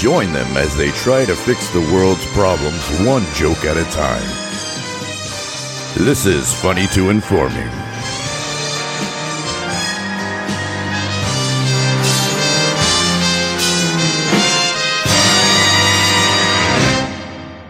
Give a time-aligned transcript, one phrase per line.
[0.00, 4.22] Join them as they try to fix the world's problems one joke at a time.
[6.06, 7.68] This is Funny to Informing.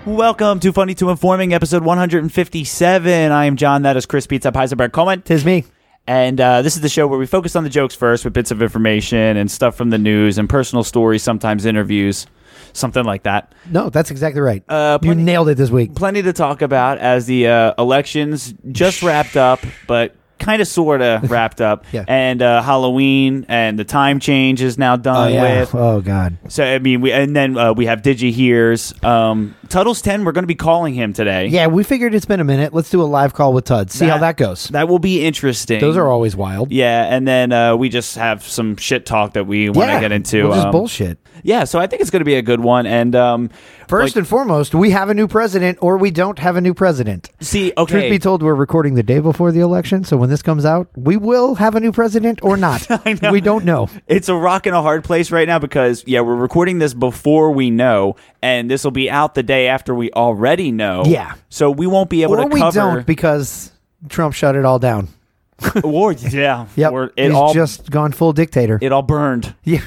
[0.07, 3.33] Welcome to Funny to Informing, episode 157.
[3.33, 3.83] I am John.
[3.83, 5.23] That is Chris Pizza Heisenberg Coleman.
[5.23, 5.65] Tis me.
[6.07, 8.51] And uh, this is the show where we focus on the jokes first with bits
[8.51, 12.27] of information and stuff from the news and personal stories, sometimes interviews,
[12.73, 13.55] something like that.
[13.71, 14.65] No, that's exactly right.
[14.69, 15.95] Uh, you nailed it this week.
[15.95, 21.01] Plenty to talk about as the uh, elections just wrapped up, but kind of sort
[21.03, 21.85] of wrapped up.
[21.93, 22.05] Yeah.
[22.09, 25.75] And uh, Halloween and the time change is now done with.
[25.75, 26.37] Oh God.
[26.49, 28.93] So I mean, we and then uh, we have Digi hears.
[29.05, 30.25] Um, Tuttle's ten.
[30.25, 31.47] We're going to be calling him today.
[31.47, 32.75] Yeah, we figured it's been a minute.
[32.75, 33.91] Let's do a live call with Tud.
[33.93, 34.69] See how that goes.
[34.69, 35.81] That will be interesting.
[35.81, 36.73] Those are always wild.
[36.73, 40.01] Yeah, and then uh, we just have some shit talk that we want to Yeah,
[40.01, 40.49] get into.
[40.49, 41.19] just um, bullshit.
[41.43, 42.87] Yeah, so I think it's going to be a good one.
[42.87, 43.51] And um,
[43.91, 46.73] First like- and foremost, we have a new president, or we don't have a new
[46.75, 47.29] president.
[47.41, 50.43] see, Truth okay, be told, we're recording the day before the election, so when this
[50.43, 52.87] comes out, we will have a new president or not.
[53.33, 53.89] We don't know.
[54.07, 57.51] it's a rock and a hard place right now because yeah, we're recording this before
[57.51, 61.03] we know, and this will be out the day after we already know.
[61.07, 61.35] Yeah.
[61.49, 62.75] so we won't be able Or to we cover.
[62.81, 63.73] don't because
[64.09, 65.09] Trump shut it all down.
[65.85, 66.93] or yeah, Yep.
[66.93, 68.79] or it He's all just gone full dictator.
[68.81, 69.55] it all burned.
[69.65, 69.81] yeah,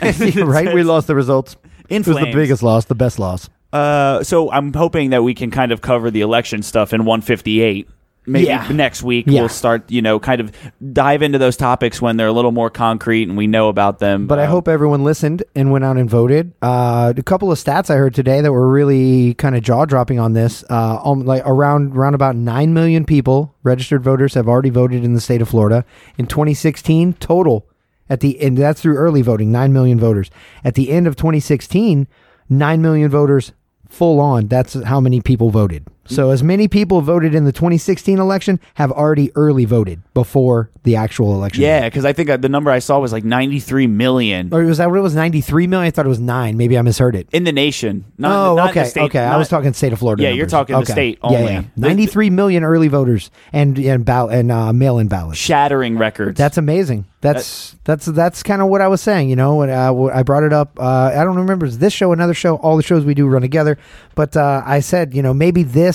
[0.44, 0.74] right.
[0.74, 1.56] We lost the results.
[1.90, 3.50] In it was the biggest loss, the best loss.
[3.74, 7.90] Uh, so I'm hoping that we can kind of cover the election stuff in 158.
[8.26, 8.66] Maybe Yeah.
[8.72, 9.42] next week Yeah.
[9.42, 10.52] we'll start, you know, kind of
[10.94, 14.28] dive into those topics when they're a little more concrete and we know about them.
[14.28, 16.54] But I Um, hope everyone listened and went out and voted.
[16.62, 20.20] Uh, a couple of stats I heard today that were really kind of jaw dropping
[20.20, 20.64] on this.
[20.70, 25.16] Uh, um, like around around about nine million people, registered voters, have already voted in
[25.16, 25.84] the state of Florida
[26.18, 27.66] in 2016 total.
[28.10, 30.30] At the and that's through early voting, nine million voters.
[30.64, 32.08] At the end of 2016,
[32.50, 33.52] nine million voters
[33.94, 34.48] full on.
[34.48, 35.88] That's how many people voted.
[36.06, 40.98] So as many people voted in the 2016 election have already early voted before the
[40.98, 41.64] actual election.
[41.64, 44.80] Yeah, because I think uh, the number I saw was like 93 million Or was
[44.80, 45.16] that what it was?
[45.16, 45.88] 93 million?
[45.88, 46.58] I thought it was nine.
[46.58, 47.30] Maybe I misheard it.
[47.32, 48.04] in the nation.
[48.18, 48.82] Not, oh, not okay.
[48.84, 49.20] The state, okay.
[49.24, 50.24] I not- was talking state of Florida.
[50.24, 50.52] Yeah, you're numbers.
[50.52, 50.92] talking the Okay.
[50.92, 51.54] state Yeah, only.
[51.54, 51.64] yeah.
[51.78, 55.38] 93 million early voters and and, ball- and uh, mail-in ballots.
[55.40, 56.38] shattering records.
[56.38, 57.06] That's amazing.
[57.22, 59.30] That's that's that's kind of what I was saying.
[59.30, 60.78] You know, when uh, when I brought it up.
[60.78, 62.58] Uh, I don't remember is this show, another show.
[62.58, 63.78] All the shows we do run together.
[64.14, 65.93] But uh, I said, you know, maybe this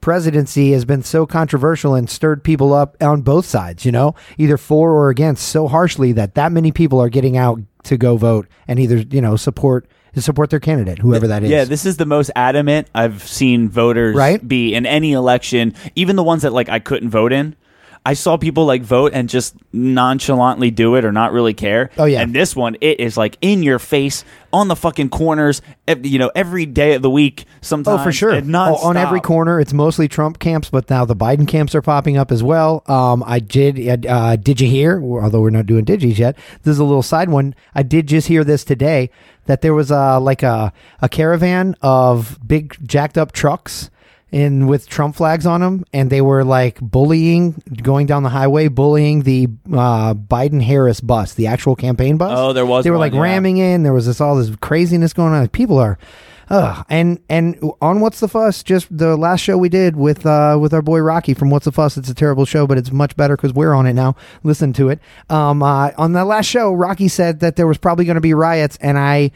[0.00, 3.84] presidency has been so controversial and stirred people up on both sides.
[3.84, 7.60] You know, either for or against so harshly that that many people are getting out
[7.84, 9.86] to go vote and either you know support
[10.18, 11.50] support their candidate, whoever that is.
[11.50, 14.46] Yeah, this is the most adamant I've seen voters Right?
[14.46, 17.54] be in any election, even the ones that like I couldn't vote in.
[18.06, 21.90] I saw people like vote and just nonchalantly do it or not really care.
[21.98, 22.20] Oh, yeah.
[22.20, 26.18] And this one, it is like in your face on the fucking corners, ev- you
[26.18, 27.46] know, every day of the week.
[27.60, 28.30] Sometimes Oh, for sure.
[28.30, 31.82] and Oh, on every corner, it's mostly Trump camps, but now the Biden camps are
[31.82, 32.82] popping up as well.
[32.86, 34.06] Um, I did.
[34.06, 35.02] Uh, did you hear?
[35.02, 37.54] Although we're not doing digis yet, this is a little side one.
[37.74, 39.10] I did just hear this today
[39.46, 43.90] that there was uh, like a a caravan of big jacked up trucks.
[44.32, 48.66] In with Trump flags on them, and they were like bullying, going down the highway,
[48.66, 52.36] bullying the uh, Biden Harris bus, the actual campaign bus.
[52.36, 53.20] Oh, there was They were one, like yeah.
[53.20, 53.84] ramming in.
[53.84, 55.46] There was this all this craziness going on.
[55.50, 55.96] People are,
[56.50, 56.84] ugh.
[56.90, 58.64] And and on what's the fuss?
[58.64, 61.72] Just the last show we did with uh with our boy Rocky from What's the
[61.72, 61.96] Fuss.
[61.96, 64.16] It's a terrible show, but it's much better because we're on it now.
[64.42, 64.98] Listen to it.
[65.30, 68.34] Um, uh, on the last show, Rocky said that there was probably going to be
[68.34, 69.30] riots, and I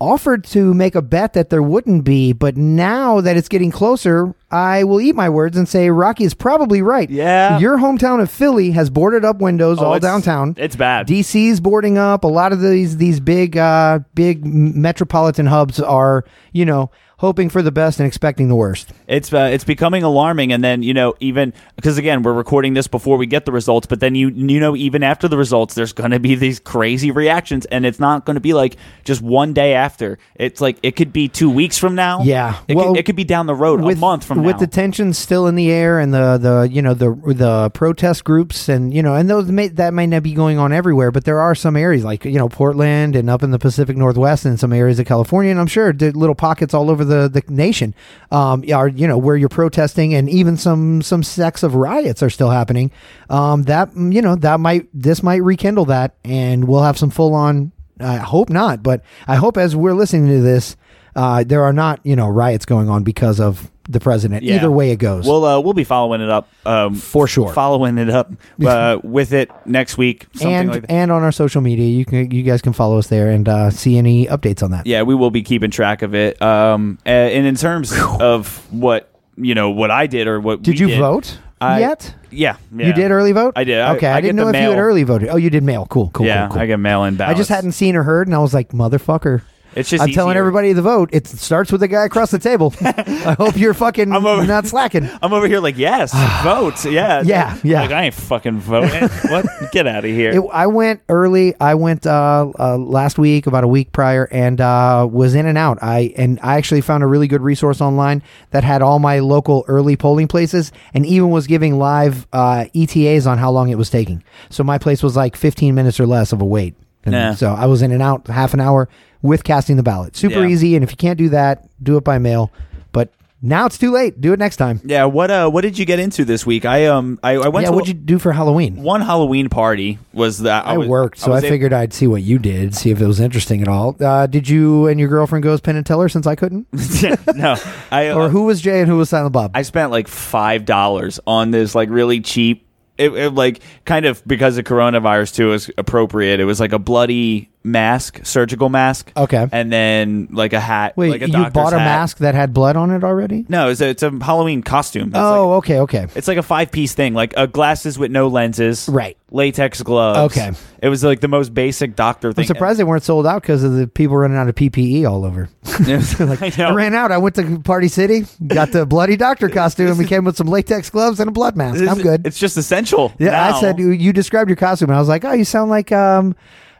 [0.00, 4.32] offered to make a bet that there wouldn't be, but now that it's getting closer,
[4.50, 7.10] I will eat my words and say Rocky is probably right.
[7.10, 7.58] Yeah.
[7.58, 10.54] Your hometown of Philly has boarded up windows Oh, all it's- downtown.
[10.56, 11.08] It's bad.
[11.08, 12.22] DC's boarding up.
[12.22, 17.62] A lot of these these big uh, big metropolitan hubs are you know hoping for
[17.62, 18.92] the best and expecting the worst.
[19.06, 22.86] It's uh, it's becoming alarming, and then you know even because again we're recording this
[22.86, 25.92] before we get the results, but then you you know even after the results, there's
[25.92, 29.52] going to be these crazy reactions, and it's not going to be like just one
[29.52, 30.18] day after.
[30.36, 32.22] It's like it could be two weeks from now.
[32.22, 32.60] Yeah.
[32.68, 34.44] it, Well, could, it could be down the road a month from now.
[34.44, 34.60] with now.
[34.60, 38.68] the tensions still in the air and the the you know the the protest groups
[38.68, 41.40] and you know and those may, that might not be going on everywhere but there
[41.40, 44.72] are some areas like you know Portland and up in the Pacific Northwest and some
[44.72, 47.94] areas of California and I'm sure little pockets all over the the the nation.
[48.30, 52.30] Um are you know where you're protesting and even some some sects of riots are
[52.30, 52.90] still happening.
[53.28, 57.34] Um that you know that might this might rekindle that and we'll have some full
[57.34, 60.76] on I hope not but I hope as we're listening to this
[61.18, 64.42] uh, there are not, you know, riots going on because of the president.
[64.42, 64.56] Yeah.
[64.56, 65.26] Either way it goes.
[65.26, 67.52] We'll uh, we'll be following it up um, For sure.
[67.52, 68.30] Following it up
[68.64, 70.26] uh, with it next week.
[70.34, 70.90] Something and like that.
[70.90, 73.70] and on our social media, you can you guys can follow us there and uh,
[73.70, 74.86] see any updates on that.
[74.86, 76.40] Yeah, we will be keeping track of it.
[76.42, 80.88] Um, and in terms of what you know, what I did or what Did you
[80.88, 82.14] did, vote I- yet?
[82.30, 82.88] Yeah, yeah.
[82.88, 83.54] You did early vote.
[83.56, 83.78] I did.
[83.80, 85.28] I- Okay, I, I didn't know if you had early voted.
[85.30, 85.86] Oh, you did mail.
[85.88, 86.62] Cool, cool, yeah, cool, cool.
[86.62, 87.34] I get mail in ballots.
[87.36, 89.42] I just hadn't seen or heard, and I was like, motherfucker.
[89.74, 90.40] It's just I'm telling easier.
[90.40, 91.10] everybody to vote.
[91.12, 92.74] It starts with the guy across the table.
[92.80, 95.08] I hope you're fucking I'm over- not slacking.
[95.22, 96.12] I'm over here like, yes,
[96.42, 96.84] vote.
[96.84, 97.82] Yeah, Yeah, yeah.
[97.82, 99.08] Like I ain't fucking voting.
[99.30, 99.46] what?
[99.72, 100.30] Get out of here.
[100.32, 101.54] It, I went early.
[101.60, 105.58] I went uh, uh, last week, about a week prior, and uh, was in and
[105.58, 105.78] out.
[105.82, 109.64] I and I actually found a really good resource online that had all my local
[109.68, 113.90] early polling places, and even was giving live uh, ETAs on how long it was
[113.90, 114.22] taking.
[114.50, 116.74] So my place was like 15 minutes or less of a wait.
[117.04, 117.34] And Yeah.
[117.34, 118.88] So I was in and out half an hour
[119.22, 120.16] with casting the ballot.
[120.16, 120.52] Super Yeah.
[120.52, 122.50] easy, and if you can't do that, do it by mail.
[122.92, 123.12] But
[123.42, 124.20] now it's too late.
[124.20, 124.80] Do it next time.
[124.84, 125.04] yeah.
[125.04, 125.30] What?
[125.30, 125.48] Uh.
[125.48, 126.64] What did you get into this week?
[126.64, 127.20] I um.
[127.22, 127.70] I, I went yeah.
[127.70, 128.82] to What'd you do for Halloween?
[128.82, 129.98] one Halloween party.
[130.12, 132.90] Was that I, was- worked, so I, was figured I'd see what you did, see
[132.90, 133.96] if it was interesting at all.
[134.00, 136.66] Uh, did you and your girlfriend go as Penn and Teller since I couldn't?
[137.36, 137.56] no.
[137.92, 139.52] I or uh, who was Jay and who was Silent Bob?
[139.54, 142.64] I spent like five dollars on this like really cheap.
[142.96, 146.40] It, it like kind of because of coronavirus too is appropriate.
[146.40, 149.12] It was like a bloody mask, surgical mask.
[149.16, 149.46] Okay.
[149.52, 150.96] and then like a hat.
[150.96, 151.84] Wait, like a you bought a hat.
[151.84, 153.46] mask that had blood on it already?
[153.48, 155.08] No, it's a, it's a Halloween costume.
[155.08, 156.06] It's oh, like, okay, okay.
[156.14, 159.16] it's like a five piece thing, like uh, glasses with no lenses, Right.
[159.30, 160.36] Latex gloves.
[160.36, 160.52] Okay.
[160.80, 162.44] it was like the most basic doctor thing.
[162.44, 165.24] I'm surprised they weren't sold out because of the people running out of PPE all
[165.24, 165.50] over.
[166.40, 166.70] like, I.
[166.70, 167.12] I ran out.
[167.12, 170.46] I went to Party City, got the bloody doctor costume, and we came with some
[170.46, 171.78] latex gloves and a blood mask.
[171.78, 172.26] This I'm good.
[172.26, 173.12] It's just essential.
[173.18, 175.70] Yeah, I said you, you described your costume, and I was like, oh, you sound
[175.70, 176.34] like um,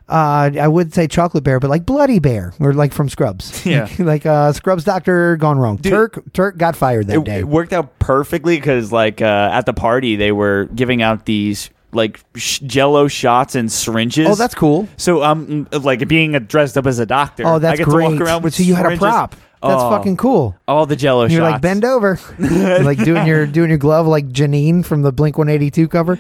[0.09, 3.65] uh, I would say chocolate bear, but like bloody bear, or like from Scrubs.
[3.67, 3.89] Yeah.
[3.99, 5.79] like uh, Scrubs doctor gone wrong.
[5.79, 7.39] Turk Turk got fired that it, day.
[7.41, 11.71] it worked out perfectly because like uh, at the party they were giving out these
[11.93, 14.87] like sh- jello shots and syringes oh, that's cool.
[14.99, 17.85] so um mm, like being a, dressed up as a doctor Oh, that's I get
[17.87, 18.05] great.
[18.09, 19.31] to walk around with so you had a prop.
[19.31, 19.43] That's
[19.83, 20.55] Oh, fucking cool.
[20.69, 24.29] all the jello You're shots like bend over, like doing your doing your glove like
[24.29, 26.19] Janine from the Blink 182 cover,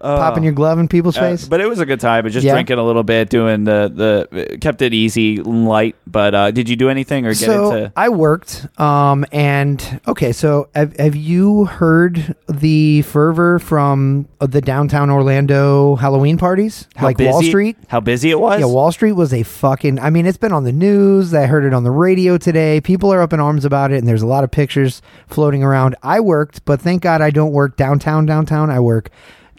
[0.00, 1.46] popping your glove in people's Uh, face.
[1.48, 2.52] but it was a good time but just Yeah.
[2.54, 3.92] drinking a little bit doing the
[4.28, 7.92] the kept it easy light but uh did you do anything or get so into
[7.96, 10.32] I worked, um, and okay.
[10.32, 17.06] So have, have you heard the fervor from uh, the downtown Orlando Halloween parties, how
[17.06, 17.76] like busy, Wall Street?
[17.88, 19.98] how busy it was Yeah, Wall Street was a fucking.
[19.98, 21.34] I mean, it's been on the news.
[21.34, 22.80] I heard it on the radio today.
[22.80, 25.94] People are up in arms about it, and there's a lot of pictures floating around.
[26.02, 28.24] I worked, but thank God I don't work downtown.
[28.26, 29.10] Downtown, I work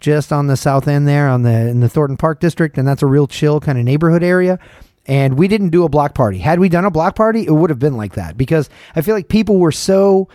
[0.02, 3.02] just on the south end there, on the in the Thornton Park district, and that's
[3.02, 4.58] a real chill kind of neighborhood area.
[5.06, 6.38] And we didn't do a block party.
[6.38, 9.14] Had we done a block party, it would have been like that because I feel
[9.14, 10.28] like people were so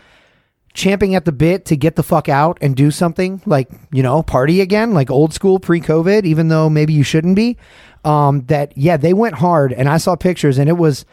[0.73, 4.21] champing at the bit to get the fuck out and do something like you know
[4.21, 7.57] party again like old school pre-covid even though maybe you shouldn't be
[8.05, 11.03] um that yeah they went hard and i saw pictures and it was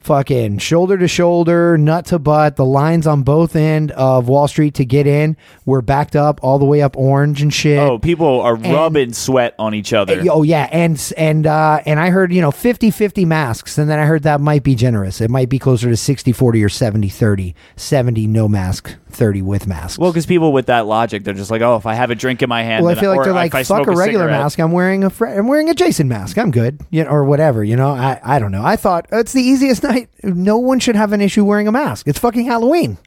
[0.00, 4.72] fucking shoulder to shoulder nut to butt the lines on both end of wall street
[4.74, 8.40] to get in were backed up all the way up orange and shit oh people
[8.40, 12.40] are rubbing sweat on each other Oh yeah, and and uh, and I heard you
[12.40, 15.20] know 50-50 masks, and then I heard that might be generous.
[15.20, 17.54] It might be closer to 60-40 or 70-30.
[17.76, 20.00] 70 no mask, thirty with mask.
[20.00, 22.42] Well, because people with that logic, they're just like, oh, if I have a drink
[22.42, 24.58] in my hand, Well, I feel like they're like, fuck a regular cigarette- mask.
[24.58, 26.38] I'm wearing a fr- I'm wearing a Jason mask.
[26.38, 27.62] I'm good, you know, or whatever.
[27.64, 28.64] You know, I I don't know.
[28.64, 30.08] I thought it's the easiest night.
[30.22, 32.06] No one should have an issue wearing a mask.
[32.08, 32.98] It's fucking Halloween.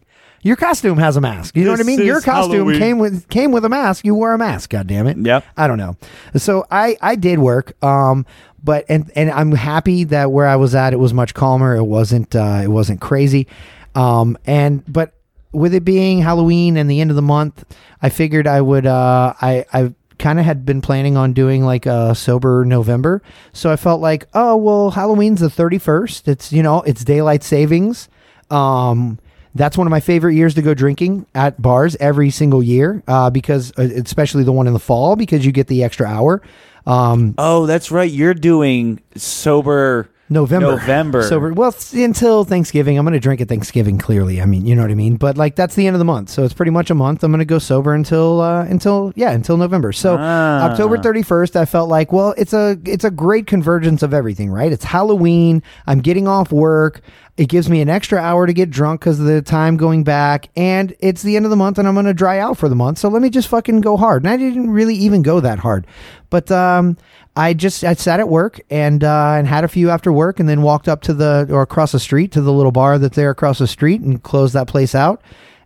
[0.42, 1.58] Your costume has a mask.
[1.58, 2.02] You know what I mean?
[2.02, 2.80] Your is costume Halloween.
[2.80, 4.06] came with came with a mask.
[4.06, 4.70] You wore a mask.
[4.70, 5.18] God damn it.
[5.18, 5.44] Yep.
[5.58, 5.98] I don't know.
[6.38, 7.82] So I I did work.
[7.84, 8.26] Um,
[8.64, 11.76] but and and I'm happy that where I was at, it was much calmer.
[11.76, 13.48] It wasn't uh, it wasn't crazy.
[13.96, 15.14] Um, and but
[15.52, 17.66] with it being Halloween and the end of the month,
[18.02, 18.86] I figured I would.
[18.86, 23.22] Uh, I I kind of had been planning on doing like a sober November,
[23.54, 26.28] so I felt like, oh well, Halloween's the 31st.
[26.28, 28.10] It's you know it's daylight savings.
[28.52, 29.18] Um,
[29.56, 33.30] that's one of my favorite years to go drinking at bars every single year uh,
[33.32, 36.42] because, uh, especially the one in the fall, because you get the extra hour.
[36.86, 38.10] Um, Oh, that's right.
[38.10, 40.72] You're doing sober November.
[40.72, 41.24] November.
[41.24, 42.98] So we're- well, until Thanksgiving.
[42.98, 43.98] I'm going to drink at Thanksgiving.
[43.98, 45.16] Clearly, I mean, you know what I mean.
[45.16, 47.24] But like that's the end of the month, so it's pretty much a month.
[47.24, 49.92] I'm going to go sober until uh, until yeah until November.
[49.92, 50.70] So Ah.
[50.70, 54.72] October 31st, I felt like well, it's a it's a great convergence of everything, right?
[54.72, 55.64] It's Halloween.
[55.88, 57.02] I'm getting off work.
[57.38, 60.50] It gives me an extra hour to get drunk because of the time going back,
[60.58, 62.76] and it's the end of the month, and I'm going to dry out for the
[62.76, 62.98] month.
[62.98, 64.24] So let me just fucking go hard.
[64.24, 65.88] And I didn't really even go that hard,
[66.30, 66.98] but um,
[67.40, 70.50] I just I sat at work and uh, and had a few after work, and
[70.50, 73.30] then walked up to the or across the street to the little bar that's there
[73.30, 75.22] across the street and closed that place out,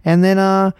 [0.05, 0.71] and then uh.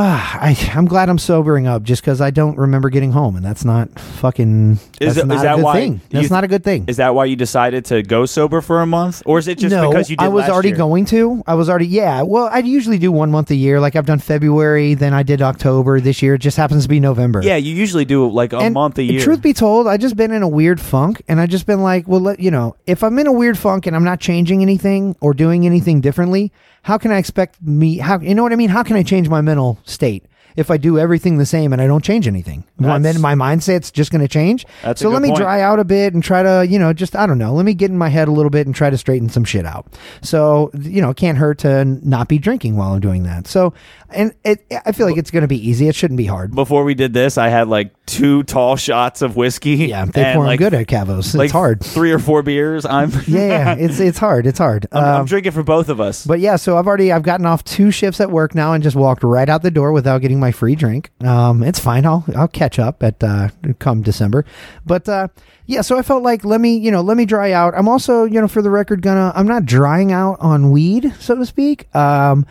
[0.00, 3.44] Ah, I, I'm glad I'm sobering up just because I don't remember getting home, and
[3.44, 4.72] that's not fucking.
[5.00, 5.92] Is that's it- not is a that good why thing.
[5.94, 6.84] you- That's not a good thing.
[6.86, 9.74] Is that why you decided to go sober for a month, or is it just
[9.74, 10.76] no, because you did I was last already year?
[10.78, 11.42] going to.
[11.46, 12.22] I was already yeah.
[12.22, 13.80] Well, I usually do one month a year.
[13.80, 16.00] Like I've done February, then I did October.
[16.00, 17.42] This year it just happens to be November.
[17.42, 19.20] Yeah, you usually do like a And month a year.
[19.20, 22.06] Truth be told, I just been in a weird funk, and I just been like,
[22.06, 25.16] well, let, you know, if I'm in a weird funk and I'm not changing anything
[25.20, 26.52] or doing anything differently,
[26.82, 27.98] how can I expect me?
[27.98, 28.70] How you know what I mean?
[28.70, 30.24] How can I change my mental state?
[30.56, 33.92] If I do everything the same and I don't change anything, my, That's- my mindset's
[33.92, 34.66] just going to change.
[34.82, 35.38] That's so let me point.
[35.38, 37.54] dry out a bit and try to, you know, just I don't know.
[37.54, 39.64] Let me get in my head a little bit and try to straighten some shit
[39.64, 39.86] out.
[40.20, 43.46] So you know, it can't hurt to not be drinking while I'm doing that.
[43.46, 43.72] So,
[44.10, 45.86] and it, I feel like it's going to be easy.
[45.86, 46.52] It shouldn't be hard.
[46.56, 49.76] Before we did this, I had like two tall shots of whiskey.
[49.76, 51.18] Yeah, they pour like, good at Cavos.
[51.26, 51.84] It's like hard.
[51.84, 52.84] Three or four beers.
[52.84, 54.46] I'm yeah, yeah, it's it's hard.
[54.46, 54.86] It's hard.
[54.92, 56.26] I'm, I'm Um, drinking for both of us.
[56.26, 58.96] but yeah, so I've already I've gotten off two shifts at work now and just
[58.96, 61.10] walked right out the door without getting my free drink.
[61.22, 62.04] Um, it's fine.
[62.06, 64.44] I'll I'll catch up at uh, come December.
[64.84, 65.28] But uh,
[65.66, 67.74] yeah, so I felt like let me you know let me dry out.
[67.76, 71.36] I'm also you know for the record gonna I'm not drying out on weed so
[71.36, 71.94] to speak.
[71.94, 72.46] Um,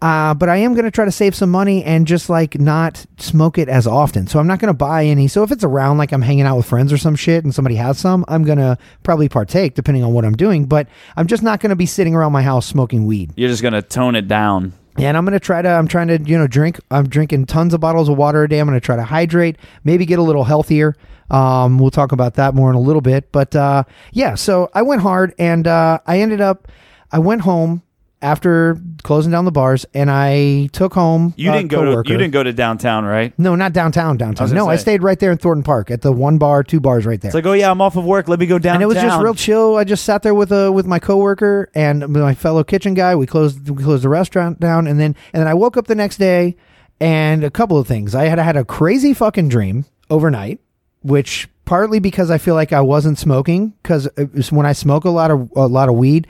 [0.00, 3.04] uh, but I am going to try to save some money and just like not
[3.18, 4.28] smoke it as often.
[4.28, 5.26] So I'm not going to buy any.
[5.26, 7.74] So if it's around, like I'm hanging out with friends or some shit and somebody
[7.76, 10.66] has some, I'm going to probably partake depending on what I'm doing.
[10.66, 10.86] But
[11.16, 13.32] I'm just not going to be sitting around my house smoking weed.
[13.36, 14.72] You're just gonna tone it down.
[14.98, 17.72] And I'm going to try to, I'm trying to, you know, drink, I'm drinking tons
[17.72, 18.58] of bottles of water a day.
[18.58, 20.96] I'm going to try to hydrate, maybe get a little healthier.
[21.30, 23.30] Um, we'll talk about that more in a little bit.
[23.30, 26.66] But uh, yeah, so I went hard and uh, I ended up,
[27.12, 27.82] I went home
[28.20, 32.32] after closing down the bars and I took home You didn't go to you didn't
[32.32, 33.32] go to downtown, right?
[33.38, 34.16] No, not downtown.
[34.16, 34.48] Downtown.
[34.48, 37.06] gonna No, I stayed right there in Thornton Park at the one bar, two bars
[37.06, 37.28] right there.
[37.28, 38.28] It's like, oh yeah, I'm off of work.
[38.28, 38.76] Let me go downtown.
[38.76, 39.76] and it was just real chill.
[39.76, 43.14] I just sat there with a with my coworker and my fellow kitchen guy.
[43.14, 45.94] We closed we closed the restaurant down, and then and then I woke up the
[45.94, 46.56] next day,
[47.00, 48.14] and a couple of things.
[48.14, 50.58] I had had a crazy fucking dream overnight,
[51.02, 55.10] which partly because I feel like I wasn't smoking because uh, when I smoke a
[55.10, 56.26] lot of a lot of weed,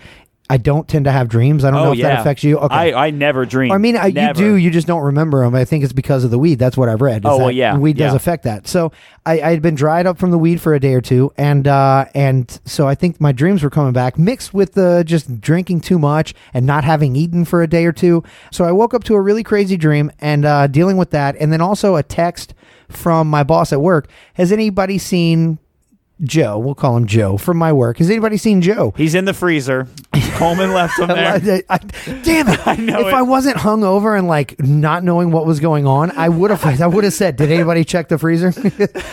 [0.51, 1.65] I don't tend to have dreams.
[1.65, 2.59] I don't know Oh if yeah, that affects you.
[2.59, 2.75] Okay.
[2.95, 3.71] I I never dream.
[3.71, 4.55] I mean, I, you do.
[4.57, 5.55] You just don't remember them.
[5.55, 6.59] I think it's because of the weed.
[6.59, 7.25] That's what I've read.
[7.25, 8.67] is Oh, well, yeah, weed does affect that.
[8.67, 8.93] So
[9.27, 11.69] I, I had been dried up from the weed for a day or two, and
[11.69, 15.81] uh, and so I think my dreams were coming back, mixed with the just drinking
[15.81, 18.23] too much and not having eaten for a day or two.
[18.51, 21.53] So I woke up to a really crazy dream and uh, dealing with that, and
[21.53, 22.55] then also a text
[22.89, 24.09] from my boss at work.
[24.35, 25.59] Has anybody seen?
[26.25, 27.99] Joe, we'll call him Joe from my work.
[27.99, 28.93] Has anybody seen Joe?
[28.97, 29.87] He's in the freezer.
[30.39, 31.65] Coleman left him there.
[31.69, 31.79] I- I-
[32.23, 32.61] damn it!
[32.67, 33.15] I know if it.
[33.15, 36.81] I wasn't hungover and like not knowing what was going on, I would have.
[36.81, 38.53] I would have said, "Did anybody check the freezer?"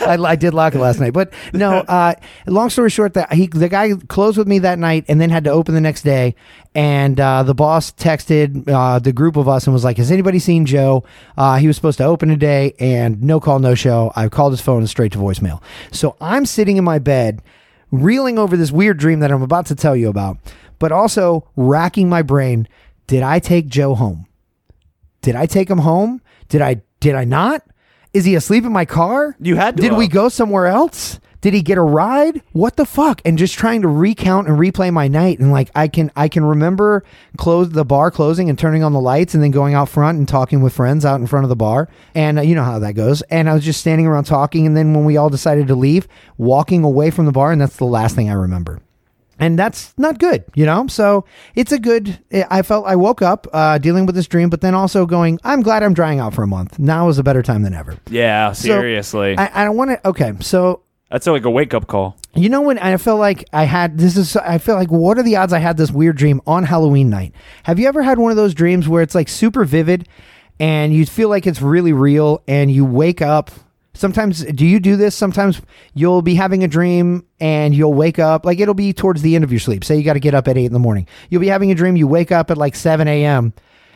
[0.06, 1.78] I, I did lock it last night, but no.
[1.78, 2.14] Uh,
[2.46, 5.44] long story short, that he the guy closed with me that night and then had
[5.44, 6.34] to open the next day.
[6.74, 10.38] And uh, the boss texted uh, the group of us and was like, "Has anybody
[10.38, 11.04] seen Joe?
[11.36, 14.12] Uh, he was supposed to open today, and no call, no show.
[14.14, 15.62] I called his phone and straight to voicemail.
[15.90, 17.40] So I'm sitting in my bed,
[17.90, 20.36] reeling over this weird dream that I'm about to tell you about,
[20.78, 22.68] but also racking my brain.
[23.06, 24.26] Did I take Joe home?
[25.22, 26.22] Did I take him home?
[26.48, 27.62] Did I did I not?
[28.12, 29.36] Is he asleep in my car?
[29.40, 31.20] You had to Did we go somewhere else?
[31.40, 32.42] Did he get a ride?
[32.52, 33.20] What the fuck?
[33.24, 36.44] And just trying to recount and replay my night and like I can I can
[36.44, 37.04] remember
[37.36, 40.26] close the bar closing and turning on the lights and then going out front and
[40.26, 41.88] talking with friends out in front of the bar.
[42.14, 43.22] And uh, you know how that goes.
[43.22, 46.08] And I was just standing around talking and then when we all decided to leave,
[46.36, 48.80] walking away from the bar and that's the last thing I remember
[49.38, 50.86] and that's not good, you know.
[50.88, 51.24] So
[51.54, 52.18] it's a good.
[52.50, 55.62] I felt I woke up uh, dealing with this dream, but then also going, I'm
[55.62, 56.78] glad I'm drying out for a month.
[56.78, 57.96] Now is a better time than ever.
[58.10, 59.36] Yeah, So, seriously.
[59.38, 60.08] I, I don't want to.
[60.08, 62.16] Okay, so That's like a wake up call.
[62.34, 65.22] you know when I felt like I had this is I feel like what are
[65.22, 67.32] the odds I had this weird dream on Halloween night?
[67.64, 70.08] Have you ever had one of those dreams where it's like super vivid
[70.58, 73.50] and you feel like it's really real and you wake up
[73.96, 75.14] Sometimes, do you do this?
[75.14, 75.60] Sometimes
[75.94, 79.44] you'll be having a dream and you'll wake up, like it'll be towards the end
[79.44, 79.84] of your sleep.
[79.84, 81.08] Say you got to get up at eight in the morning.
[81.30, 83.52] You'll be having a dream, you wake up at like 7 a.m.,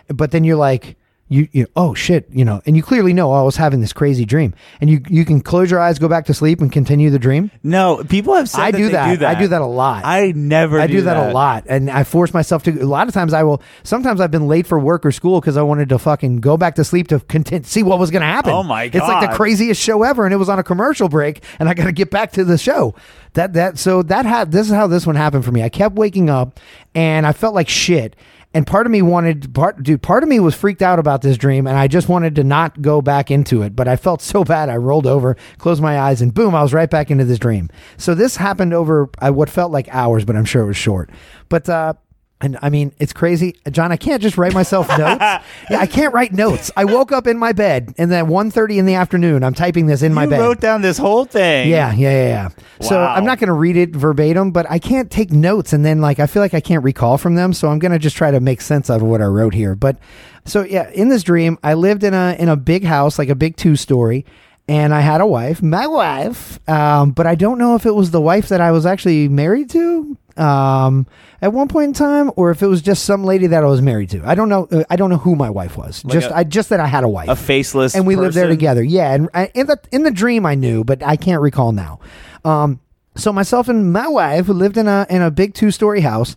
[0.09, 0.97] but then you're like,
[1.30, 3.92] you, you oh shit you know and you clearly know oh, i was having this
[3.92, 7.08] crazy dream and you you can close your eyes go back to sleep and continue
[7.08, 9.10] the dream No, people have said I that do that.
[9.12, 9.37] do that.
[9.37, 10.04] I do that a lot.
[10.04, 10.78] I never.
[10.80, 12.70] I do that, a lot, and I force myself to.
[12.82, 13.62] A lot of times, I will.
[13.84, 16.75] Sometimes I've been late for work or school because I wanted to fucking go back
[16.76, 18.52] to sleep to content, see what was going to happen.
[18.52, 21.08] Oh, my god It's like the craziest show ever, and it was on a commercial
[21.08, 22.94] break, and I got to get back to the show.
[23.34, 25.62] That that so that had this is how this one happened for me.
[25.62, 26.58] I kept waking up,
[26.94, 28.16] and I felt like shit.
[28.52, 31.37] And part of me wanted, part, dude, part of me was freaked out about this
[31.37, 33.76] dream, and I just wanted to not go back into it.
[33.76, 36.75] But I felt so bad, I rolled over, closed my eyes, and boom, I was
[36.75, 37.69] right back into this dream.
[37.97, 41.11] So this happened over uh, what felt like hours, but I'm sure it was short.
[41.49, 41.95] But uh,
[42.40, 43.92] and I mean, it's crazy, John.
[43.92, 45.00] I can't just write myself notes.
[45.00, 45.42] Yeah,
[45.78, 46.70] I can't write notes.
[46.76, 50.02] I woke up in my bed, and then 1.30 in the afternoon, I'm typing this
[50.02, 50.37] in my bed.
[50.37, 50.47] You bed.
[50.47, 51.68] wrote down this whole thing.
[51.68, 52.49] Yeah, yeah, yeah, yeah.
[52.87, 56.00] So I'm not going to read it verbatim, but I can't take notes and then
[56.00, 58.30] like I feel like I can't recall from them, so I'm going to just try
[58.30, 59.75] to make sense out of what I wrote here.
[59.75, 59.99] But
[60.44, 63.35] so yeah, in this dream, I lived in a in a big house, like a
[63.35, 64.25] big two story,
[64.71, 66.61] and I had a wife, my wife.
[66.69, 69.69] Um, but I don't know if it was the wife that I was actually married
[69.71, 70.17] to.
[70.37, 71.07] Um,
[71.43, 73.83] at one point in time, or if it was just some lady that I was
[73.83, 74.23] married to.
[74.25, 74.69] I don't know.
[74.71, 76.03] uh, I don't know who my wife was.
[76.05, 77.95] just a- I just that I had a wife A faceless.
[77.97, 78.83] and we lived there together.
[78.83, 81.99] Yeah, and I, in the in the dream I knew, but I can't recall now.
[82.45, 82.79] Um,
[83.17, 86.37] so myself and my wife who lived in a in a big two story house,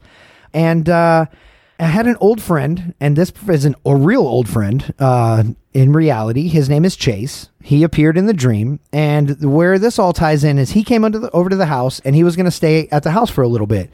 [0.53, 1.27] and uh,
[1.83, 4.93] I had an old friend, and this is an, a real old friend.
[4.97, 7.49] Uh, in reality, his name is Chase.
[7.61, 11.19] He appeared in the dream, and where this all ties in is he came under
[11.19, 13.41] the, over to the house, and he was going to stay at the house for
[13.41, 13.93] a little bit.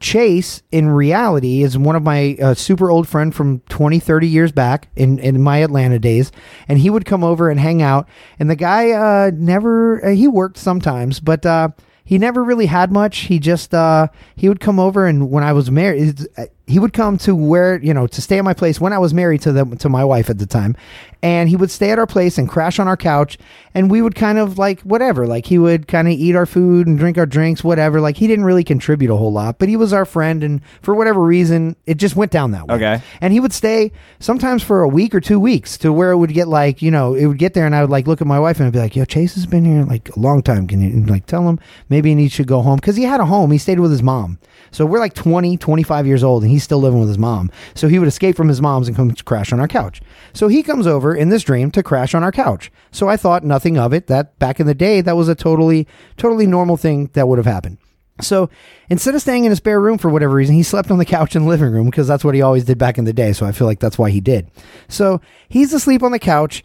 [0.00, 4.50] Chase, in reality, is one of my uh, super old friend from 20, 30 years
[4.50, 6.32] back in, in my Atlanta days.
[6.66, 8.08] And he would come over and hang out.
[8.40, 11.68] And the guy uh, never, uh, he worked sometimes, but uh,
[12.02, 13.18] he never really had much.
[13.18, 15.06] He just, uh, he would come over.
[15.06, 16.26] And when I was married,
[16.66, 19.12] he would come to where, you know, to stay at my place when I was
[19.12, 20.76] married to the, to my wife at the time.
[21.24, 23.38] And he would stay at our place and crash on our couch.
[23.74, 26.86] And we would kind of like, whatever, like he would kind of eat our food
[26.86, 28.00] and drink our drinks, whatever.
[28.00, 30.42] Like he didn't really contribute a whole lot, but he was our friend.
[30.42, 32.74] And for whatever reason, it just went down that way.
[32.74, 33.02] Okay.
[33.20, 36.32] And he would stay sometimes for a week or two weeks to where it would
[36.32, 38.40] get like, you know, it would get there and I would like look at my
[38.40, 40.66] wife and I'd be like, yo, Chase has been here like a long time.
[40.66, 42.78] Can you like tell him maybe he should go home?
[42.80, 43.50] Cause he had a home.
[43.50, 44.38] He stayed with his mom.
[44.72, 47.50] So we're like 20, 25 years old and he's still living with his mom.
[47.74, 50.00] So he would escape from his mom's and come crash on our couch.
[50.32, 52.70] So he comes over in this dream to crash on our couch.
[52.90, 54.06] So I thought nothing of it.
[54.06, 57.46] That back in the day, that was a totally, totally normal thing that would have
[57.46, 57.78] happened.
[58.20, 58.50] So
[58.88, 61.34] instead of staying in his spare room for whatever reason, he slept on the couch
[61.34, 63.32] in the living room because that's what he always did back in the day.
[63.32, 64.50] So I feel like that's why he did.
[64.88, 66.62] So he's asleep on the couch.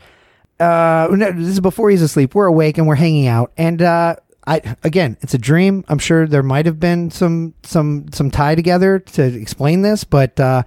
[0.60, 2.34] Uh, no, this is before he's asleep.
[2.34, 3.52] We're awake and we're hanging out.
[3.58, 4.15] And uh,
[4.47, 5.83] I again, it's a dream.
[5.89, 10.39] I'm sure there might have been some some some tie together to explain this, but
[10.39, 10.63] uh,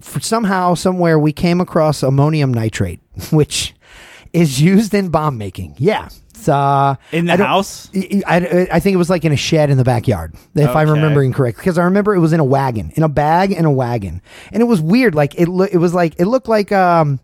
[0.00, 3.74] for somehow somewhere we came across ammonium nitrate, which
[4.32, 5.74] is used in bomb making.
[5.78, 6.08] Yeah.
[6.30, 7.90] It's, uh, In the I house?
[7.94, 11.34] I, I, think it was like in a shed in the backyard, if I'm remembering
[11.34, 11.60] correctly.
[11.60, 14.62] Because I remember it was in a wagon, in a bag in a wagon, and
[14.62, 15.14] it was weird.
[15.14, 16.72] Like it, lo- it was like it looked like.
[16.72, 17.20] Um,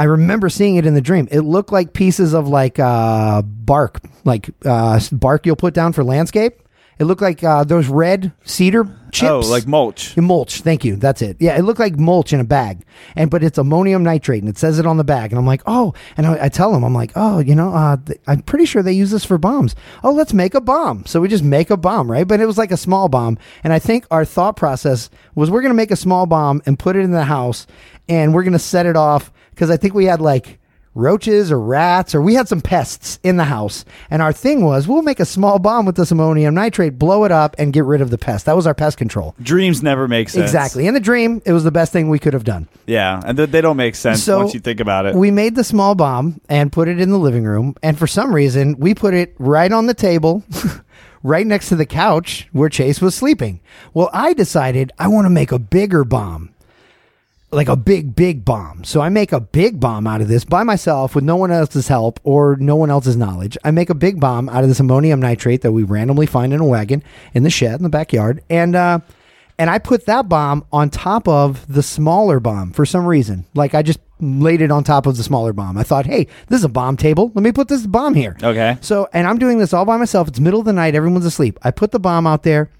[0.00, 1.28] I remember seeing it in the dream.
[1.30, 6.02] It looked like pieces of like uh, bark, like uh, bark you'll put down for
[6.02, 6.62] landscape.
[6.98, 9.30] It looked like uh, those red cedar chips.
[9.30, 10.16] Oh, like mulch.
[10.16, 10.62] Yeah, mulch.
[10.62, 10.96] Thank you.
[10.96, 11.36] That's it.
[11.38, 12.82] Yeah, it looked like mulch in a bag,
[13.14, 15.32] and but it's ammonium nitrate, and it says it on the bag.
[15.32, 17.98] And I'm like, oh, and I, I tell him, I'm like, oh, you know, uh,
[17.98, 19.74] th- I'm pretty sure they use this for bombs.
[20.02, 21.04] Oh, let's make a bomb.
[21.04, 22.26] So we just make a bomb, right?
[22.26, 25.60] But it was like a small bomb, and I think our thought process was we're
[25.60, 27.66] gonna make a small bomb and put it in the house,
[28.08, 30.58] and we're gonna set it off because I think we had like
[30.94, 33.84] roaches or rats or we had some pests in the house.
[34.10, 37.30] And our thing was we'll make a small bomb with this ammonium nitrate blow it
[37.30, 38.46] up and get rid of the pest.
[38.46, 39.34] That was our pest control.
[39.42, 40.44] Dreams never make sense.
[40.44, 40.86] exactly.
[40.86, 42.68] In the dream it was the best thing we could have done.
[42.86, 45.14] Yeah, and th- they don't make sense so once you think about it.
[45.14, 48.34] we made the small bomb and put it in the living room and for some
[48.34, 50.42] reason we put it right on the table
[51.22, 53.60] right next to the couch where chase was sleeping.
[53.92, 56.54] Well i decided i want to make a bigger bomb
[57.52, 58.84] like a big, big bomb.
[58.84, 61.88] So I make a big bomb out of this by myself with no one else's
[61.88, 63.58] help or no one else's knowledge.
[63.64, 66.60] I make a big bomb out of this ammonium nitrate that we randomly find in
[66.60, 67.02] a wagon
[67.34, 68.42] in the shed in the backyard.
[68.48, 69.00] And, uh,
[69.58, 73.44] and I put that bomb on top of the smaller bomb for some reason.
[73.54, 75.76] Like I just laid it on top of the smaller bomb.
[75.76, 77.32] I thought, hey, this is a bomb table.
[77.34, 78.36] Let me put this bomb here.
[78.42, 78.78] Okay.
[78.80, 80.28] So, and I'm doing this all by myself.
[80.28, 80.94] It's middle of the night.
[80.94, 81.58] Everyone's asleep.
[81.62, 82.70] I put the bomb out there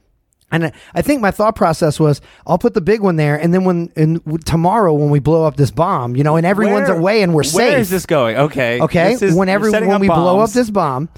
[0.53, 3.65] And I- think my thought process was, I'll put the big one there, and then
[3.65, 7.23] when and tomorrow when we blow up this bomb, you know, and everyone's Where- away
[7.23, 7.55] and we're safe.
[7.55, 8.37] Where is this going?
[8.37, 8.81] Okay.
[8.81, 11.09] Okay, is- whenever you're when we blow up this bomb,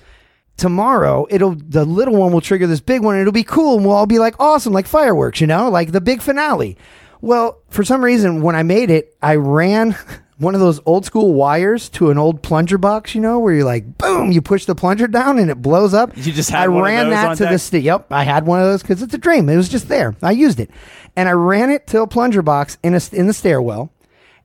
[0.57, 3.87] tomorrow it'll the little one will trigger this big one and it'll be cool and
[3.87, 6.77] we'll all be like awesome like fireworks, you know, like the big finale.
[7.21, 9.97] Well, for some reason when I made it, I ran
[10.38, 13.64] one of those old school wires to an old plunger box, you know, where you're
[13.64, 16.16] like boom, you push the plunger down and it blows up.
[16.16, 17.53] You just had I one of ran that to deck?
[17.53, 19.49] the st- yep, I had one of those cuz it's a dream.
[19.49, 20.16] It was just there.
[20.23, 20.71] I used it.
[21.14, 23.92] And I ran it to a plunger box in a in the stairwell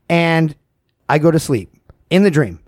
[0.10, 0.56] and
[1.10, 1.74] I go to sleep
[2.10, 2.60] in the dream.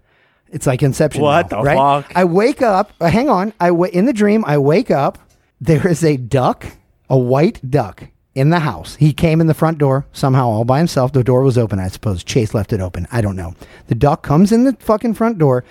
[0.51, 1.21] It's like Inception.
[1.21, 1.77] What now, the right?
[2.03, 2.12] fuck?
[2.15, 2.91] I wake up.
[2.99, 3.53] Uh, hang on.
[3.60, 4.43] I in the dream.
[4.47, 5.19] I wake up.
[5.62, 6.65] There is a duck,
[7.10, 8.95] a white duck, in the house.
[8.95, 11.11] He came in the front door somehow all by himself.
[11.11, 11.79] The door was open.
[11.79, 13.07] I suppose Chase left it open.
[13.11, 13.55] I don't know.
[13.87, 15.63] The duck comes in the fucking front door.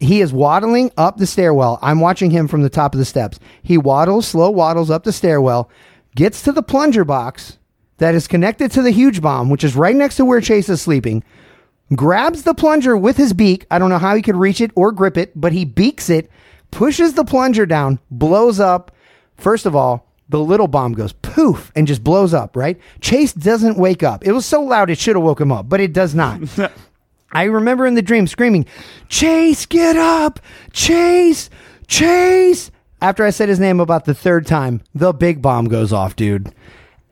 [0.00, 1.78] He is waddling up the stairwell.
[1.80, 3.40] I'm watching him from the top of the steps.
[3.62, 5.70] He waddles, slow waddles up the stairwell,
[6.14, 7.58] gets to the plunger box
[7.96, 10.82] that is connected to the huge bomb, which is right next to where Chase is
[10.82, 11.24] sleeping
[11.94, 13.66] grabs the plunger with his beak.
[13.70, 16.30] I don't know how he could reach it or grip it, but he beaks it,
[16.70, 18.92] pushes the plunger down, blows up.
[19.36, 22.78] First of all, the little bomb goes poof and just blows up, right?
[23.00, 24.26] Chase doesn't wake up.
[24.26, 26.40] It was so loud it should have woke him up, but it does not.
[27.32, 28.66] I remember in the dream screaming,
[29.08, 30.40] Chase, get up!
[30.72, 31.50] Chase!
[31.86, 32.70] Chase!
[33.00, 36.52] After I said his name about the third time, the big bomb goes off, dude.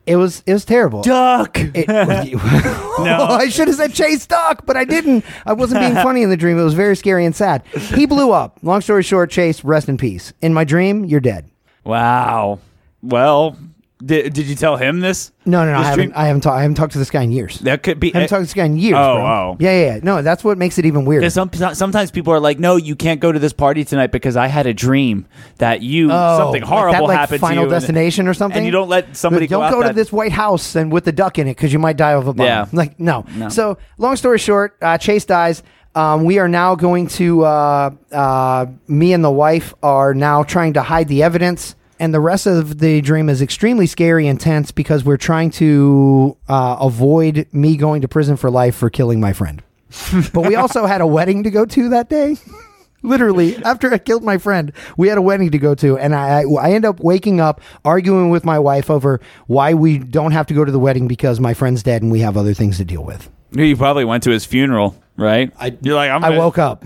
[0.07, 1.03] It was it was terrible.
[1.03, 1.59] duck.
[1.59, 5.25] It, no, I should have said Chase Duck, but I didn't.
[5.45, 6.59] I wasn't being funny in the dream.
[6.59, 7.67] It was very scary and sad.
[7.67, 8.59] He blew up.
[8.63, 10.33] Long story short, Chase, rest in peace.
[10.41, 11.51] In my dream, you're dead.
[11.83, 12.61] Wow.
[13.03, 13.57] Well,
[14.05, 15.33] did, did you tell him this?
[15.47, 15.79] No, no, no.
[15.79, 16.05] I This haven't.
[16.09, 16.57] dream- I haven't talked.
[16.59, 17.59] I haven't talked to this guy in years.
[17.61, 18.15] That could be.
[18.15, 18.97] I haven't talked to this guy in years.
[18.99, 19.25] Oh, bro.
[19.27, 19.57] oh.
[19.59, 20.01] Yeah, yeah, yeah.
[20.03, 21.23] No, that's what makes it even weirder.
[21.29, 24.37] Because some, sometimes people are like, "No, you can't go to this party tonight because
[24.37, 25.27] I had a dream
[25.59, 28.35] that you Oh, something like horrible that, like, happened Final to you." and- Destination or
[28.35, 28.59] something.
[28.59, 30.93] and you don't let somebody don't go, go, out to that- this White House and
[30.93, 32.47] with the duck in it because you might die of a bomb.
[32.47, 32.67] Yeah.
[32.73, 33.25] Like no.
[33.35, 33.49] No.
[33.49, 35.63] So long story short, uh, Chase dies.
[35.95, 37.45] Um, we are now going to.
[37.45, 41.75] Uh, uh, me and the wife are now trying to hide the evidence.
[41.99, 46.37] And the rest of the dream is extremely scary and tense because we're trying to
[46.49, 49.63] uh, avoid me going to prison for life for killing my friend.
[50.33, 52.37] but we also had a wedding to go to that day.
[53.03, 56.41] Literally, after I killed my friend, we had a wedding to go to, and I,
[56.41, 60.47] I I end up waking up arguing with my wife over why we don't have
[60.47, 62.85] to go to the wedding because my friend's dead and we have other things to
[62.85, 63.31] deal with.
[63.53, 65.53] You probably went to his funeral, right?
[65.59, 66.85] I- You're like, I'm I gonna- woke up.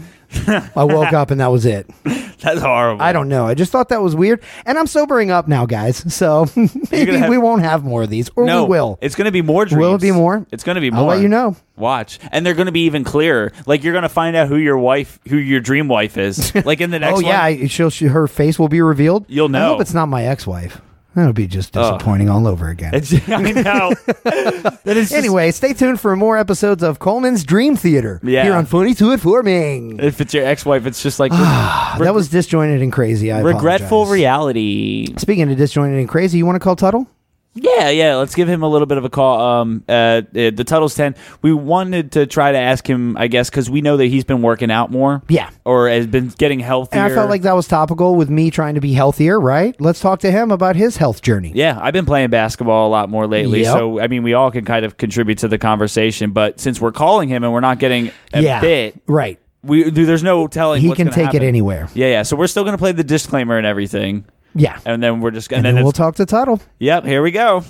[0.76, 1.90] I woke up and that was it.
[2.40, 3.02] That's horrible.
[3.02, 3.46] I don't know.
[3.46, 5.96] I just thought that was weird, and I'm sobering up now, guys.
[6.14, 6.46] So
[6.90, 8.98] maybe have- we won't have more of these, or No, we will.
[9.02, 9.80] It's going to be more dreams.
[9.80, 10.46] Will it be more?
[10.52, 11.14] It's going to be I'll more.
[11.14, 11.56] let you know.
[11.76, 13.52] Watch, and they're going to be even clearer.
[13.66, 16.54] Like you're going to find out who your wife, who your dream wife is.
[16.64, 17.18] Like in the next.
[17.18, 17.42] oh yeah.
[17.42, 19.26] I- she'll she, her face will be revealed.
[19.28, 19.68] You'll I know.
[19.72, 20.80] hope it's not my ex-wife.
[21.20, 22.94] That'll be just disappointing all over again.
[22.94, 23.92] It's, I know.
[24.24, 28.42] that is just- Anyway, stay tuned for more episodes of Coleman's Dream Theater Yeah.
[28.44, 29.98] here on Funny to Informing.
[30.00, 33.30] if it's your ex-wife, it's just like that was disjointed and crazy.
[33.32, 34.12] I regretful apologize.
[34.14, 35.14] reality.
[35.18, 37.06] Speaking of disjointed and crazy, you want to call Tuttle?
[37.54, 38.14] Yeah, yeah.
[38.14, 39.40] Let's give him a little bit of a call.
[39.40, 41.16] Um, uh, the Tuttle's ten.
[41.42, 44.40] We wanted to try to ask him, I guess, because we know that he's been
[44.40, 45.22] working out more.
[45.28, 45.50] Yeah.
[45.64, 47.02] or has been getting healthier.
[47.02, 49.74] And I felt like that was topical with me trying to be healthier, right?
[49.80, 51.50] Let's talk to him about his health journey.
[51.54, 53.62] Yeah, I've been playing basketball a lot more lately.
[53.62, 53.72] Yep.
[53.76, 56.30] So I mean, we all can kind of contribute to the conversation.
[56.30, 58.60] But since we're calling him and we're not getting a yeah.
[58.60, 59.40] bit, Right.
[59.64, 60.80] we do there's no telling.
[60.82, 61.42] He can take happen.
[61.42, 61.88] it anywhere.
[61.94, 62.22] Yeah, yeah.
[62.22, 64.78] So we're still gonna play the disclaimer and everything, Yeah.
[64.84, 66.60] and then we're just And and, then then, we'll talk to Tuttle.
[66.78, 67.04] yep.
[67.04, 67.64] Here we go.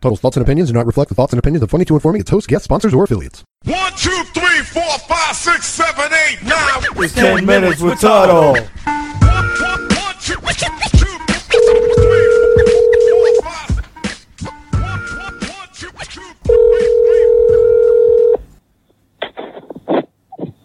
[0.00, 2.20] Tuttle's thoughts and opinions do not reflect the thoughts and opinions of Funny to Informing,
[2.20, 3.42] its hosts, guests, sponsors, or affiliates.
[3.64, 6.82] One, two, three, four, five, six, seven, eight, nine.
[7.04, 8.54] It's 10 minutes with Tuttle.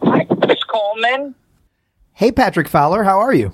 [0.04, 1.36] Hi, Chris Coleman.
[2.14, 3.54] Hey, Patrick Fowler, how are you?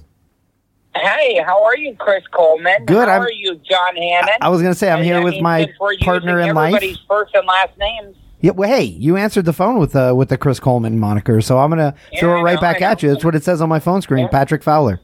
[0.96, 2.86] Hey, how are you, Chris Coleman?
[2.86, 4.30] Good, How I'm- are you, John Hannon?
[4.42, 6.74] I was going to say, I'm here I with mean, my we're partner in life.
[6.76, 8.16] Everybody's first and last names.
[8.42, 11.60] Yeah, well, hey, you answered the phone with uh, with the Chris Coleman moniker, so
[11.60, 13.10] I'm gonna Yeah, throw it right know, back at you.
[13.10, 15.02] That's what it says on my phone screen, Patrick Fowler.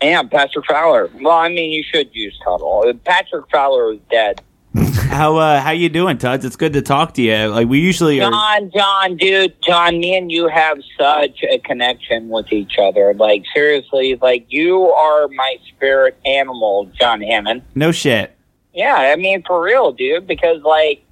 [0.00, 1.10] Yeah, Patrick Fowler.
[1.20, 2.92] Well, I mean, you should use Tuttle.
[3.04, 4.40] Patrick Fowler is dead.
[4.76, 6.44] How uh how you doing, Tuds?
[6.44, 7.46] It's good to talk to you.
[7.46, 8.30] Like we usually are.
[8.30, 13.14] John, John, dude, John, me and you have such a connection with each other.
[13.14, 17.62] Like, seriously, like, you are my spirit animal, John Hammond.
[17.76, 18.36] No shit.
[18.72, 21.04] Yeah, I mean, for real, dude, because, like,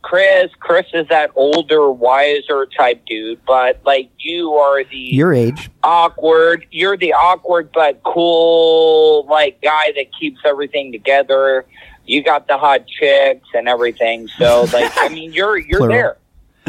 [0.00, 0.50] Chris.
[0.58, 5.70] Chris is that older, wiser type dude, but like you are the Your age.
[5.84, 6.66] awkward.
[6.70, 11.66] You're the awkward but cool, like guy that keeps everything together.
[12.06, 14.28] You got the hot chicks and everything.
[14.38, 15.94] So, like, I mean, you're you're Plural.
[15.96, 16.16] there.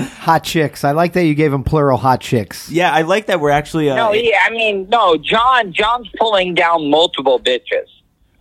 [0.06, 0.84] Hot chicks.
[0.84, 2.69] I like that you gave him plural hot chicks.
[2.72, 3.89] Yeah, I like that we're actually.
[3.89, 5.17] Uh, No, he, I mean, no.
[5.17, 7.86] John, John's pulling down multiple bitches.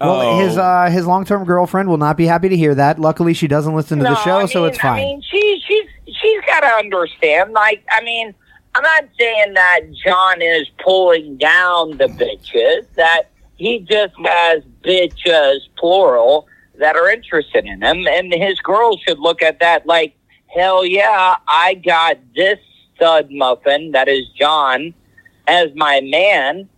[0.01, 0.39] Well, Oh.
[0.41, 2.99] his uh, his long term girlfriend will not be happy to hear that.
[2.99, 5.01] Luckily, she doesn't listen to the show, I so it's fine.
[5.01, 7.53] I mean, she she's she's got to understand.
[7.53, 8.35] Like, I mean,
[8.75, 12.87] I'm not saying that John is pulling down the bitches.
[12.97, 13.25] That
[13.57, 19.43] he just has bitches plural that are interested in him, and his girls should look
[19.43, 20.15] at that like,
[20.47, 22.59] hell yeah, I got this
[22.95, 24.95] stud muffin that is John
[25.47, 26.69] as my man,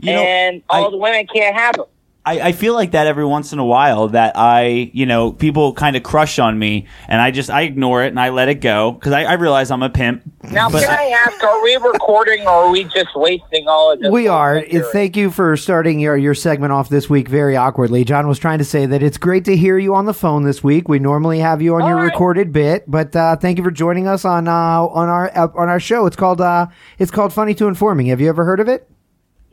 [0.00, 1.84] You know, and all I- the women can't have him.
[2.24, 5.72] I, I feel like that every once in a while that I, you know, people
[5.74, 8.60] kind of crush on me and I just, I ignore it and I let it
[8.60, 10.22] go because I, I realize I'm a pimp.
[10.44, 13.98] Now, But can I ask, are we recording or are we just wasting all of
[13.98, 14.12] this?
[14.12, 14.54] we are.
[14.54, 14.88] material?
[14.92, 18.04] Thank you for starting your, your segment off this week very awkwardly.
[18.04, 20.62] John was trying to say that it's great to hear you on the phone this
[20.62, 20.88] week.
[20.88, 22.04] We normally have you on All your right.
[22.04, 25.68] recorded bit, but uh, thank you for joining us on uh, on our uh, on
[25.68, 26.06] our show.
[26.06, 26.68] It's called uh,
[27.00, 28.06] it's called Funny to Informing.
[28.06, 28.88] Have you ever heard of it?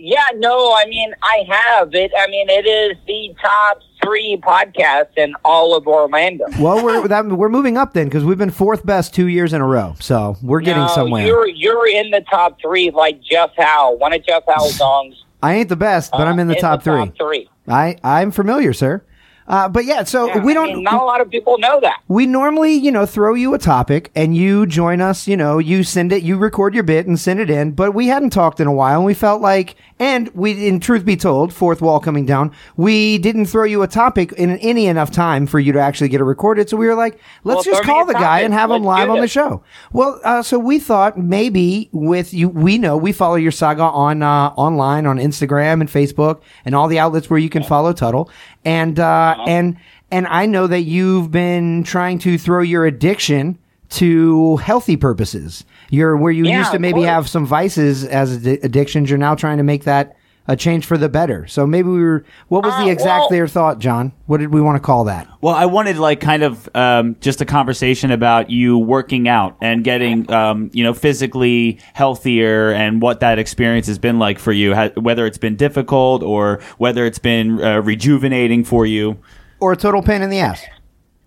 [0.01, 2.12] Yeah, no, I mean, I have it.
[2.17, 6.45] I mean, it is the top three podcast in all of Orlando.
[6.59, 9.59] Well, we're that, we're moving up then because we've been fourth best two years in
[9.62, 11.25] a row, so we're getting No, somewhere.
[11.25, 15.23] You're you're in the top three, like Jeff Howe, one of Jeff Howe's songs.
[15.43, 17.05] I ain't the best, but uh, I'm in the top three.
[17.05, 17.49] Top three.
[17.67, 19.03] I I'm familiar, sir.
[19.47, 20.67] Uh, but yeah, so Yeah, we don't.
[20.67, 22.01] mean, not a lot of people know that.
[22.07, 25.83] we normally, you know, throw you a topic and you join us, you know, you
[25.83, 28.67] send it, you record your bit and send it in, but we hadn't talked in
[28.67, 32.25] a while and we felt like, and we, in truth be told, fourth wall coming
[32.25, 36.07] down, we didn't throw you a topic in any enough time for you to actually
[36.07, 36.69] get it recorded.
[36.69, 39.09] So we were like, let's Well, just call the guy and have him Let's live
[39.09, 39.62] on the show.
[39.91, 44.23] Well, uh, so we thought maybe with you, we know we follow your saga on,
[44.23, 48.29] uh, online on Instagram and Facebook and all the outlets where you can follow Tuttle.
[48.63, 49.43] And, uh, Uh-huh.
[49.47, 49.77] and,
[50.12, 53.59] and I know that you've been trying to throw your addiction
[53.89, 55.65] to healthy purposes.
[55.91, 59.10] You're where you Yeah, used to maybe have some vices as addi- addictions.
[59.10, 60.15] You're now trying to make that
[60.47, 61.45] a change for the better.
[61.45, 62.23] So maybe we were.
[62.47, 64.13] What was Uh, the exact well- their thought, John?
[64.25, 65.28] What did we want to call that?
[65.41, 69.84] Well, I wanted like kind of um, just a conversation about you working out and
[69.84, 74.73] getting um, you know physically healthier and what that experience has been like for you,
[74.73, 79.17] ha- whether it's been difficult or whether it's been uh, rejuvenating for you.
[79.60, 80.63] Or a total pain in the ass?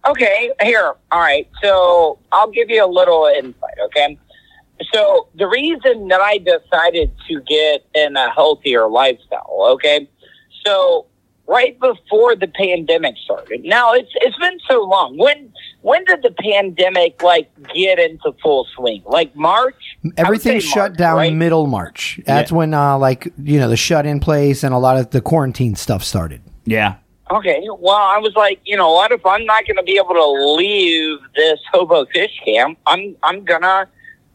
[0.05, 0.95] Okay, here.
[1.13, 1.49] All right.
[1.63, 4.19] So I'll give you a little insight, okay?
[4.93, 10.09] So the reason that I decided to get in a healthier lifestyle, okay?
[10.65, 11.07] So
[11.49, 13.65] right before the pandemic started.
[13.65, 15.19] Now it's it's been so long.
[15.19, 19.03] When when did the pandemic like get into full swing?
[19.05, 19.75] Like March?
[20.17, 21.33] Everything shut March, down right?
[21.33, 22.21] middle March.
[22.25, 22.57] That's Yeah.
[22.57, 25.75] when, uh, like you know, the shut in place and a lot of the quarantine
[25.75, 26.41] stuff started.
[26.65, 26.95] Yeah.
[27.31, 27.61] Okay.
[27.67, 29.11] Well, I was like, you know what?
[29.11, 33.45] If I'm not going to be able to leave this hobo fish camp, I'm I'm
[33.45, 33.89] gonna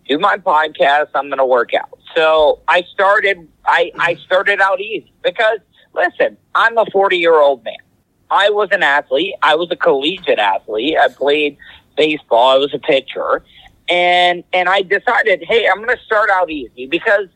[0.08, 1.08] do my podcast.
[1.16, 2.00] I'm gonna work out.
[2.16, 3.48] So I started.
[3.66, 5.60] I I started out easy because
[5.94, 7.76] listen, I'm a 40 year old man.
[8.30, 9.36] I was an athlete.
[9.42, 10.98] I was a collegiate athlete.
[10.98, 11.58] I played
[11.96, 12.50] baseball.
[12.50, 13.44] I was a pitcher,
[13.90, 17.28] and and I decided, hey, I'm going to start out easy because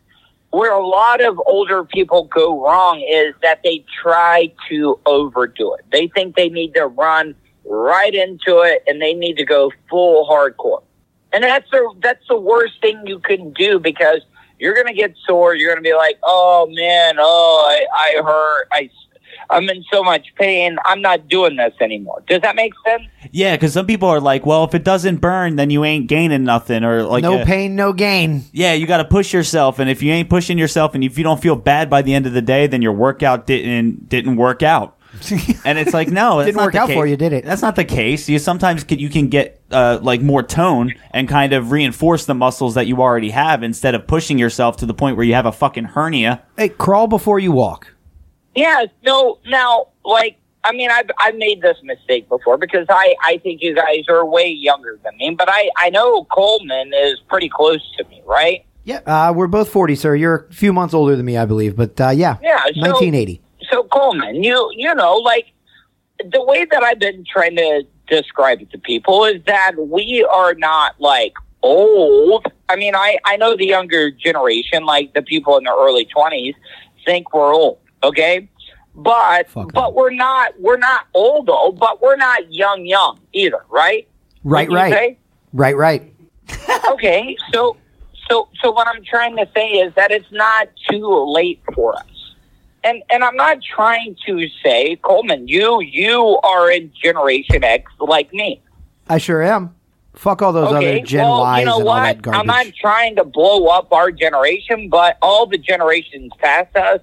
[0.51, 5.86] where a lot of older people go wrong is that they try to overdo it.
[5.91, 10.27] They think they need to run right into it and they need to go full
[10.27, 10.84] hardcore.
[11.34, 14.22] And that's the that's the worst thing you can do because
[14.60, 15.56] you're gonna get sore.
[15.56, 18.67] You're gonna be like, oh man, oh I, I hurt.
[18.72, 18.89] I
[19.50, 20.78] I'm in so much pain.
[20.86, 22.24] I'm not doing this anymore.
[22.28, 23.04] Does that make sense?
[23.32, 26.44] Yeah, because some people are like, well, if it doesn't burn, then you ain't gaining
[26.44, 28.44] nothing, or like, no uh, pain, no gain.
[28.54, 31.24] Yeah, you got to push yourself, and if you ain't pushing yourself, and if you
[31.24, 34.63] don't feel bad by the end of the day, then your workout didn't didn't work
[34.63, 34.98] out.
[35.65, 36.95] and it's like, no, that's Didn't not work the out case.
[36.95, 37.43] for you, did it?
[37.45, 38.27] That's not the case.
[38.29, 42.34] You sometimes can, you can get uh, like more tone and kind of reinforce the
[42.36, 45.45] muscles that you already have instead of pushing yourself to the point where you have
[45.45, 46.43] a fucking hernia.
[46.57, 47.93] Hey, crawl before you walk.
[48.55, 53.38] Yeah, no, now, like, I mean, I've, I've made this mistake before because I, I
[53.39, 57.49] think you guys are way younger than me, but I, I know Coleman is pretty
[57.49, 58.65] close to me, right?
[58.84, 60.15] Yeah, uh, we're both forty, sir.
[60.15, 63.13] You're a few months older than me, I believe, but uh, yeah, Yeah, so- nineteen
[63.15, 63.39] eighty.
[63.71, 65.47] So, Coleman, you, you know, like,
[66.23, 70.53] the way that I've been trying to describe it to people is that we are
[70.55, 72.45] not, like, old.
[72.69, 76.55] I mean, I, I know the younger generation, like the people in their early 20s,
[77.05, 78.49] think we're old, okay?
[78.93, 83.63] But Fuck but we're not we're not old old, but we're not young young either,
[83.69, 84.07] right?
[84.43, 84.91] Right, right.
[84.91, 85.17] say?
[85.53, 86.13] Right, right.
[86.89, 87.77] okay, so
[88.29, 92.11] so so what I'm trying to say is that it's not too late for us.
[92.84, 98.34] And and I'm not trying to say, Coleman, you you are in Generation X like
[98.34, 98.62] me.
[99.08, 99.76] I sure am.
[100.13, 102.02] Fuck all those Okay, other Gen well, Ys you know and all what?
[102.04, 102.39] that garbage.
[102.39, 107.00] I'm not trying to blow up our generation, but all the generations past us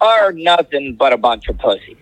[0.00, 1.96] are nothing but a bunch of pussies.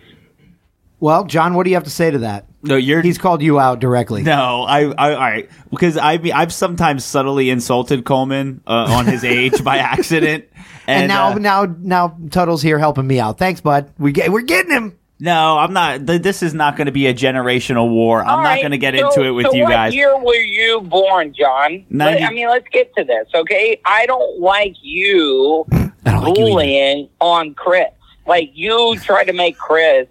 [0.99, 2.45] well, John, what do you have to say to that?
[2.63, 3.01] No, you're.
[3.01, 4.23] He's called you out directly.
[4.23, 9.23] no, I, I, all right, because I, I've sometimes subtly insulted Coleman uh, on his
[9.25, 10.45] age by accident,
[10.87, 13.37] and, and now, uh, now, now, Tuttle's here helping me out.
[13.37, 13.91] Thanks, bud.
[13.99, 14.97] We get, we're getting him.
[15.19, 16.07] no, I'm not.
[16.07, 18.21] th- This is not going to be a generational war.
[18.21, 19.93] I'm All not right, going to get so- into it with so you what guys.
[19.93, 21.85] year were you born, John?
[21.91, 23.79] Let- 90 I mean, let's get to this, okay?
[23.85, 27.87] I don't like you don't like you bullying on Chris.
[28.25, 30.07] Like you try to make Chris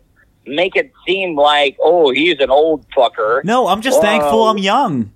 [0.47, 3.45] make it seem like, oh, he's an old fucker.
[3.45, 4.03] No, I'm just Whoa.
[4.03, 5.13] thankful I'm young.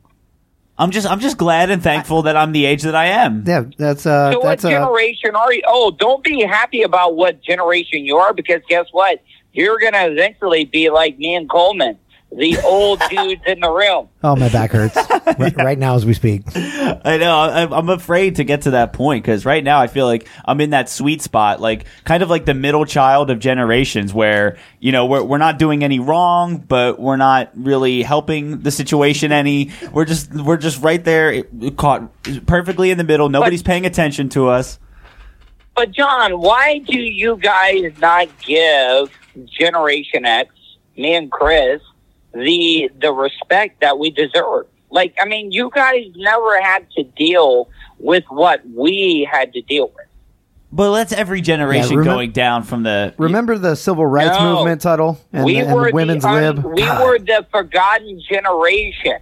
[0.78, 3.44] I'm just I'm just glad and thankful that I'm the age that I am.
[3.46, 5.62] Yeah, that's uh, So what that's uh, generation are you?
[5.66, 9.22] Oh, don't be happy about what generation you are because guess what?
[9.52, 11.98] You're gonna eventually be like me and Coleman,
[12.36, 14.08] the old dudes in the room.
[14.22, 14.96] oh, my back hurts
[15.38, 16.42] right, right now as we speak.
[16.54, 17.38] I know.
[17.38, 20.60] I'm, I'm afraid to get to that point because right now I feel like I'm
[20.60, 24.92] in that sweet spot, like kind of like the middle child of generations, where you
[24.92, 29.70] know we're we're not doing any wrong, but we're not really helping the situation any.
[29.92, 31.42] We're just we're just right there,
[31.76, 32.10] caught
[32.46, 33.28] perfectly in the middle.
[33.28, 34.78] Nobody's paying attention to us.
[35.74, 39.10] But John, why do you guys not give
[39.44, 40.54] Generation X,
[40.96, 41.82] me and Chris,
[42.36, 44.66] the the respect that we deserve?
[44.90, 47.68] Like, I mean, you guys never had to deal
[47.98, 50.06] with what we had to deal with.
[50.72, 53.14] But that's every generation remem- going down from the.
[53.18, 54.56] Remember the civil rights No.
[54.56, 56.64] movement, Tuttle, and, we the, and were the women's the, un- lib.
[56.64, 57.04] We God.
[57.04, 59.18] were the forgotten generation.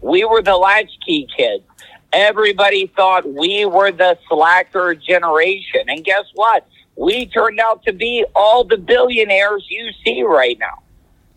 [0.00, 1.64] We were the latchkey kids.
[2.12, 6.66] Everybody thought we were the slacker generation, and guess what?
[6.96, 10.82] We turned out to be all the billionaires you see right now.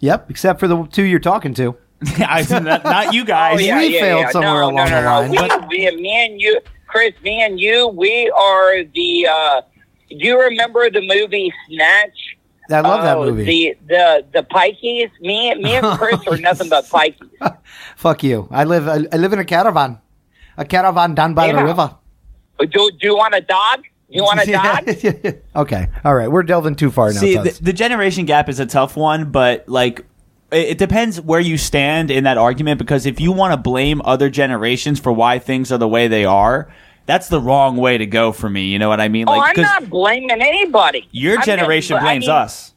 [0.02, 1.76] Yep, except for the two you're talking to.
[2.18, 3.58] I, not, not you guys.
[3.58, 3.68] We
[4.00, 5.08] failed somewhere no, along no, no, the no.
[5.08, 9.28] line, We, but- we, me and you, Chris, me and you, we are the.
[9.28, 9.62] Uh,
[10.10, 12.38] do you remember the movie Snatch?
[12.70, 13.44] I love that Oh, movie.
[13.44, 15.12] The the the Pikeys.
[15.22, 17.30] Me, me and Chris are nothing but Pikeys.
[17.98, 18.48] Fuck you.
[18.50, 18.88] I live.
[18.88, 20.00] I, I live in a caravan,
[20.58, 21.96] a caravan down by the river.
[22.60, 23.84] Do, do you want a dog?
[24.12, 25.36] You want a dog?
[25.56, 26.30] okay, all right.
[26.30, 27.20] We're delving too far now.
[27.20, 30.06] See, the, the generation gap is a tough one, but like
[30.52, 34.02] it, it depends where you stand in that argument because if you want to blame
[34.04, 36.72] other generations for why things are the way they are,
[37.06, 38.66] that's the wrong way to go for me.
[38.68, 39.26] You know what I mean?
[39.28, 41.08] Oh, I'm not blaming anybody.
[41.12, 42.74] your I'm generation just- I blames mean, us.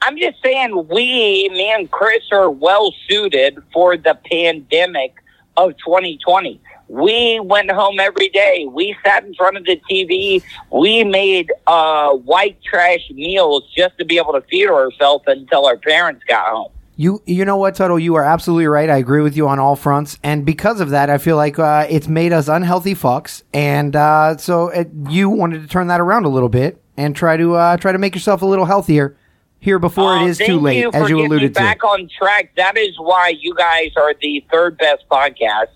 [0.00, 5.14] I'm just saying we, me and Chris, are well suited for the pandemic
[5.56, 6.60] of 2020.
[6.88, 8.66] We went home every day.
[8.70, 10.42] We sat in front of the TV.
[10.72, 15.76] We made uh, white trash meals just to be able to feed ourselves until our
[15.76, 16.72] parents got home.
[16.96, 17.98] You you know what, Tuttle?
[18.00, 18.90] You are absolutely right.
[18.90, 21.86] I agree with you on all fronts, and because of that, I feel like uh,
[21.88, 23.42] it's made us unhealthy fucks.
[23.54, 27.36] And uh, so it, you wanted to turn that around a little bit and try
[27.36, 29.16] to uh, try to make yourself a little healthier
[29.60, 31.54] here before Uh, it is too late, you as you alluded me to.
[31.54, 32.50] back on track.
[32.56, 35.66] That is why you guys are the third best podcast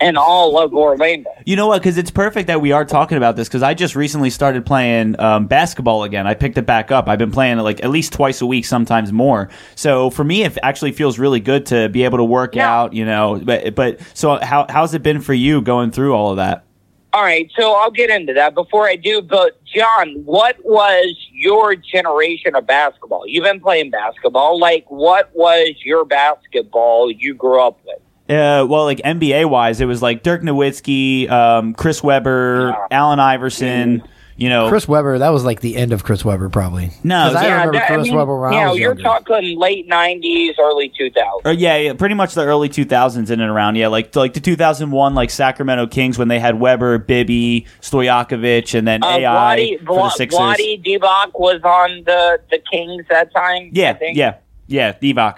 [0.00, 1.30] in all of Orlando.
[1.46, 1.80] You know what?
[1.80, 5.18] Because it's perfect that we are talking about this because I just recently started playing
[5.18, 6.26] um, basketball again.
[6.26, 7.08] I picked it back up.
[7.08, 9.48] I've been playing it like at least twice a week, sometimes more.
[9.74, 12.70] So for me, it actually feels really good to be able to work Yeah.
[12.72, 12.92] out.
[12.92, 16.36] You know, but but so how how's it been for you going through all of
[16.36, 16.64] that?
[17.12, 19.22] All right, so I'll get into that before I do.
[19.22, 23.26] But John, what was your generation of basketball?
[23.26, 24.58] You've been playing basketball.
[24.60, 27.96] Like, what was your basketball you grew up with?
[28.28, 32.98] Uh, well, like NBA wise, it was like Dirk Nowitzki, um, Chris Webber, Yeah.
[32.98, 34.02] Allen Iverson.
[34.38, 36.90] You know, Chris Webber, that was like the end of Chris Webber, probably.
[37.02, 38.88] No, 'Cause I yeah, remember that- I Chris mean, Webber when you know, was you're
[38.90, 39.02] younger.
[39.02, 41.40] talking late '90s, early 2000s.
[41.46, 43.76] Or yeah, yeah, pretty much the early 2000s in and around.
[43.76, 48.86] Yeah, like like the 2001 like Sacramento Kings when they had Webber, Bibby, Stojakovic, and
[48.86, 50.38] then Uh, AI Vlade, for the Vla- Sixers.
[50.38, 53.62] Vlade Divac was on the the Kings that time.
[53.62, 54.18] I yeah, think.
[54.18, 54.34] yeah,
[54.66, 55.36] yeah, Divac.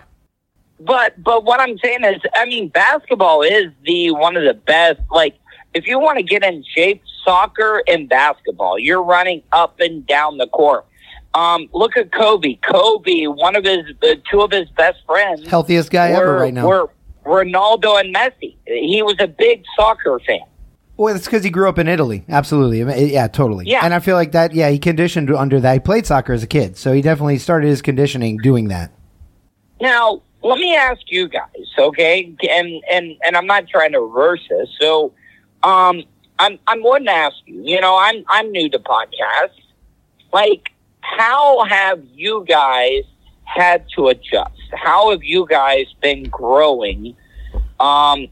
[0.80, 5.00] But but what I'm saying is, I mean, basketball is the one of the best.
[5.10, 5.36] Like,
[5.74, 10.38] if you want to get in shape, soccer and basketball, you're running up and down
[10.38, 10.86] the court.
[11.34, 12.54] Um, look at Kobe.
[12.56, 16.54] Kobe, one of his, uh, two of his best friends, Healthiest guy were, ever right
[16.54, 16.66] now.
[16.66, 16.90] were
[17.24, 18.56] Ronaldo and Messi.
[18.66, 20.40] He was a big soccer fan.
[20.96, 22.24] Well, it's because he grew up in Italy.
[22.28, 23.12] Absolutely.
[23.12, 23.66] Yeah, totally.
[23.68, 23.84] Yeah.
[23.84, 25.72] And I feel like that, yeah, he conditioned under that.
[25.74, 26.76] He played soccer as a kid.
[26.76, 28.90] So he definitely started his conditioning doing that.
[29.80, 32.34] Now, let me ask you guys, okay?
[32.50, 34.68] And and and I'm not trying to reverse this.
[34.80, 35.12] So,
[35.62, 36.02] um,
[36.38, 37.62] I'm I'm wanting to ask you.
[37.62, 39.60] You know, I'm I'm new to podcasts.
[40.32, 40.70] Like,
[41.00, 43.04] how have you guys
[43.44, 44.60] had to adjust?
[44.72, 47.16] How have you guys been growing,
[47.80, 48.28] um,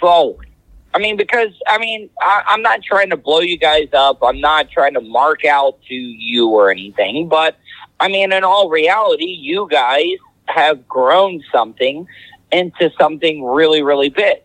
[0.00, 0.46] following?
[0.94, 4.18] I mean, because I mean, I, I'm not trying to blow you guys up.
[4.22, 7.56] I'm not trying to mark out to you or anything, but
[8.00, 10.16] I mean, in all reality, you guys
[10.48, 12.06] have grown something
[12.52, 14.38] into something really, really big.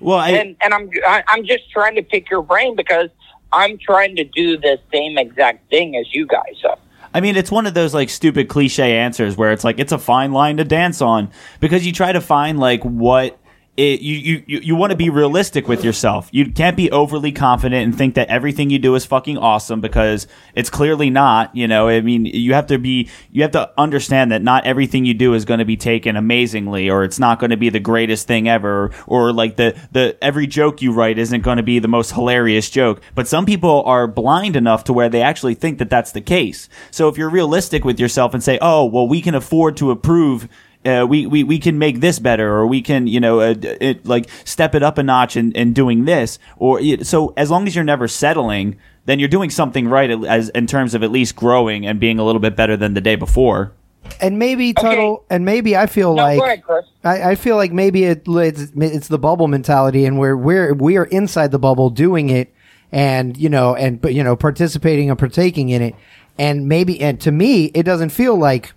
[0.00, 3.08] Well, I, and and I'm I, I'm just trying to pick your brain because
[3.52, 6.78] I'm trying to do the same exact thing as you guys are.
[7.14, 9.98] I mean, it's one of those like stupid cliche answers where it's like it's a
[9.98, 11.30] fine line to dance on
[11.60, 13.38] because you try to find like what
[13.74, 16.28] it, you you you want to be realistic with yourself.
[16.30, 20.26] You can't be overly confident and think that everything you do is fucking awesome because
[20.54, 21.56] it's clearly not.
[21.56, 25.06] You know, I mean, you have to be you have to understand that not everything
[25.06, 27.80] you do is going to be taken amazingly, or it's not going to be the
[27.80, 31.78] greatest thing ever, or like the the every joke you write isn't going to be
[31.78, 33.00] the most hilarious joke.
[33.14, 36.68] But some people are blind enough to where they actually think that that's the case.
[36.90, 40.46] So if you're realistic with yourself and say, "Oh, well, we can afford to approve."
[40.84, 44.04] Uh, we, we, we can make this better or we can, you know, uh, it,
[44.06, 46.38] like step it up a notch in, in doing this.
[46.56, 50.66] Or so as long as you're never settling, then you're doing something right as in
[50.66, 53.72] terms of at least growing and being a little bit better than the day before.
[54.20, 55.24] And maybe Tuttle, Okay.
[55.30, 59.06] and maybe I feel No, like ahead, I, I feel like maybe it, it's it's
[59.08, 62.52] the bubble mentality, and we're we're we are inside the bubble doing it,
[62.90, 65.94] and you know, and but you know, participating and partaking in it,
[66.36, 68.72] and maybe and to me, it doesn't feel like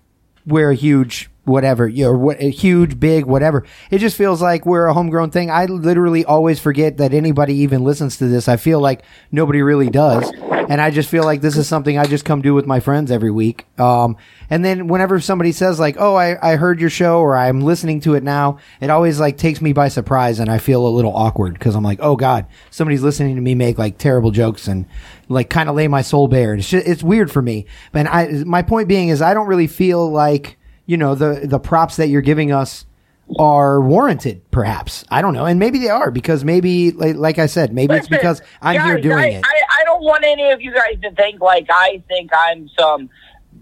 [0.45, 3.65] we're a huge whatever, you know, what huge, big, whatever.
[3.91, 5.49] It just feels like we're a homegrown thing.
[5.49, 8.47] I literally always forget that anybody even listens to this.
[8.47, 10.31] I feel like nobody really does.
[10.67, 13.11] And I just feel like this is something I just come do with my friends
[13.11, 13.65] every week.
[13.79, 14.17] Um,
[14.49, 17.99] and then whenever somebody says like, "Oh, I, I heard your show" or "I'm listening
[18.01, 21.15] to it now," it always like takes me by surprise, and I feel a little
[21.15, 24.87] awkward because I'm like, "Oh God, somebody's listening to me make like terrible jokes and
[25.29, 27.67] like kind of lay my soul bare." It's just, it's weird for me.
[27.91, 31.59] But I, my point being is, I don't really feel like you know the the
[31.59, 32.85] props that you're giving us
[33.39, 34.49] are warranted.
[34.51, 37.95] Perhaps I don't know, and maybe they are because maybe like, like I said, maybe
[37.95, 39.45] it's because I'm here doing I, it.
[39.45, 43.09] I, I don't want any of you guys to think like I think I'm some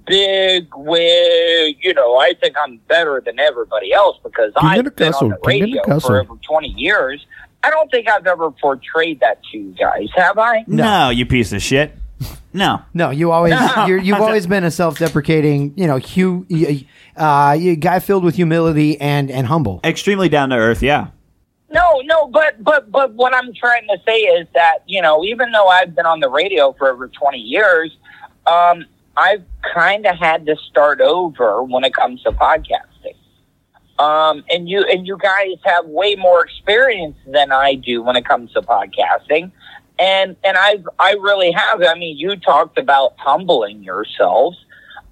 [0.05, 1.77] big wig.
[1.81, 5.29] You know, I think I'm better than everybody else because King I've been castle, on
[5.29, 7.25] the king the radio for over 20 years.
[7.63, 10.65] I don't think I've ever portrayed that to you guys, have I?
[10.67, 11.95] No, you piece of shit.
[12.53, 12.81] No.
[12.93, 13.55] No, you always
[13.87, 16.45] you're, you've always been a self-deprecating, you know, hu-
[17.17, 19.79] uh, you guy filled with humility and and humble.
[19.83, 21.07] Extremely down to earth, yeah.
[21.69, 25.51] No, no, but but but what I'm trying to say is that you know, even
[25.51, 27.95] though I've been on the radio for over 20 years,
[28.45, 28.85] um,
[29.17, 29.43] I've
[29.73, 33.15] kind of had to start over when it comes to podcasting.
[33.99, 38.25] Um, and you and you guys have way more experience than I do when it
[38.25, 39.51] comes to podcasting.
[39.99, 41.81] And and I've I really have.
[41.83, 44.57] I mean, you talked about humbling yourselves.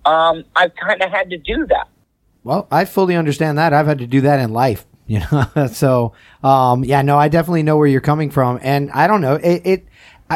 [0.06, 1.88] Um, I've kind of had to do that.
[2.44, 3.74] Well, I fully understand that.
[3.74, 5.68] I've had to do that in life, you know.
[5.68, 6.14] so,
[6.44, 9.62] um, yeah, no, I definitely know where you're coming from, and I don't know it.
[9.66, 9.88] it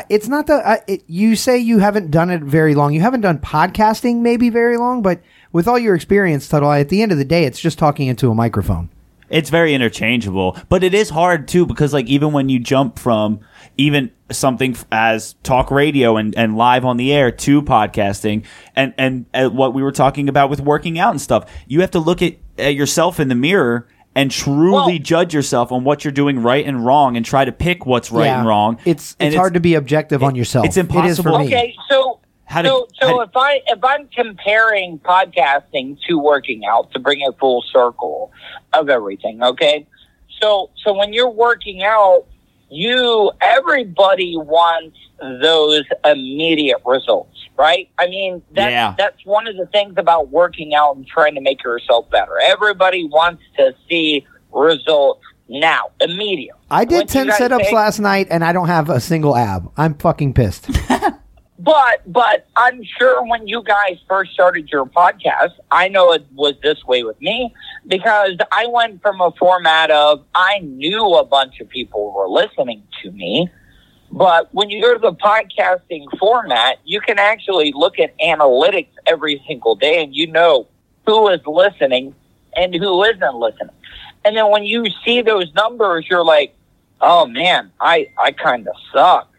[0.10, 2.94] it's not the I it, you say you haven't done it very long.
[2.94, 7.02] You haven't done podcasting maybe very long, but with all your experience, Tuttle, at the
[7.02, 8.90] end of the day, it's just talking into a microphone.
[9.30, 13.40] It's very interchangeable, but it is hard too because like even when you jump from
[13.78, 18.44] even something as talk radio and, and live on the air to podcasting
[18.76, 21.92] and, and uh, what we were talking about with working out and stuff, you have
[21.92, 26.04] to look at, at yourself in the mirror and truly Well- judge yourself on what
[26.06, 28.40] you're doing right and wrong and try to pick what's right Yeah.
[28.40, 28.78] and wrong.
[28.86, 30.66] It's And it's, hard to be objective on yourself.
[30.66, 30.88] it's It is
[31.20, 31.40] for impossible.
[31.40, 31.46] me.
[31.48, 36.20] Okay, so How to- so so how to- if I if I'm comparing podcasting to
[36.20, 38.32] working out to bring it full circle
[38.74, 39.86] of everything, okay?
[40.42, 42.26] So so when you're working out,
[42.70, 47.90] you everybody wants those immediate results, right?
[47.98, 48.96] I mean, that's Yeah.
[48.98, 52.38] that's one of the things about working out and trying to make yourself better.
[52.44, 56.56] Everybody wants to see results now, immediate.
[56.72, 59.72] I did What ten guys sit-ups last night, and I don't have a single ab.
[59.78, 60.68] I'm fucking pissed.
[61.58, 66.56] But but I'm sure when you guys first started your podcast, I know it was
[66.62, 67.54] this way with me
[67.88, 72.84] because I went from a format of I knew a bunch of people were listening
[73.04, 73.50] to me.
[74.12, 79.42] But when you go to the podcasting format, you can actually look at analytics every
[79.48, 80.68] single day and you know
[81.06, 82.14] who is listening
[82.56, 83.76] and who isn't listening.
[84.26, 86.56] And then when you see those numbers, you're like,
[87.02, 89.35] oh man, I, I kind of suck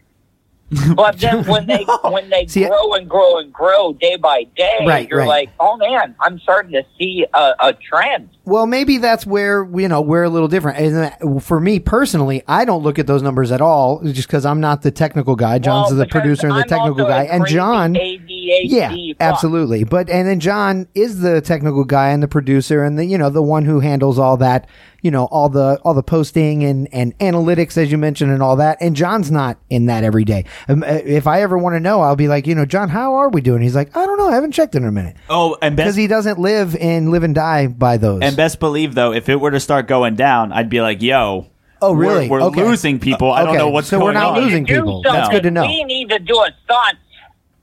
[0.95, 4.79] But then when they when they See, grow and grow and grow day by day,
[4.85, 5.27] Right, you're right.
[5.27, 8.29] like, oh man, I'm starting to see a, a trend.
[8.47, 10.79] Well, maybe that's where you know we're a little different.
[10.79, 14.61] And for me personally, I don't look at those numbers at all, just because I'm
[14.61, 15.59] not the technical guy.
[15.59, 17.93] John's Well, the producer and the I'm technical also a guy, and John.
[17.93, 19.15] ADHD Yeah, fuck.
[19.19, 19.83] absolutely.
[19.83, 23.29] But and then John is the technical guy and the producer and the you know
[23.29, 24.67] the one who handles all that,
[25.01, 28.55] you know, all the all the posting and and analytics as you mentioned and all
[28.55, 28.77] that.
[28.79, 30.45] And John's not in that every day.
[30.69, 33.15] Um, uh, if I ever want to know, I'll be like, you know, John, how
[33.15, 33.61] are we doing?
[33.61, 36.07] He's like, I don't know, I haven't checked in a minute Oh, and because he
[36.07, 38.21] doesn't live and live and die by those.
[38.21, 41.47] and best believe though, if it were to start going down, I'd be like, "Yo,
[41.81, 42.29] Oh, we're- really?
[42.29, 42.63] We're, Okay.
[42.63, 43.31] losing people.
[43.31, 43.57] I don't Okay.
[43.57, 45.01] know what's So going we're not on." losing We need to do people.
[45.03, 45.63] That's good to know.
[45.65, 46.97] We need to do a stunt.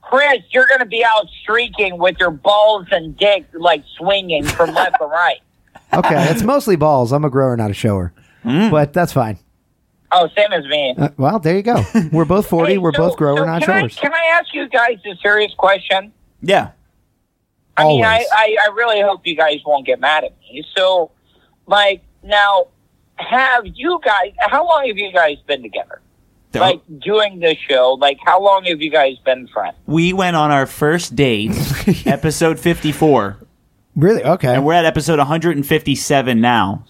[0.01, 4.73] Chris, you're going to be out streaking with your balls and dick like swinging from
[4.75, 5.39] left to right.
[5.93, 7.11] okay, it's mostly balls.
[7.11, 8.13] I'm a grower, not a shower,
[8.45, 8.69] Mm.
[8.69, 9.39] but that's fine.
[10.11, 10.93] Oh, same as me.
[10.97, 11.83] Uh, well, there you go.
[12.13, 12.73] We're both forty.
[12.73, 13.95] Hey, we're so- both grower, so not can I, showers.
[13.97, 16.11] can I ask you guys a serious question?
[16.41, 16.69] Yeah.
[17.77, 20.63] I mean, I, I, I really hope you guys won't get mad at me.
[20.75, 21.11] So,
[21.67, 22.67] like, now,
[23.15, 26.01] have you guys, how long have you guys been together?
[26.53, 29.75] Like, doing this show, like, how long have you guys been friends?
[29.87, 31.51] we went on our first date,
[32.05, 33.37] episode 54,
[33.97, 34.23] Really?
[34.23, 34.53] Okay.
[34.55, 36.85] and we're at episode 157 now.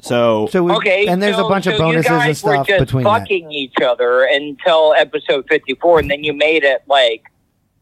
[0.00, 2.36] So, so we, Okay, and there's so, a bunch so of bonuses you guys and
[2.36, 3.20] stuff were just between that.
[3.20, 7.24] fucking each other until episode 54, and then you made it, like,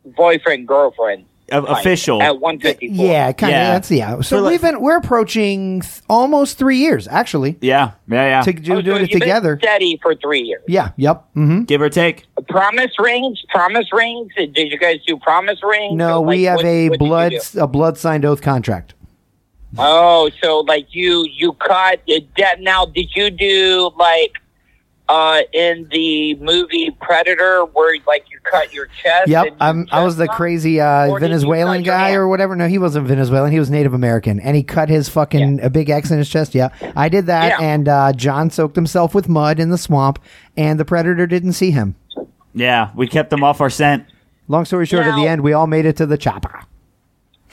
[0.07, 1.27] boyfriend, girlfriend.
[1.53, 2.23] O- type official.
[2.23, 3.07] At 154.
[3.07, 3.57] Yeah, kind of.
[3.59, 3.73] Yeah.
[3.73, 4.21] That's yeah.
[4.21, 8.43] So like- we've been we're approaching th- almost three years actually yeah, yeah, yeah.
[8.43, 9.59] to do Oh, so doing it together.
[9.61, 10.63] steady for three years.
[10.69, 10.91] Yeah.
[10.97, 11.25] Yep.
[11.37, 11.63] Mm-hmm.
[11.63, 12.27] Give or take.
[12.49, 14.33] Promise rings, promise rings.
[14.37, 15.95] Did you guys do promise rings?
[15.97, 18.95] No, Or, we have what- a what blood a blood signed oath contract.
[19.77, 22.87] Oh, so like you you cut it de- now?
[22.87, 24.33] Did you do like
[25.09, 29.29] uh in the movie Predator where like you cut your chest?
[29.29, 29.47] Yep.
[29.47, 30.37] and your I'm, I was the off?
[30.37, 32.55] crazy uh, Or did you Venezuelan guy or whatever.
[32.57, 33.51] No, he wasn't Venezuelan.
[33.53, 36.55] He was Native American, and he cut his fucking a big X in his chest.
[36.55, 37.67] Yeah, I did that, Yeah.
[37.67, 40.19] and uh, John soaked himself with mud in the swamp,
[40.57, 41.95] and the predator didn't see him.
[42.55, 44.05] Yeah, we kept them off our scent.
[44.49, 46.63] Long story short, at the end, we all made it to the chopper.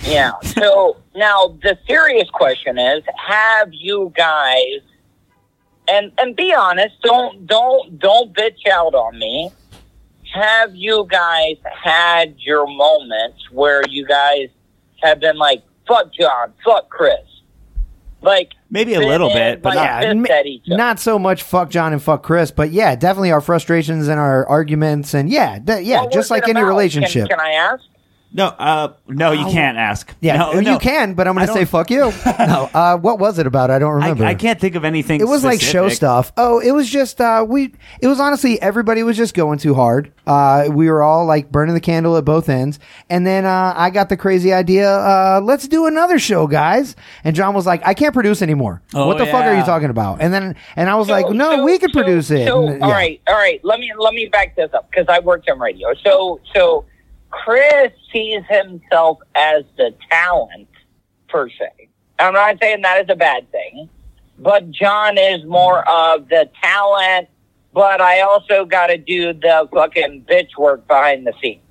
[0.03, 0.32] Yeah.
[0.43, 4.82] So now the serious question is: Have you guys?
[5.88, 6.95] And and be honest.
[7.03, 9.51] Don't don't don't bitch out on me.
[10.33, 14.49] Have you guys had your moments where you guys
[15.01, 17.19] have been like, "Fuck John, fuck Chris,"
[18.21, 20.77] like Maybe a little bit, but not- pissed n- at each other?
[20.77, 24.45] Not so much fuck John and fuck Chris, but yeah, definitely our frustrations and our
[24.47, 27.29] arguments, and yeah, yeah, What just like any relationship.
[27.29, 27.83] Can, can I ask?
[28.36, 30.13] No, uh, no, you can't ask.
[30.19, 30.77] yeah, no, you no.
[30.77, 32.11] can, but I'm going to say fuck you.
[32.25, 33.71] no, uh, what was it about?
[33.71, 34.25] I don't I, remember.
[34.25, 35.21] I can't think of anything.
[35.21, 35.95] It was like show specific.
[35.95, 36.33] stuff.
[36.36, 40.11] Oh, it was just uh we it was honestly everybody was just going too hard.
[40.27, 42.77] Uh we were all like burning the candle at both ends.
[43.09, 46.97] And then uh I got the crazy idea, uh let's do another show, guys.
[47.23, 48.81] And John was like, I can't produce anymore.
[48.93, 49.63] Oh, what the fuck are you yeah.
[49.65, 50.21] talking about?
[50.21, 52.47] And then and I was like, No, so- we could so- produce it.
[52.47, 52.95] So, And, all yeah.
[52.95, 53.63] right, all right.
[53.63, 55.93] Let me let me back this up because I worked on radio.
[56.03, 56.83] So, so
[57.31, 60.70] Chris sees himself as the talent
[61.28, 61.89] per se.
[62.18, 63.89] I'm not saying that is a bad thing,
[64.39, 67.28] but John is more of the talent.
[67.74, 71.61] But I also got to do the fucking bitch work behind the scenes.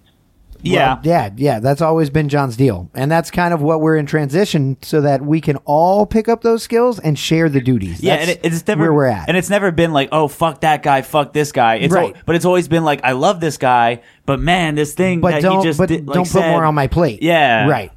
[0.65, 1.61] Yeah, Well, yeah, yeah.
[1.61, 5.23] That's always been John's deal, and that's kind of what we're in transition, so that
[5.23, 8.01] we can all pick up those skills and share the duties.
[8.03, 9.29] yeah, That's and it, it's never where we're at.
[9.29, 11.77] and it's never been like, oh, fuck that guy, fuck this guy.
[11.77, 12.15] It's Right.
[12.17, 15.33] al- but it's always been like, I love this guy, but man, this thing but
[15.33, 17.23] that don't, he just but did, like, don't put said- more on my plate.
[17.23, 17.69] Yeah.
[17.69, 17.93] right.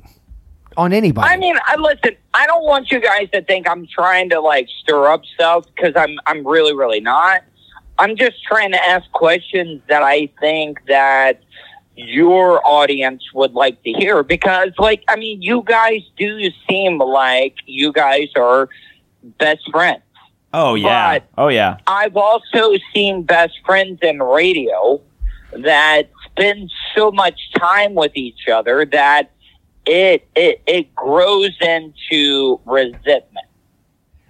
[0.76, 1.28] On anybody.
[1.28, 2.15] I mean, I listen.
[2.36, 5.93] I don't want you guys to think I'm trying to like stir up stuff because
[5.95, 7.41] I'm I'm really really not.
[7.97, 11.41] I'm just trying to ask questions that I think that
[11.98, 17.56] your audience would like to hear because like I mean, you guys do seem like
[17.66, 18.70] you guys are
[19.39, 20.04] best friends.
[20.54, 21.78] Oh yeah, But- oh yeah.
[21.88, 25.02] I've also seen best friends in radio
[25.52, 29.32] that spend so much time with each other that
[29.86, 33.47] it it, it grows into resentment.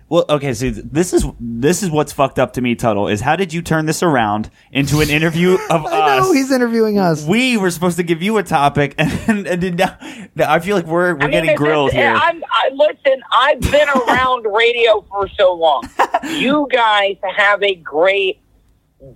[0.10, 3.10] Well, okay, so this is this is what's fucked up to me, Tuttle.
[3.10, 6.98] Is how did you turn this around into an interview of I know he's interviewing
[6.98, 7.26] us.
[7.26, 9.98] we were supposed to give you a topic, and, and, and now,
[10.34, 12.16] now I feel like we're we're I mean, getting it's- grilled it's- here.
[12.16, 15.84] I'm, I, listen, I've been around radio for so long.
[16.24, 18.40] You guys have a great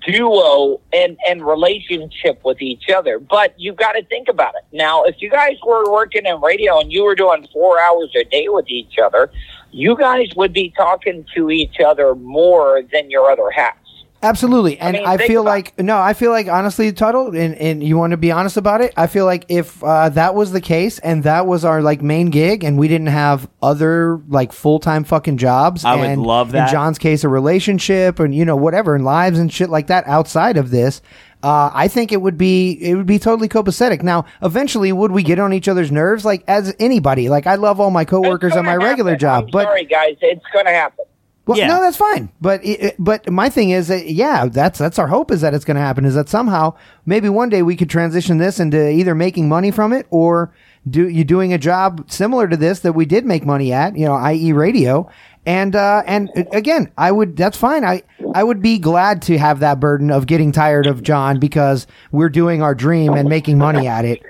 [0.05, 4.63] duo and, and relationship with each other, but you've got to think about it.
[4.75, 8.23] Now, if you guys were working in radio and you were doing four hours a
[8.25, 9.31] day with each other,
[9.71, 13.77] you guys would be talking to each other more than your other halves.
[14.23, 17.83] Absolutely, and I, mean, think feel like no, I feel like honestly, Tuttle, and, and
[17.83, 18.93] you want to be honest about it.
[18.95, 22.29] I feel like if uh, that was the case, and that was our like main
[22.29, 26.67] gig, and we didn't have other like full time fucking jobs, I would love that.
[26.67, 30.05] In John's case, a relationship, and you know whatever, and lives and shit like that
[30.05, 31.01] outside of this.
[31.43, 34.03] Uh, I think it would be it would be totally copacetic.
[34.03, 36.23] Now, eventually, would we get on each other's nerves?
[36.23, 39.51] Like as anybody, like I love all my coworkers on gonna my regular job, I'm
[39.51, 41.05] but sorry, guys, it's going to happen.
[41.47, 41.67] well, Yeah.
[41.67, 42.29] no, that's fine.
[42.39, 45.53] But it, it- but my thing is that yeah, that's that's our hope is that
[45.55, 46.05] it's going to happen.
[46.05, 46.75] Is that somehow
[47.07, 50.53] maybe one day we could transition this into either making money from it or
[50.89, 54.05] do you doing a job similar to this that we did make money at, you
[54.05, 54.51] know, i.e.
[54.51, 55.07] radio.
[55.45, 57.83] And uh, and again, I would that's fine.
[57.83, 58.03] I
[58.35, 62.29] I would be glad to have that burden of getting tired of John because we're
[62.29, 64.21] doing our dream and making money at it,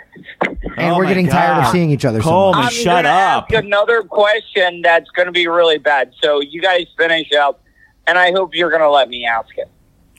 [0.77, 2.21] and Oh we're my getting tired of seeing each other.
[2.21, 2.73] So Cole, much.
[2.73, 3.47] shut up.
[3.51, 6.13] Ask another question that's going to be really bad.
[6.21, 7.61] So you guys finish up,
[8.07, 9.69] and I hope you're going to let me ask it.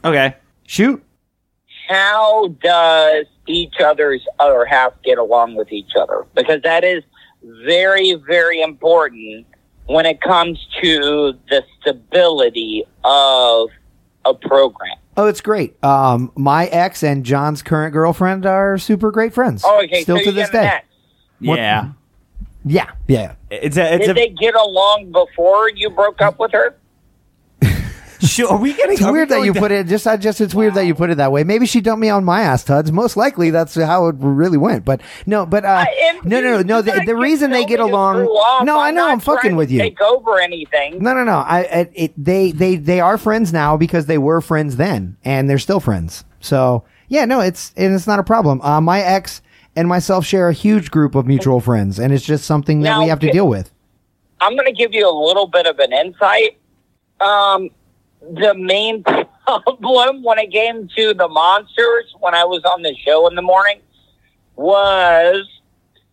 [0.04, 0.36] Okay.
[0.66, 1.02] Shoot.
[1.88, 6.26] How does each other's other half get along with each other?
[6.34, 7.02] Because that is
[7.42, 9.46] very, very important
[9.86, 13.68] when it comes to the stability of
[14.24, 14.96] a program.
[15.16, 15.82] Oh, it's great.
[15.84, 19.62] Um, my ex and John's current girlfriend are super great friends.
[19.64, 20.02] Oh, okay.
[20.02, 20.68] Still so to you this get an day.
[20.76, 20.86] ex.
[21.40, 21.88] What- Yeah.
[22.64, 23.34] Yeah, yeah.
[23.50, 23.94] It's a.
[23.96, 24.14] It's Did a.
[24.14, 26.76] they get along before you broke up with her?
[28.22, 28.92] Sure, are we getting?
[28.92, 29.88] It's weird that you put it.
[29.88, 31.42] Just, I just, it's weird that you put it that way.
[31.44, 32.92] Maybe she dumped me on my ass, Tuds.
[32.92, 34.84] Most likely, that's how it really went.
[34.84, 36.82] But no, but uh, I am- no, no, no.
[36.82, 38.16] The, the reason they get along.
[38.16, 38.64] screw off.
[38.64, 39.08] No, I know.
[39.08, 39.80] I'm fucking with you.
[39.80, 41.02] Take over anything.
[41.02, 41.38] No, no, no.
[41.38, 45.50] I, I it, they, they, they are friends now because they were friends then, and
[45.50, 46.24] they're still friends.
[46.40, 48.60] So yeah, no, it's and it's not a problem.
[48.62, 49.42] Uh, my ex
[49.74, 53.02] and myself share a huge group of mutual friends, and it's just something that Now,
[53.02, 53.72] we have to deal with.
[54.40, 56.58] I'm going to give you a little bit of an insight.
[57.20, 57.70] Um,
[58.22, 59.02] the main
[59.46, 63.42] problem when it came to the monsters, when I was on the show in the
[63.42, 63.80] morning,
[64.56, 65.46] was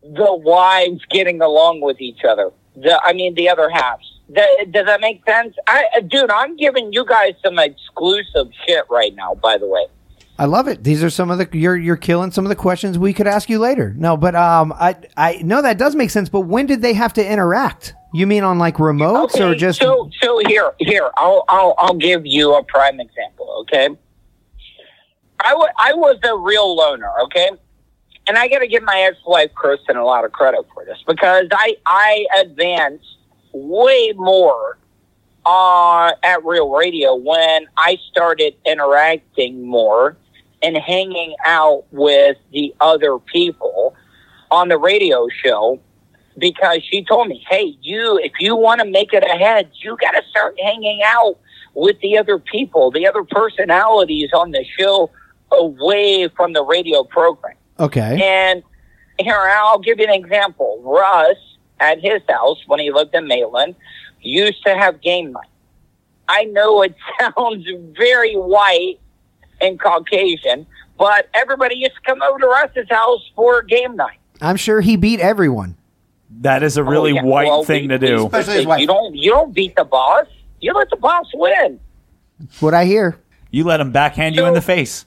[0.02, 2.52] the wives getting along with each other.
[2.76, 4.06] The, I mean, the other halves.
[4.34, 5.56] Th- does that make sense?
[5.68, 9.36] I, dude, I'm giving you guys some exclusive shit right now.
[9.36, 9.88] By the way,
[10.38, 10.84] I love it.
[10.84, 13.50] These are some of the you're you're killing some of the questions we could ask
[13.50, 13.94] you later.
[13.98, 16.30] No, but um, I I know that does make sense.
[16.30, 17.94] But when did they have to interact?
[18.12, 19.80] You mean on like remotes or just?
[19.80, 23.58] so so here here I'll I'll I'll give you a prime example.
[23.62, 23.90] Okay,
[25.40, 27.12] I wa- I was a real loner.
[27.26, 27.52] Okay,
[28.28, 31.48] and I got to give my ex-wife Kristen a lot of credit for this because
[31.52, 33.18] I I advanced
[33.54, 34.78] way more
[35.46, 40.18] uh, at Real Radio when I started interacting more
[40.62, 43.96] and hanging out with the other people
[44.52, 45.80] on the radio show
[46.40, 50.12] because she told me, "Hey, you if you want to make it ahead, you got
[50.12, 51.38] to start hanging out
[51.74, 55.10] with the other people, the other personalities on the show
[55.52, 58.22] away from the radio program." Okay.
[58.22, 58.64] And
[59.20, 60.82] here, I'll give you an example.
[60.84, 61.38] Russ,
[61.80, 63.76] at his house, when he lived in Maitland,
[64.22, 65.48] used to have game night.
[66.28, 67.66] I know it sounds
[67.98, 69.00] very white
[69.62, 70.66] and Caucasian,
[70.98, 74.20] but everybody used to come over to Russ's house for game night.
[74.42, 75.76] I'm sure he beat everyone.
[76.42, 77.24] That is a oh, really Oh, yeah.
[77.24, 78.26] white Well, thing we- to do.
[78.32, 78.82] Especially.
[78.82, 80.28] You don't you don't beat the boss.
[80.62, 81.80] You let the boss win.
[82.40, 83.18] That's what I hear.
[83.52, 85.06] You let him backhand you in the face.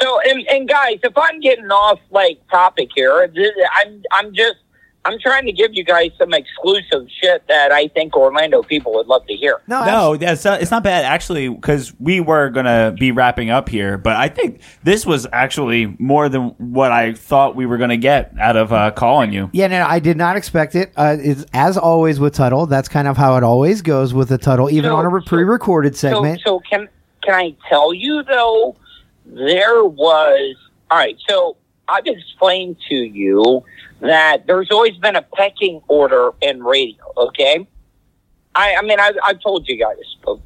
[0.00, 3.30] So, and, and guys, if I'm getting off like topic here,
[3.76, 4.56] I'm I'm just
[5.06, 9.06] I'm trying to give you guys some exclusive shit that I think Orlando people would
[9.06, 9.60] love to hear.
[9.66, 13.68] No, No, that's not, it's not bad actually because we were gonna be wrapping up
[13.68, 17.96] here, but I think this was actually more than what I thought we were gonna
[17.98, 19.50] get out of uh, calling you.
[19.52, 20.92] Yeah, no, I did not expect it.
[20.96, 24.38] Uh, it's, as always with Tuttle, that's kind of how it always goes with the
[24.38, 26.40] Tuttle, even So- on a re- pre-recorded So, segment.
[26.44, 26.88] so can
[27.22, 28.76] can I tell you though?
[29.26, 30.54] There was
[30.90, 31.16] all right.
[31.28, 31.56] So
[31.88, 33.64] I've explained to you
[34.00, 37.02] that there's always been a pecking order in radio.
[37.16, 37.66] Okay.
[38.54, 39.96] I, I mean, I, I've told you guys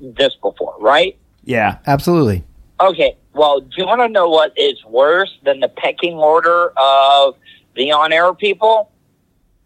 [0.00, 1.16] this before, right?
[1.44, 1.78] Yeah.
[1.86, 2.44] Absolutely.
[2.80, 3.16] Okay.
[3.34, 7.36] Well, do you want to know what is worse than the pecking order of
[7.76, 8.90] the on-air people?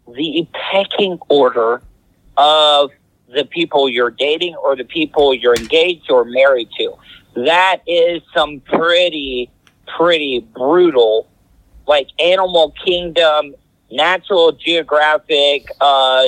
[0.07, 1.81] The pecking order
[2.37, 2.91] of
[3.33, 6.93] the people you're dating or the people you're engaged or married to.
[7.35, 9.49] That is some pretty,
[9.97, 11.27] pretty brutal,
[11.87, 13.55] like Animal Kingdom,
[13.91, 16.25] Natural Geographic, uh,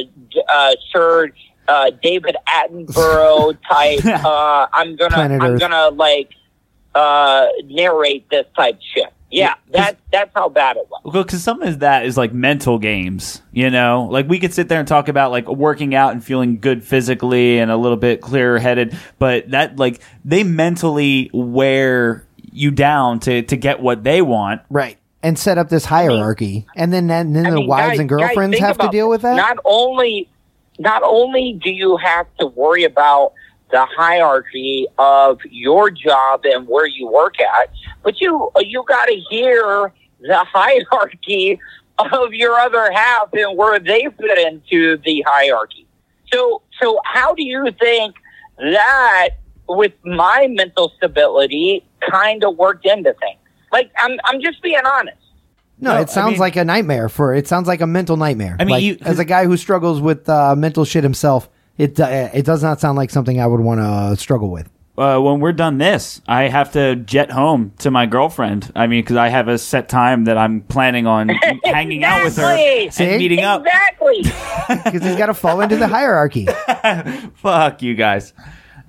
[0.53, 1.29] uh, Sir
[1.67, 4.05] uh, David Attenborough type.
[4.05, 5.59] uh, I'm gonna, Planet I'm Earth.
[5.59, 6.29] gonna like
[6.93, 9.11] uh, narrate this type shit.
[9.31, 11.01] Yeah, that that's how bad it was.
[11.03, 14.07] Well, because some of that is like mental games, you know.
[14.09, 17.57] Like we could sit there and talk about like working out and feeling good physically
[17.59, 23.41] and a little bit clearer headed, but that like they mentally wear you down to
[23.41, 24.61] to get what they want.
[24.69, 24.97] Right.
[25.25, 26.67] And set up this hierarchy.
[26.75, 29.09] and then, then, then I the mean, wives guys- and girlfriends think have to deal
[29.09, 29.35] with that?
[29.35, 30.29] Not only,
[30.77, 33.33] not only do you have to worry about
[33.71, 37.71] the hierarchy of your job and where you work at,
[38.03, 41.59] but you you got to hear the hierarchy
[41.97, 45.87] of your other half and where they fit into the hierarchy.
[46.31, 48.15] So, so how do you think
[48.59, 49.29] that,
[49.67, 53.39] with my mental stability, kind of worked into things?
[53.75, 55.17] Like, I'm I'm just being honest.
[55.79, 57.33] No, No, it sounds mean- like a nightmare for.
[57.33, 58.55] It sounds like a mental nightmare.
[58.59, 61.99] I mean, Like, you- as a guy who struggles with uh, mental shit himself, it
[61.99, 64.69] uh, it does not sound like something I would want to uh, struggle with.
[64.97, 68.71] uh, when we're done this, I have to jet home to my girlfriend.
[68.77, 71.27] I mean, because I have a set time that I'm planning on
[71.65, 72.55] hanging out with her
[72.91, 73.03] See?
[73.03, 73.59] and meeting up.
[73.65, 74.23] Exactly.
[74.85, 76.47] Because he's got to fall into the hierarchy.
[77.35, 78.33] Fuck you guys.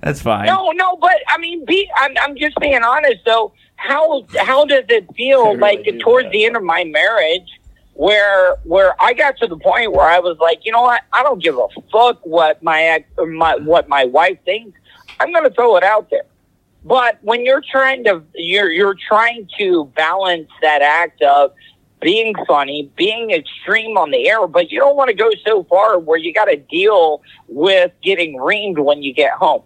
[0.01, 0.45] That's fine.
[0.47, 3.51] No, no, but I mean, be, I'm, I'm just being honest though.
[3.77, 7.47] How how does it feel like towards the end of my marriage,
[7.93, 11.23] where where I got to the point where I was like, you know what, I
[11.23, 14.77] don't give a fuck what my ex, my what my wife thinks.
[15.19, 16.25] I'm going to throw it out there.
[16.83, 21.53] But when you're trying to you're you're trying to balance that act of
[22.01, 25.97] being funny, being extreme on the air, but you don't want to go so far
[25.99, 29.63] where you got to deal with getting reamed when you get home.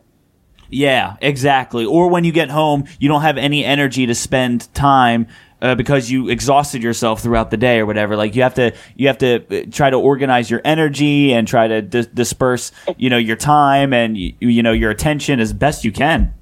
[0.72, 1.86] Yeah, exactly.
[1.86, 5.28] Or when you get home, you don't have any energy to spend time
[5.62, 8.16] uh, because you exhausted yourself throughout the day or whatever.
[8.16, 11.68] Like you have to, you have to uh, try to organize your energy and try
[11.68, 15.84] to dis- disperse, you know, your time and you, you know your attention as best
[15.84, 16.34] you can.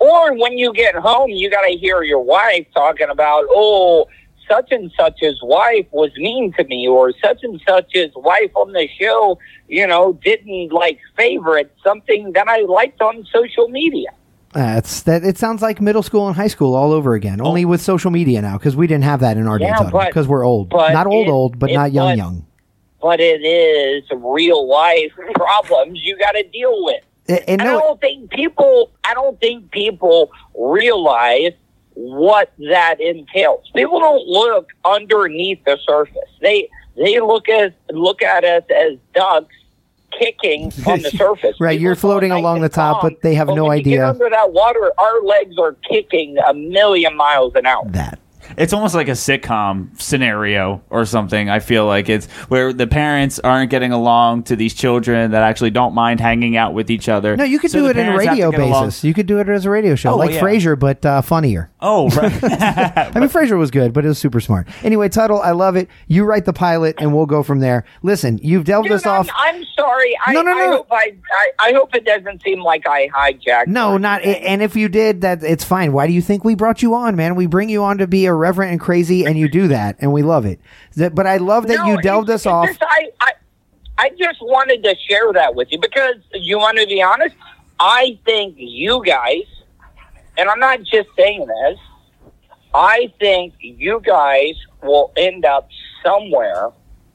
[0.00, 4.08] Or when you get home, you got to hear your wife talking about, oh,
[4.48, 8.88] such and such's wife was mean to me, or such and such's wife on the
[8.98, 9.38] show,
[9.70, 14.08] you know, didn't like favorite something that I liked on social media.
[14.52, 15.22] Uh, that.
[15.22, 18.42] It sounds like middle school and high school all over again, only with social media
[18.42, 18.58] now.
[18.58, 21.30] Because we didn't have that in our Yeah, day, because we're old, not old, it-
[21.30, 22.46] old, but it- not young, but- young.
[23.00, 27.02] But it is real life problems you got to deal with.
[27.28, 28.90] And, and I don't think people.
[29.04, 31.52] I don't think people realize
[31.94, 33.70] what that entails.
[33.74, 36.16] People don't look underneath the surface.
[36.42, 39.54] They they look at look at us as ducks
[40.18, 41.56] kicking on the surface.
[41.60, 44.08] Right, People you're floating along the top, calm, but they have no you get idea-
[44.08, 47.82] under that water, our legs are kicking a million miles an hour.
[47.88, 48.18] that.
[48.56, 51.48] It's almost like a sitcom scenario or something.
[51.48, 55.70] I feel like it's where the parents aren't getting along to these children that actually
[55.70, 57.36] don't mind hanging out with each other.
[57.36, 58.86] No, you could So do it in a parents have to radio get along.
[58.86, 59.04] basis.
[59.04, 60.40] You could do it as a radio show, Oh, like yeah.
[60.40, 61.70] Frasier, but uh, funnier.
[61.80, 62.32] Oh, right.
[62.44, 64.68] I mean, Frasier was good, but it was super smart.
[64.82, 65.88] Anyway, Tuttle, I love it.
[66.08, 67.84] You write the pilot, and we'll go from there.
[68.02, 69.28] Listen, you've delved Dude, us I'm, off.
[69.36, 70.16] I'm sorry.
[70.26, 70.70] I, No, no, I no.
[70.78, 73.68] hope I, I, I hope it doesn't seem like I hijacked.
[73.68, 74.22] No, not.
[74.22, 75.92] And if you did, that it's fine.
[75.92, 77.34] Why do you think we brought you on, man?
[77.34, 80.22] We bring you on to be irreverent and crazy, and you do that, and we
[80.22, 80.60] love it.
[80.96, 82.66] But I love that No, you delved us off.
[82.68, 83.32] just- I, I,
[83.98, 87.34] I just wanted to share that with you because you want to be honest.
[87.78, 89.42] I think you guys,
[90.38, 91.78] and I'm not just saying this.
[92.74, 95.68] I think you guys will end up
[96.04, 96.68] somewhere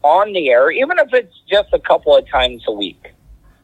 [0.04, 3.12] on the air, even if it's just a couple of times a week.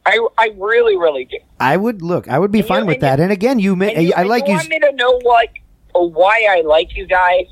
[0.04, 1.38] I, I really, really do.
[1.60, 2.26] I would look.
[2.28, 3.20] I would be And you- fine with and you- that.
[3.20, 4.56] And again, you, may, And you, I like you you.
[4.56, 5.61] want me to know like
[5.94, 7.46] why I like you guys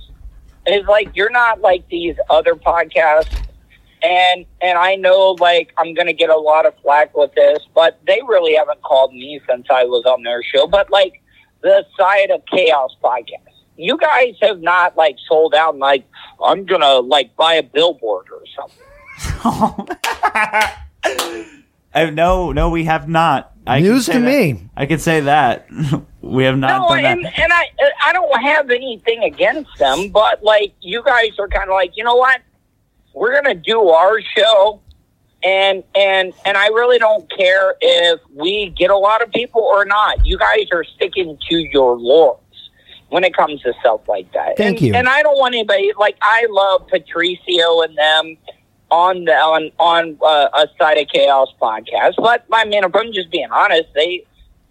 [0.67, 3.35] is like you're not like these other podcasts,
[4.03, 8.01] and and I know like I'm gonna get a lot of flack with this, but
[8.07, 10.67] they really haven't called me since I was on their show.
[10.67, 11.23] But like
[11.63, 15.71] the side of chaos podcast, you guys have not like sold out.
[15.75, 16.07] And, like
[16.43, 19.97] I'm gonna like buy a billboard or something.
[21.93, 23.53] Uh, no, no, we have not.
[23.71, 24.69] I News to that- me.
[24.77, 25.67] I could say that
[26.21, 27.39] we have not No, done and, that.
[27.39, 27.65] and I
[28.05, 32.05] I don't have anything against them, but like you guys are kind of like, you
[32.05, 32.41] know what?
[33.15, 34.81] We're gonna do our show,
[35.43, 39.85] and and and I really don't care if we get a lot of people or
[39.85, 40.25] not.
[40.27, 42.39] You guys are sticking to your laws
[43.09, 44.57] when it comes to stuff like that.
[44.57, 44.95] Thank and, you.
[44.95, 48.37] And I don't want anybody like I love Patricio and them
[48.91, 53.13] on the on on uh, a side of chaos podcast, but I mean, if I'm
[53.13, 54.25] just being honest, they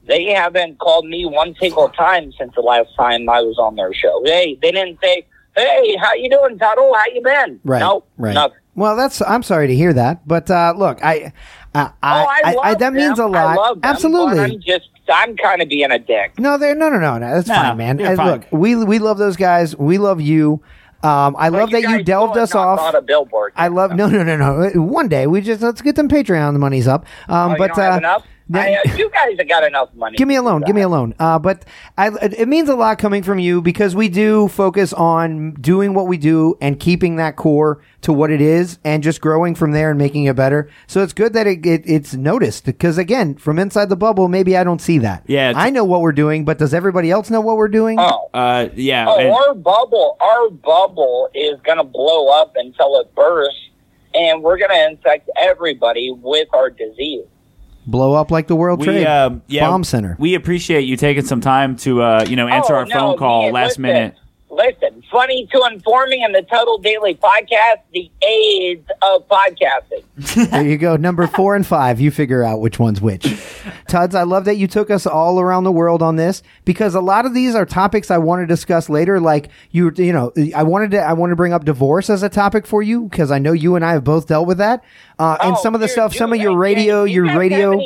[0.07, 3.93] they haven't called me one single time since the last time I was on their
[3.93, 4.21] show.
[4.25, 6.93] Hey, they didn't say, "Hey, how you doing, Tuttle?
[6.93, 7.79] How you been?" Right.
[7.79, 8.33] Nope, right.
[8.33, 8.57] nothing.
[8.75, 9.21] Well, that's.
[9.21, 11.33] I'm sorry to hear that, but uh, look, I,
[11.75, 13.35] I, I, oh, I, I, I- that means a lot.
[13.35, 14.35] I love them, Absolutely.
[14.37, 16.39] But I'm just I'm kind of being a dick.
[16.39, 17.35] No, they're no, no, no, no.
[17.35, 17.99] That's No, fine, man.
[17.99, 18.27] you're fine.
[18.27, 19.75] Look, we we love those guys.
[19.75, 20.61] We love you.
[21.01, 22.93] Um, I love that you delved us off.
[22.93, 23.53] A billboard.
[23.55, 24.81] I love no, no, no, no.
[24.81, 27.05] One day we just let's get them Patreon monies up.
[27.27, 28.19] Um, Oh, but uh,
[28.51, 30.17] I, uh, you guys have got enough money.
[30.17, 30.61] Give me a loan.
[30.61, 31.13] Give me a loan.
[31.19, 31.65] Uh, but
[31.97, 36.07] I, it means a lot coming from you because we do focus on doing what
[36.07, 39.89] we do and keeping that core to what it is and just growing from there
[39.91, 40.69] and making it better.
[40.87, 44.57] So it's good that it, it it's noticed because again, from inside the bubble, maybe
[44.57, 45.23] I don't see that.
[45.27, 47.97] Yeah, I know what we're doing, but does everybody else know what we're doing?
[47.99, 48.29] Oh.
[48.33, 49.05] Uh, yeah.
[49.07, 53.69] Oh, and- our bubble, our bubble is going to blow up until it bursts,
[54.13, 57.25] and we're going to infect everybody with our disease.
[57.87, 60.15] Blow up like the World Trade we um, yeah, Bomb Center.
[60.19, 63.17] We appreciate you taking some time to uh, you know answer Oh, our no, phone
[63.17, 64.15] call last listen, minute.
[64.51, 70.49] Listen, funny to informing in the Tuttle Daily Podcast, the AIDS of podcasting.
[70.51, 70.95] there you go.
[70.95, 72.01] Number four and five.
[72.01, 73.39] You figure out which one's which.
[73.87, 76.99] Tuds, I love that you took us all around the world on this because a
[76.99, 79.19] lot of these are topics I want to discuss later.
[79.19, 82.29] Like you, you know, I wanted to, I want to bring up divorce as a
[82.29, 84.83] topic for you because I know you and I have both dealt with that.
[85.19, 87.79] Uh, and Oh, some of the stuff, dude, some of your radio, you your radio.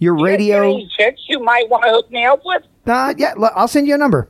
[0.00, 2.64] your You radio- chicks you might want to hook me up with?
[2.84, 4.28] Uh, yeah, I'll send you a number.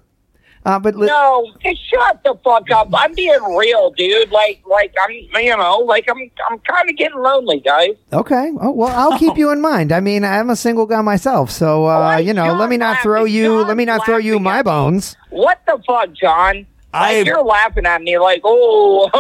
[0.65, 2.89] Uh, but li- No, just shut the fuck up.
[2.95, 4.31] I'm being real, dude.
[4.31, 5.11] Like, like I'm,
[5.43, 7.91] you know, like I'm, I'm kind of getting lonely, guys.
[8.13, 8.51] okay.
[8.61, 9.93] Oh, well, I'll keep you in mind.
[9.93, 13.03] I mean, I'm a single guy myself, so uh, Why you know, let me not
[13.03, 15.17] throw you, let me not throw you my bones.
[15.31, 16.67] What the fuck, John?
[16.95, 19.11] I- Like, you're laughing at me like, oh,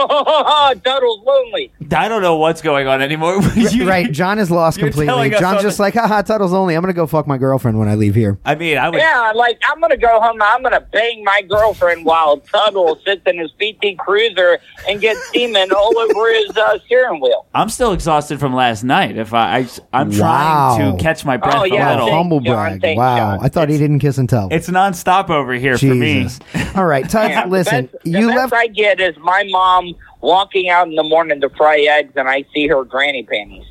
[0.84, 1.72] Tuttle's lonely.
[1.94, 3.40] I don't know what's going on anymore.
[3.54, 5.30] You- right, John is lost completely.
[5.30, 6.74] John's just the- like, haha, Tuttle's only.
[6.74, 8.38] I'm gonna go fuck my girlfriend when I leave here.
[8.44, 8.98] I mean, I would.
[8.98, 10.40] Yeah, like I'm gonna go home.
[10.42, 14.58] I'm gonna bang my girlfriend while Tuttle sits in his PT Cruiser
[14.88, 17.46] and gets semen all over his uh, steering wheel.
[17.54, 19.16] I'm still exhausted from last night.
[19.16, 20.76] If I, I I'm Wow.
[20.76, 22.18] trying to catch my breath Oh, yeah, a Wow, little.
[22.18, 22.80] humble brag.
[22.80, 23.38] thanks, wow, John.
[23.44, 24.48] I thought he didn't kiss and tell.
[24.50, 26.28] It's nonstop over here for me.
[26.76, 28.52] All right, Tuds, Yeah, the listen, best- the you best left.
[28.54, 32.44] I get is my mom walking out in the morning to fry eggs, and I
[32.54, 33.64] see her granny panties.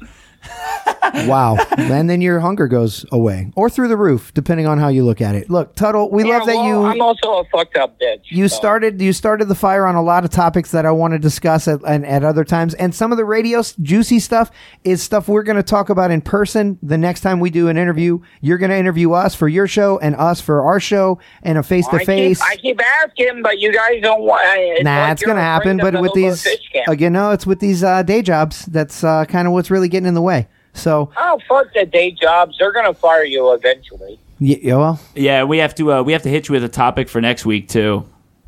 [1.27, 5.03] wow, and then your hunger goes away, or through the roof, depending on how you
[5.05, 5.49] look at it.
[5.49, 6.83] Look, Tuttle, we Yeah, love that well, you.
[6.83, 8.21] I'm also a fucked up bitch.
[8.25, 8.55] you so.
[8.55, 11.67] started you started the fire on a lot of topics that I want to discuss
[11.67, 14.49] at, and at other times, and some of the radio juicy stuff
[14.83, 17.77] is stuff we're going to talk about in person the next time we do an
[17.77, 18.19] interview.
[18.41, 21.63] You're going to interview us for your show and us for our show, and a
[21.63, 22.41] face to face.
[22.41, 24.41] I keep asking, but you guys don't want.
[24.45, 26.45] It's Nah, like it's gonna happen, but with these
[26.87, 28.65] again, no, it's with these uh, day jobs.
[28.65, 30.47] That's uh, kind of what's really getting in the way.
[30.73, 32.55] So, Oh fuck the day jobs!
[32.59, 34.19] They're gonna fire you eventually.
[34.39, 35.93] yeah, well, Yeah, we have to.
[35.93, 38.05] Uh, we have to hit you with a topic for next week too.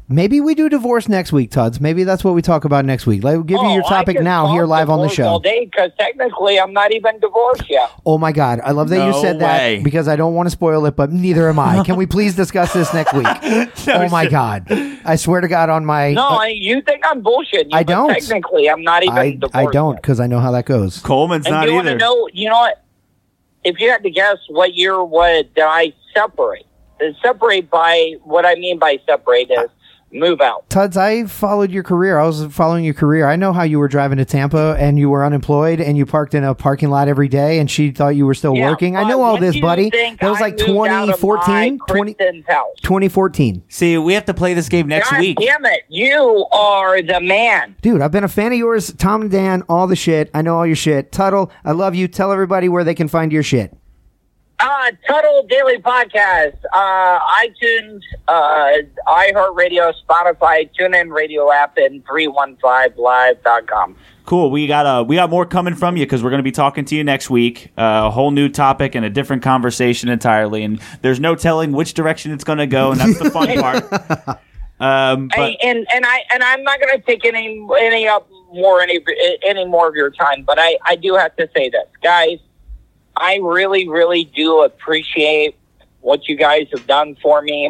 [0.08, 1.80] Maybe we do divorce next week, Tuds.
[1.82, 3.24] Maybe that's what we talk about next week.
[3.24, 5.44] Like, we'll give you Oh, your topic now here live on the divorce All show.
[5.44, 7.92] day, because technically I'm not even divorced yet.
[8.06, 9.78] Oh my God, I love that you said way.
[9.78, 11.84] that because I don't want to spoil it, but neither am I.
[11.86, 13.26] Can we please discuss this next week?
[13.88, 14.66] oh my God,
[15.06, 17.84] I swear to God, on my No, uh, I, you think I'm bullshitting you, I
[17.84, 18.10] don't.
[18.14, 19.56] Technically, I'm not even I divorced.
[19.56, 21.00] I don't because I know how that goes.
[21.00, 22.00] Coleman's And not you want to either.
[22.00, 22.28] know?
[22.34, 22.82] You know what?
[23.64, 26.68] If you had to guess, what year would I separate?
[27.22, 29.70] Separate by what I mean by separate is
[30.16, 30.70] move out.
[30.70, 32.18] Tuds, I followed your career.
[32.20, 33.28] I was following your career.
[33.28, 36.34] I know how you were driving to Tampa and you were unemployed and you parked
[36.34, 38.96] in a parking lot every day and she thought you were still Yeah, working.
[38.98, 39.90] I know all this, buddy.
[39.90, 42.14] That was like moved 2014, 20,
[42.82, 43.64] 2014.
[43.68, 45.38] See, we have to play this game next God week.
[45.40, 45.82] damn it!
[45.90, 47.76] You are the man.
[47.82, 48.94] Dude, I've been a fan of yours.
[48.94, 50.30] Tom and Dan, all the shit.
[50.34, 51.12] I know all your shit.
[51.12, 52.08] Tuttle, I love you.
[52.08, 53.76] Tell everybody where they can find your shit.
[54.58, 58.72] Uh, Tuttle Daily Podcast, uh, iTunes, uh,
[59.06, 63.96] iHeartRadio, Spotify, TuneIn Radio app, and 315live.com.
[64.26, 64.50] Cool.
[64.50, 66.86] We got uh, we got more coming from you because we're going to be talking
[66.86, 67.74] to you next week.
[67.78, 70.64] Uh, a whole new topic and a different conversation entirely.
[70.64, 74.40] And there's no telling which direction it's going to go, and that's the fun part.
[74.80, 78.28] Um, but and, and and I and I'm not going to take any any up
[78.52, 79.00] more any
[79.46, 82.40] any more of your time, but I I do have to say this, guys.
[83.16, 85.56] I really really do appreciate
[86.02, 87.68] what you guys have done for me.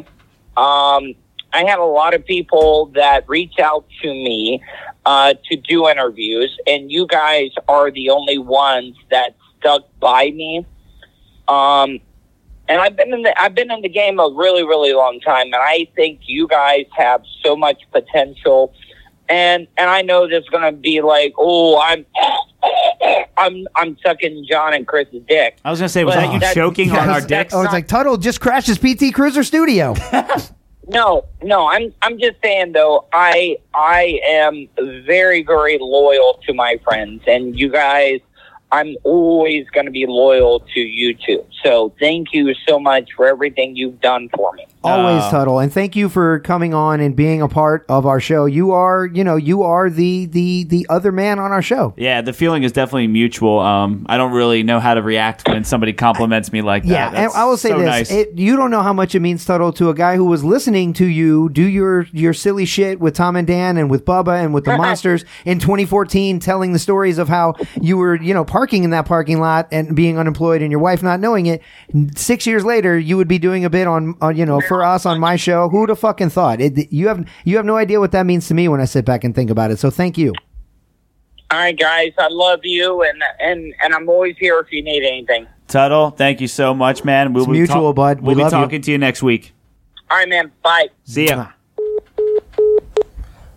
[0.57, 1.13] Um,
[1.53, 4.61] I had a lot of people that reach out to me
[5.05, 10.65] uh, to do interviews, and you guys are the only ones that stuck by me.
[11.47, 12.01] Um,
[12.67, 15.47] and I've been in the I've been in the game a really really long time,
[15.47, 18.73] and I think you guys have so much potential.
[19.29, 22.05] And and I know there's gonna be like, oh, I'm
[23.37, 25.57] I'm I'm sucking John and Chris's dick.
[25.65, 27.53] I was going to say, was Well, that you that- choking on our that's- dicks?
[27.53, 29.95] Oh, it's like Tuttle just crashed his PT Cruiser studio.
[30.87, 36.79] No, no, I'm I'm just saying though, I I am very very loyal to my
[36.83, 38.19] friends, and you guys,
[38.75, 41.45] I'm always going to be loyal to you two.
[41.63, 44.67] So thank you so much for everything you've done for me.
[44.83, 45.31] Always, Oh.
[45.31, 48.45] Tuttle, and thank you for coming on and being a part of our show.
[48.45, 51.93] You are, you know, you are the the the other man on our show.
[51.97, 53.59] Yeah, the feeling is definitely mutual.
[53.59, 57.13] Um, I don't really know how to react when somebody compliments me like that.
[57.13, 58.11] Yeah, and I will say so this: nice.
[58.11, 60.93] it, you don't know how much it means, Tuttle, to a guy who was listening
[60.93, 64.53] to you do your your silly shit with Tom and Dan and with Bubba and
[64.53, 68.83] with the monsters in 2014, telling the stories of how you were, you know, parking
[68.83, 71.61] in that parking lot and being unemployed and your wife not knowing it.
[72.15, 75.05] Six years later, you would be doing a bit on, on you know, for us
[75.05, 75.69] on my show.
[75.69, 76.59] Who'd have fucking thought?
[76.59, 79.05] It, you have you have no idea what that means to me when I sit
[79.05, 79.77] back and think about it.
[79.77, 80.33] So thank you.
[81.51, 85.05] All right, guys, I love you, and and and I'm always here if you need
[85.05, 85.45] anything.
[85.67, 87.33] Tuttle, thank you so much, man.
[87.33, 88.21] We'll It's be mutual, bud.
[88.21, 88.57] We We'll be love you.
[88.57, 89.53] talking to you next week.
[90.09, 90.51] All right, man.
[90.63, 90.87] Bye.
[91.03, 91.49] See ya.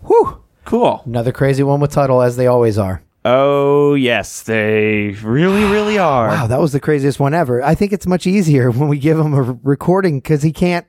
[0.07, 0.43] Whew.
[0.67, 1.03] Cool.
[1.07, 3.03] Another crazy one with Tuttle, as they always are.
[3.31, 6.29] Oh yes, they really, really are.
[6.29, 7.63] Wow, that was the craziest one ever.
[7.63, 10.87] I think it's much easier when we give him a recording because he can't.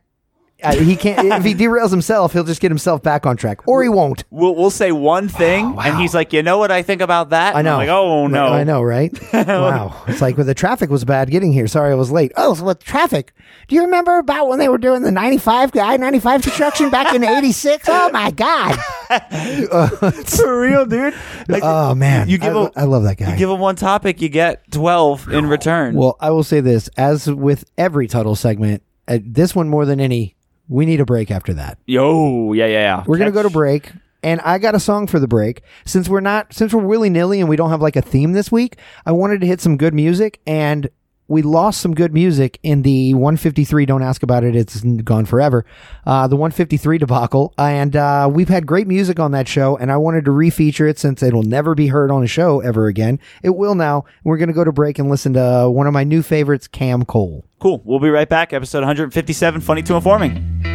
[0.61, 1.27] Uh, he can't.
[1.27, 4.23] if he derails himself, he'll just get himself back on track, or he won't.
[4.29, 7.55] We'll, we'll say one thing, and he's like, "You know what I think about that?"
[7.55, 7.73] I know.
[7.73, 9.17] I'm like, "Oh no, I know, right?
[9.33, 10.03] wow.
[10.07, 11.67] It's like, well, the traffic was bad getting here.
[11.67, 12.31] Sorry, I was late.
[12.35, 13.33] Oh, so with traffic.
[13.67, 17.23] Do you remember about when they were doing the 95 I 95 construction back in
[17.23, 17.85] 86?
[17.87, 18.75] Oh, my God.
[20.25, 21.13] for real, dude."
[21.47, 22.29] Like, Oh, man.
[22.29, 23.31] You give I, him- I love that guy.
[23.31, 25.95] you give him one topic, you get twelve in return.
[25.95, 29.99] Well, I will say this as with every Tuttle segment, uh, this one more than
[29.99, 30.35] any,
[30.69, 31.77] we need a break after that.
[31.85, 33.03] Yo, yeah, yeah, yeah.
[33.05, 33.91] We're gonna go to break,
[34.23, 35.63] and I got a song for the break.
[35.85, 38.51] Since we're not, since we're willy nilly and we don't have like a theme this
[38.51, 40.89] week, I wanted to hit some good music, and
[41.29, 43.85] we lost some good music in the 153.
[43.85, 45.65] Don't ask about it; it's gone forever.
[46.05, 49.97] Uh, the 153 debacle, and uh, we've had great music on that show, and I
[49.97, 53.19] wanted to refeature it since it'll never be heard on a show ever again.
[53.43, 54.03] It will now.
[54.23, 57.45] We're gonna go to break and listen to one of my new favorites, Cam Cole.
[57.59, 57.81] Cool.
[57.85, 58.51] We'll be right back.
[58.51, 59.61] Episode 157.
[59.61, 60.68] Funny to informing.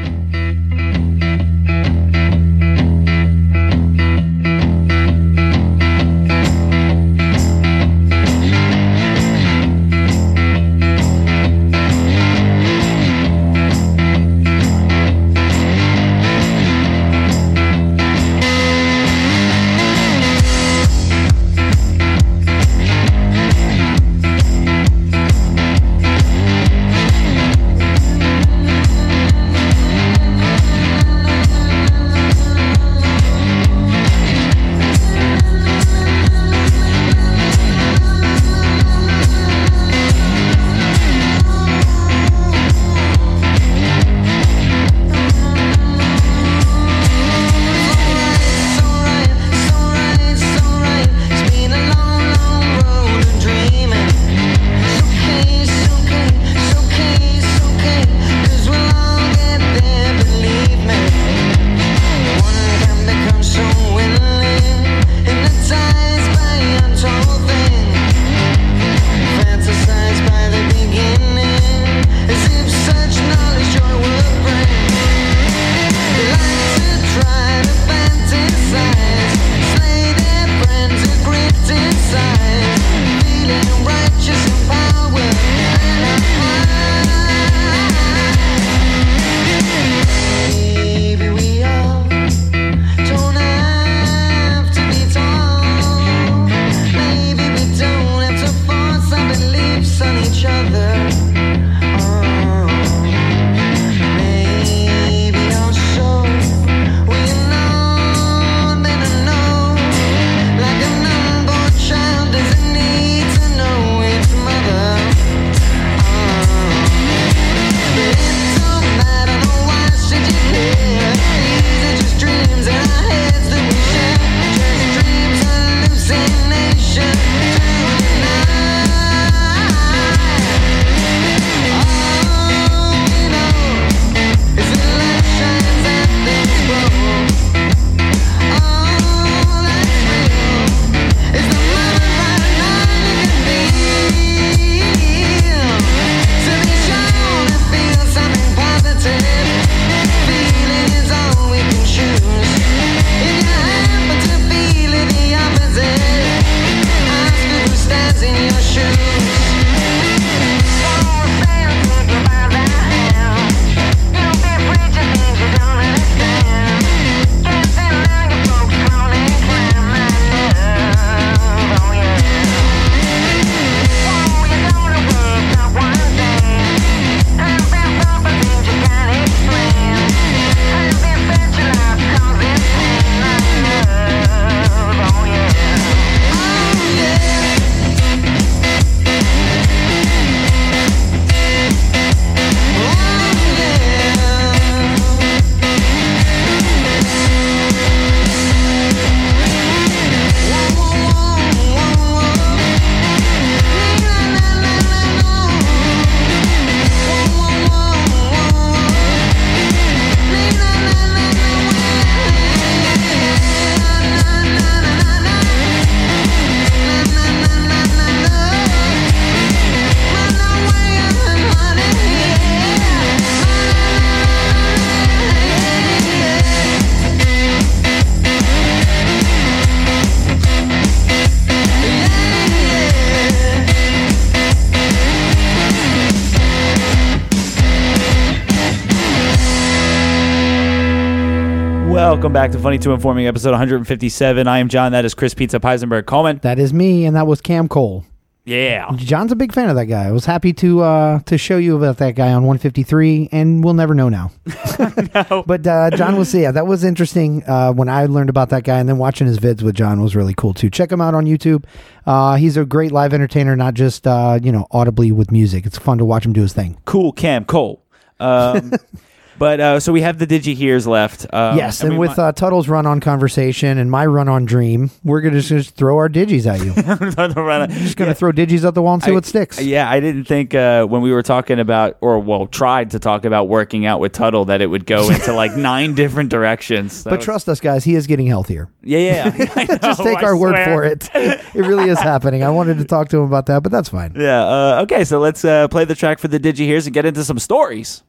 [242.35, 244.49] Back to Funny to Informing episode 157.
[244.49, 244.91] I am John.
[244.91, 246.41] That is Chris Pizza Peisenberg Coleman.
[246.43, 248.05] That is me, and that was Cam Cole.
[248.45, 248.91] Yeah.
[248.97, 250.09] John's a big fan of that guy.
[250.09, 253.75] I was happy to uh, to show you about that guy on 153, and we'll
[253.75, 254.33] never know now.
[255.47, 257.45] But uh, John was yeah, that was interesting.
[257.45, 260.17] Uh, when I learned about that guy, and then watching his vids with John was
[260.17, 260.71] really cool too.
[260.71, 261.65] Check him out on YouTube.
[262.05, 265.67] Uh, he's a great live entertainer, not just uh, you know audibly with music.
[265.67, 266.79] It's fun to watch him do his thing.
[266.85, 267.81] Cool Cam Cole.
[268.19, 268.73] Um,
[269.39, 271.27] but uh, so we have the Digi Hears left.
[271.33, 274.91] Um, yes, and, we with uh, Tuttle's run on conversation and my run on dream,
[275.03, 276.73] we're gonna just, just throw our digis at you.
[277.17, 279.61] I'm just gonna throw digis at the wall and see what sticks.
[279.61, 283.25] Yeah, I didn't think uh, when we were talking about, or well, tried to talk
[283.25, 287.05] about working out with Tuttle that it would go into like nine different directions.
[287.05, 288.69] That But was- trust us, guys, he is getting healthier.
[288.83, 291.09] yeah, yeah, I Just take I our word for it.
[291.15, 292.43] it really is happening.
[292.43, 294.15] I wanted to talk to him about that, but that's fine.
[294.17, 294.43] Yeah.
[294.45, 297.25] Uh, okay, so let's uh, play the track for the Digi Hears and get into
[297.25, 298.03] some stories.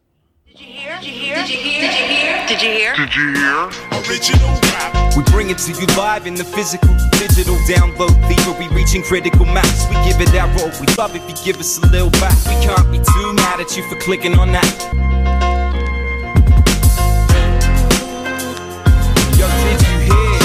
[0.55, 0.95] Did you hear?
[1.01, 1.35] Did you hear?
[1.35, 2.45] Did you hear?
[2.47, 2.95] Did you hear?
[2.95, 3.67] Did you hear?
[4.07, 5.13] Original rap.
[5.17, 8.57] We bring it to you live in the physical, digital download lever.
[8.57, 9.85] We reaching critical mass.
[9.89, 10.71] We give it that roll.
[10.79, 12.37] We love if you give us a little back.
[12.47, 14.63] We can't be too mad at you for clicking on that.
[19.35, 20.39] Yo, did you hear?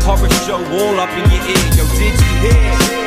[0.00, 1.66] Horror show all up in your ear.
[1.76, 3.01] Yo, did you hear?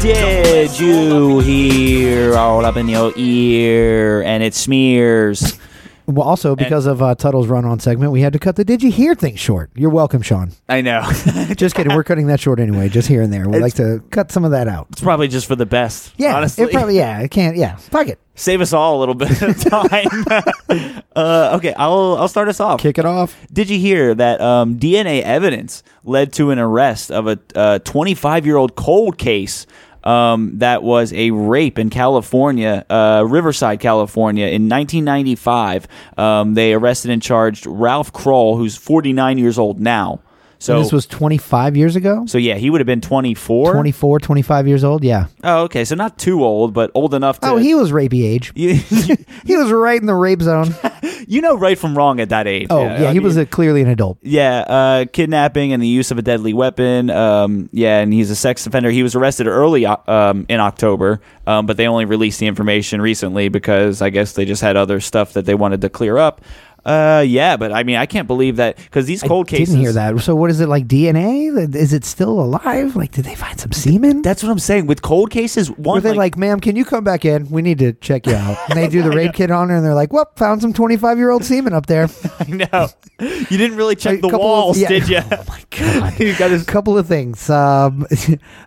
[0.00, 5.58] Did you hear all up in your ear and it smears?
[6.06, 8.82] Well, also because of uh, Tuttle's run on segment, we had to cut the Did
[8.82, 9.70] You Hear thing short.
[9.74, 10.52] You're welcome, Sean.
[10.68, 11.02] I know.
[11.56, 11.92] Just kidding.
[11.94, 13.48] We're cutting that short anyway, just here and there.
[13.48, 14.86] We like to cut some of that out.
[14.92, 16.12] it's probably just for the best.
[16.16, 16.64] Yeah, honestly.
[16.64, 17.20] it probably yeah.
[17.20, 17.56] It can't.
[17.56, 18.20] Yeah, fuck it.
[18.36, 21.02] Save us all a little bit of time.
[21.16, 22.80] uh, okay, I'll I'll start us off.
[22.80, 23.36] Kick it off.
[23.52, 28.56] Did you hear that um, DNA evidence led to an arrest of a 25 year
[28.56, 29.66] old cold case
[30.06, 35.88] um, that was a rape in California, uh, Riverside, California, in 1995?
[36.16, 40.20] Um, they arrested and charged Ralph Kroll, who's 49 years old now.
[40.66, 42.26] So this was 25 years ago.
[42.26, 43.72] so yeah, he would have been 24.
[43.72, 45.04] 24, 25 years old.
[45.04, 45.26] Yeah.
[45.44, 47.50] Oh, okay, so not too old, but old enough to.
[47.50, 48.52] Oh, he was rapey age.
[49.46, 50.74] He was right in the rape zone.
[51.28, 52.66] you know right from wrong at that age.
[52.70, 54.18] Oh yeah, I he was a, clearly an adult.
[54.22, 57.10] Yeah, uh, kidnapping and the use of a deadly weapon.
[57.10, 58.90] Um, yeah, and he's a sex offender.
[58.90, 63.00] He was arrested early uh, um, in October, um, but they only released the information
[63.00, 66.40] recently because I guess they just had other stuff that they wanted to clear up.
[66.86, 69.70] Uh, yeah, but I mean, I can't believe that because these cold I cases.
[69.70, 70.20] didn't hear that.
[70.20, 71.74] So what is it like DNA?
[71.74, 72.94] Is it still alive?
[72.94, 74.22] Like, did they find some semen?
[74.22, 74.86] That's what I'm saying.
[74.86, 77.50] With cold cases, one Were they like, ma'am, can you come back in?
[77.50, 78.56] We need to check you out.
[78.70, 81.44] And they do the rape kit on her, and they're like, "Whoop, found some twenty-five-year-old
[81.44, 82.08] semen up there."
[82.38, 84.88] I know you didn't really check the couple of- walls, yeah.
[84.88, 85.20] did you?
[85.32, 86.20] Oh my god!
[86.20, 87.50] you got A couple of things.
[87.50, 88.06] Um,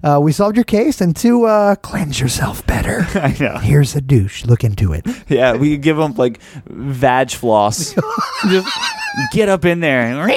[0.03, 3.57] uh, we solved your case, and to uh, cleanse yourself better, I know.
[3.59, 4.45] here's a douche.
[4.45, 5.05] Look into it.
[5.29, 7.95] Yeah, we give them like vag floss.
[8.49, 8.67] Just
[9.33, 10.15] get up in there.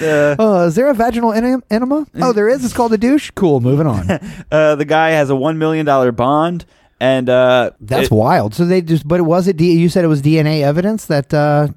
[0.00, 2.06] Uh, Uh, is there a vaginal enem- enema?
[2.20, 2.64] Oh, there is.
[2.64, 3.30] It's called a douche.
[3.34, 3.60] Cool.
[3.60, 4.08] Moving on.
[4.52, 6.64] uh, the guy has a one million dollar bond,
[7.00, 8.54] and uh, That's it- wild.
[8.54, 9.56] So they just, but was it?
[9.56, 11.68] D- you said it was DNA evidence that uh,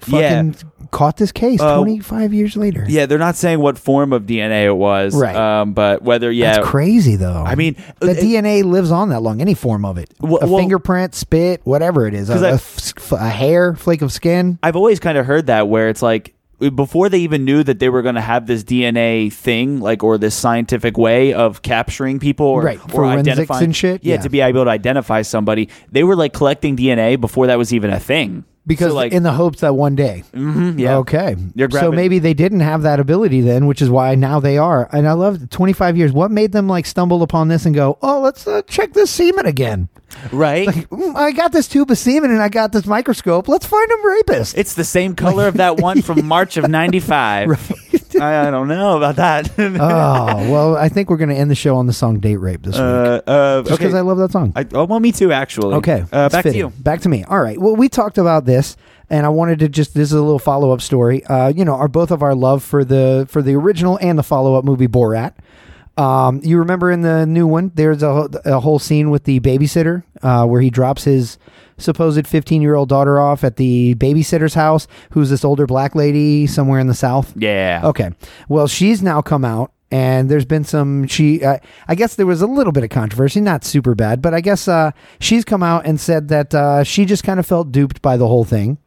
[0.00, 0.54] fucking
[0.94, 2.84] caught this case Uh, twenty-five years later.
[2.88, 5.34] yeah, they're not saying what form of DNA it was, Right.
[5.36, 7.42] Um, but whether yeah, That's crazy, though.
[7.44, 9.40] I mean, the it- DNA lives on that long.
[9.40, 12.54] Any form of it, Well- a well- fingerprint, spit, whatever it is, a, I- a
[12.54, 14.58] f- a hair, flake of skin.
[14.62, 16.30] I've always kind of heard that where it's like
[16.76, 20.16] before they even knew that they were going to have this DNA thing, like or
[20.16, 24.20] this scientific way of capturing people, or, Right, or identifying and shit, Yeah, yeah.
[24.22, 27.90] to be able to identify somebody, they were like collecting DNA before that was even
[27.90, 28.44] a thing.
[28.66, 31.36] Because So, like, in the hopes that one day, mhm, yeah, okay,
[31.70, 34.88] so maybe they didn't have that ability then, which is why now they are.
[34.92, 36.12] And I love twenty five years.
[36.12, 39.44] What made them like stumble upon this and go, oh, let's uh, check this semen
[39.46, 39.88] again?
[40.32, 40.68] right.
[40.68, 43.48] Mm, I got this tube of semen and I got this microscope.
[43.48, 44.54] Let's find them rapists.
[44.56, 47.48] It's the same color of that one from March of '95.
[48.20, 49.50] I, I don't know about that.
[49.58, 52.74] oh well, I think we're gonna end the show on the song "Date Rape" this
[52.74, 52.82] week.
[52.82, 53.98] uh, uh, Just because okay.
[53.98, 54.52] I love that song.
[54.56, 55.74] I, oh, well, me too, actually.
[55.76, 56.70] Okay, uh, back to you.
[56.70, 57.24] Back to me.
[57.24, 57.58] All right.
[57.58, 58.76] Well, we talked about this,
[59.10, 61.24] and I wanted to just this is a little follow up story.
[61.24, 64.22] Uh, you know, our both of our love for the for the original and the
[64.22, 65.34] follow up movie Borat.
[65.96, 70.02] Um, you remember in the new one, there's a, a whole scene with the babysitter
[70.22, 71.38] uh, where he drops his
[71.78, 76.46] supposed 15 year old daughter off at the babysitter's house, who's this older black lady
[76.46, 77.32] somewhere in the south.
[77.36, 77.82] Yeah.
[77.84, 78.10] Okay.
[78.48, 81.06] Well, she's now come out, and there's been some.
[81.06, 84.34] She, uh, I guess there was a little bit of controversy, not super bad, but
[84.34, 87.72] I guess uh, she's come out and said that uh, she just kind of felt
[87.72, 88.78] duped by the whole thing.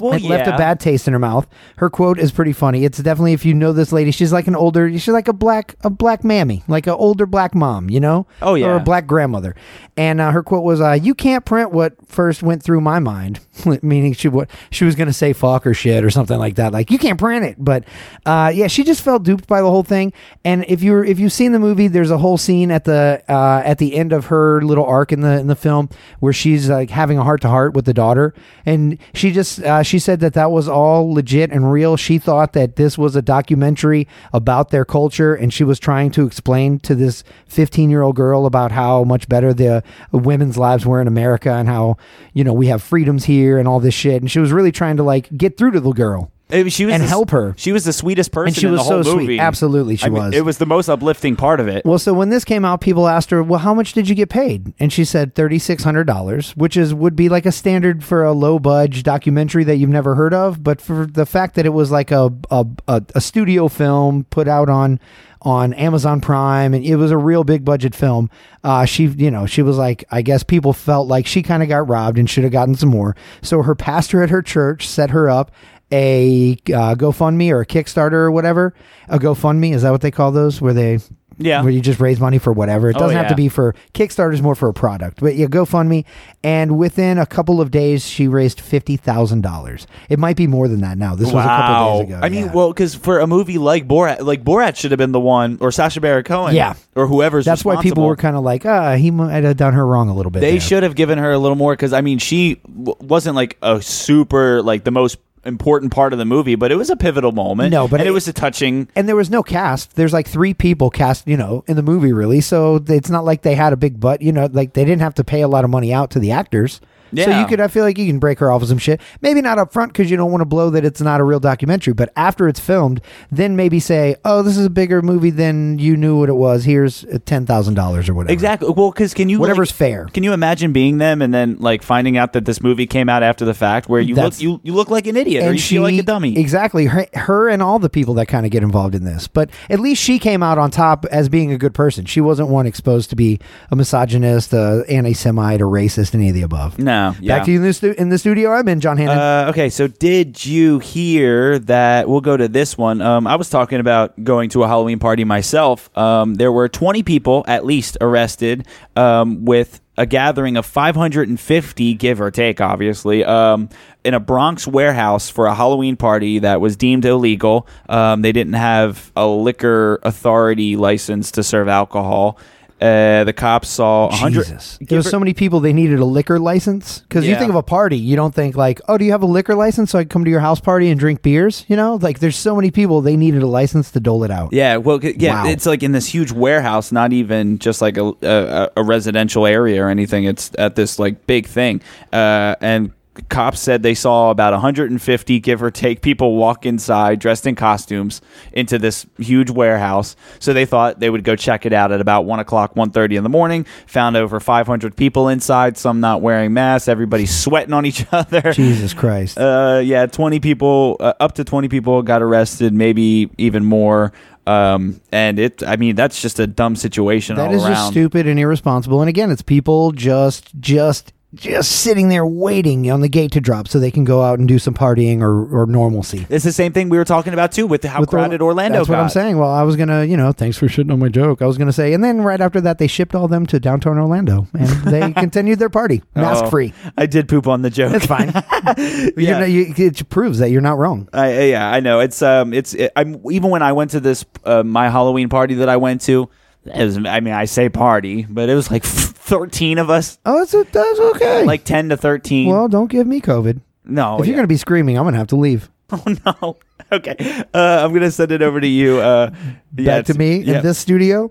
[0.00, 1.46] Well, it left a bad taste in her mouth.
[1.76, 2.84] Her quote is pretty funny.
[2.84, 5.74] It's definitely if you know this lady, she's like an older, she's like a black
[5.82, 8.26] a black mammy, like an older black mom, you know?
[8.40, 8.66] Oh, yeah.
[8.66, 9.54] or a black grandmother.
[9.96, 13.40] And uh, her quote was, uh, "You can't print what first went through my mind,"
[13.82, 16.72] meaning she what she was going to say fuck or shit or something like that.
[16.72, 17.84] Like you can't print it, but
[18.24, 20.14] uh, yeah, she just felt duped by the whole thing.
[20.46, 23.60] And if you if you've seen the movie, there's a whole scene at the uh,
[23.66, 25.90] at the end of her little arc in the in the film
[26.20, 28.32] where she's like having a heart to heart with the daughter,
[28.64, 31.96] and she just uh, she said that that was all legit and real.
[31.96, 36.24] She thought that this was a documentary about their culture, and she was trying to
[36.24, 39.82] explain to this 15 year old girl about how much better the
[40.12, 41.96] women's lives were in America and how
[42.32, 44.22] you know we have freedoms here and all this shit.
[44.22, 46.30] And she was really trying to like get through to the girl.
[46.52, 47.54] She was and the help her.
[47.56, 49.40] She was the sweetest person she in the was whole so sweet.
[49.40, 50.34] Absolutely, she I mean, was.
[50.34, 51.84] It was the most uplifting part of it.
[51.84, 54.28] Well, so when this came out, people asked her, "Well, how much did you get
[54.28, 58.04] paid?" And she said thirty six hundred dollars, which is would be like a standard
[58.04, 60.62] for a low budge documentary that you've never heard of.
[60.62, 64.46] But for the fact that it was like a a, a, a studio film put
[64.46, 65.00] out on
[65.42, 68.30] on Amazon Prime, and it was a real big budget film.
[68.62, 71.68] Uh, she, you know, she was like, I guess people felt like she kind of
[71.68, 73.16] got robbed and should have gotten some more.
[73.42, 75.50] So her pastor at her church set her up
[75.92, 78.74] a uh, GoFundMe or a Kickstarter or whatever.
[79.08, 80.60] A GoFundMe is that what they call those?
[80.60, 80.98] Where they
[81.38, 81.62] Yeah.
[81.62, 82.88] where you just raise money for whatever.
[82.90, 85.46] It Oh, doesn't have to be for Kickstarter is more for a product, but yeah,
[85.46, 86.04] GoFundMe.
[86.44, 89.86] And within a couple of days, she raised fifty thousand dollars.
[90.08, 91.14] It might be more than that now.
[91.14, 92.20] This was a couple of days ago.
[92.24, 95.20] I mean, well, because for a movie like Borat, like Borat should have been the
[95.20, 96.74] one, or Sacha Baron Cohen, Yeah.
[96.94, 97.44] or whoever's.
[97.44, 100.14] that's why people were kind of like, ah, he might have done her wrong a
[100.14, 100.40] little bit.
[100.40, 100.60] They there.
[100.60, 103.82] should have given her a little more because I mean, she w- wasn't like a
[103.82, 107.70] super like the most important part of the movie, but it was a pivotal moment.
[107.72, 108.88] No, but and it, it- was a touching.
[108.94, 109.94] and there was no cast.
[109.96, 112.40] There's like three people cast, you know, in the movie, really.
[112.40, 115.14] So it's not like they had a big butt, you know, like they didn't have
[115.14, 116.80] to pay a lot of money out to the actors.
[117.14, 119.00] So you could, I feel like you can break her off of some shit.
[119.20, 121.40] Maybe not up front because you don't want to blow that it's not a real
[121.40, 125.78] documentary, but after it's filmed, then maybe say, oh, this is a bigger movie than
[125.78, 126.64] you knew what it was.
[126.64, 128.32] Here's uh, $10,000 or whatever.
[128.32, 128.70] Exactly.
[128.70, 130.06] Well, because can you Whatever's like, fair.
[130.06, 133.22] Can you imagine being them and then like finding out that this movie came out
[133.22, 135.82] after the fact, where you look you you look like an idiot or you feel
[135.82, 136.38] like a dummy?
[136.38, 136.86] Exactly.
[136.86, 139.26] Her, her and all the people that kind of get involved in this.
[139.28, 142.04] But at least she came out on top as being a good person.
[142.06, 143.40] She wasn't one exposed to be
[143.70, 146.78] a misogynist, a anti-Semite, or racist, any of the above.
[146.78, 147.01] No.
[147.20, 147.38] Yeah.
[147.38, 148.52] Back to you in the, stu- in the studio.
[148.52, 149.18] I'm in, John Hannon.
[149.18, 152.08] Uh, okay, so did you hear that?
[152.08, 153.00] We'll go to this one.
[153.00, 155.96] Um, I was talking about going to a Halloween party myself.
[155.96, 158.66] Um, there were 20 people at least arrested
[158.96, 163.68] um, with a gathering of 550, give or take, obviously, um,
[164.04, 167.66] in a Bronx warehouse for a Halloween party that was deemed illegal.
[167.88, 172.38] Um, they didn't have a liquor authority license to serve alcohol.
[172.82, 174.44] Uh, the cops saw 100.
[174.44, 174.78] Jesus.
[174.80, 177.38] There was so many people they needed a liquor license because you Yeah.
[177.38, 179.90] think of a party, you don't think like, oh, do you have a liquor license
[179.92, 181.64] so I can come to your house party and drink beers?
[181.68, 184.52] You know, like there's so many people they needed a license to dole it out.
[184.52, 185.50] Yeah, well, c- yeah, Wow.
[185.50, 189.84] it's like in this huge warehouse, not even just like a, a, a residential area
[189.84, 190.24] or anything.
[190.24, 191.80] It's at this like big thing,
[192.12, 192.90] uh, and
[193.28, 198.20] cops said they saw about 150, give or take, people walk inside dressed in costumes
[198.52, 200.16] into this huge warehouse.
[200.38, 203.22] So they thought they would go check it out at about one o'clock, 1.30 in
[203.22, 203.66] the morning.
[203.88, 206.88] Found over 500 people inside, some not wearing masks.
[206.88, 208.52] Everybody's sweating on each other.
[208.52, 209.38] Jesus Christ.
[209.38, 214.12] Uh, yeah, 20 people, uh, up to 20 people got arrested, maybe even more.
[214.46, 218.26] Um, and it, I mean, that's just a dumb situation That all is just stupid
[218.26, 219.00] and irresponsible.
[219.00, 223.66] And again, it's people just just just sitting there waiting on the gate to drop
[223.66, 226.26] so they can go out and do some partying or, or normalcy.
[226.28, 228.78] It's the same thing we were talking about too with how With crowded Or- Orlando
[228.78, 229.38] That's what I'm saying.
[229.38, 231.40] Well, I was gonna, you know, thanks for shitting on my joke.
[231.40, 233.98] I was gonna say, and then right after that, they shipped all them to downtown
[233.98, 236.74] Orlando, and they continued their party, mask Oh, free.
[236.98, 237.94] I did poop on the joke.
[237.94, 238.28] It's fine.
[238.76, 239.38] you Yeah.
[239.40, 241.08] know, you, it proves that you're not wrong.
[241.14, 242.00] I- yeah, I know.
[242.00, 245.54] It's um, it's it, I'm even when I went to this uh, my Halloween party
[245.54, 246.28] that I went to.
[246.64, 250.52] Was, I mean, I say party, but it was like 13 of us, Oh, that's
[250.72, 251.44] that's okay.
[251.44, 252.48] like 10 to 13.
[252.48, 253.60] well, don't give me COVID.
[253.84, 255.68] no, if you're gonna be screaming, I'm gonna have to leave.
[255.92, 256.56] Oh no.
[256.90, 257.16] Okay.
[257.52, 258.98] Uh, I'm gonna send it over to you.
[258.98, 259.30] Uh,
[259.76, 260.56] yeah, back to me yeah.
[260.58, 261.30] in this studio.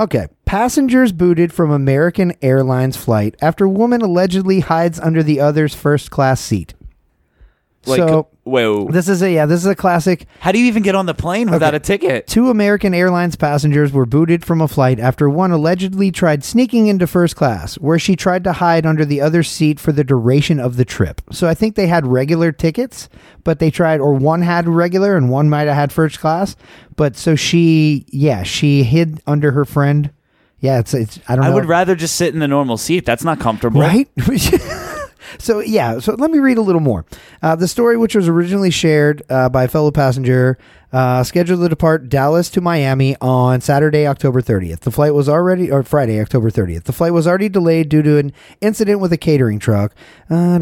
[0.00, 0.26] Okay.
[0.44, 6.40] Passengers booted from American Airlines flight after woman allegedly hides under the other's first class
[6.40, 6.74] seat.
[7.84, 8.88] Like, so whoa.
[8.90, 10.26] this is a yeah, this is a classic.
[10.38, 11.76] How do you even get on the plane without Okay.
[11.76, 12.26] a ticket?
[12.28, 17.06] Two American Airlines passengers were booted from a flight after one allegedly tried sneaking into
[17.08, 20.76] first class, where she tried to hide under the other seat for the duration of
[20.76, 21.20] the trip.
[21.32, 23.08] So I think they had regular tickets,
[23.42, 26.54] but they tried, or one had regular and one might have had first class.
[26.94, 30.10] But so she, yeah, she hid under her friend.
[30.60, 31.54] Yeah, it's, it's I don't I know.
[31.56, 33.04] would rather just sit in the normal seat.
[33.04, 33.80] That's not comfortable.
[33.80, 34.08] right?
[35.38, 37.04] So yeah, so let me read a little more.
[37.42, 40.58] Uh, the story, which was originally shared uh, by a fellow passenger,
[40.92, 44.80] uh, scheduled to depart Dallas to Miami on Saturday, October 30th.
[44.80, 46.84] The flight was already, or Friday, October 30th.
[46.84, 49.94] The flight was already delayed due to an incident with a catering truck.
[50.30, 50.58] Uh.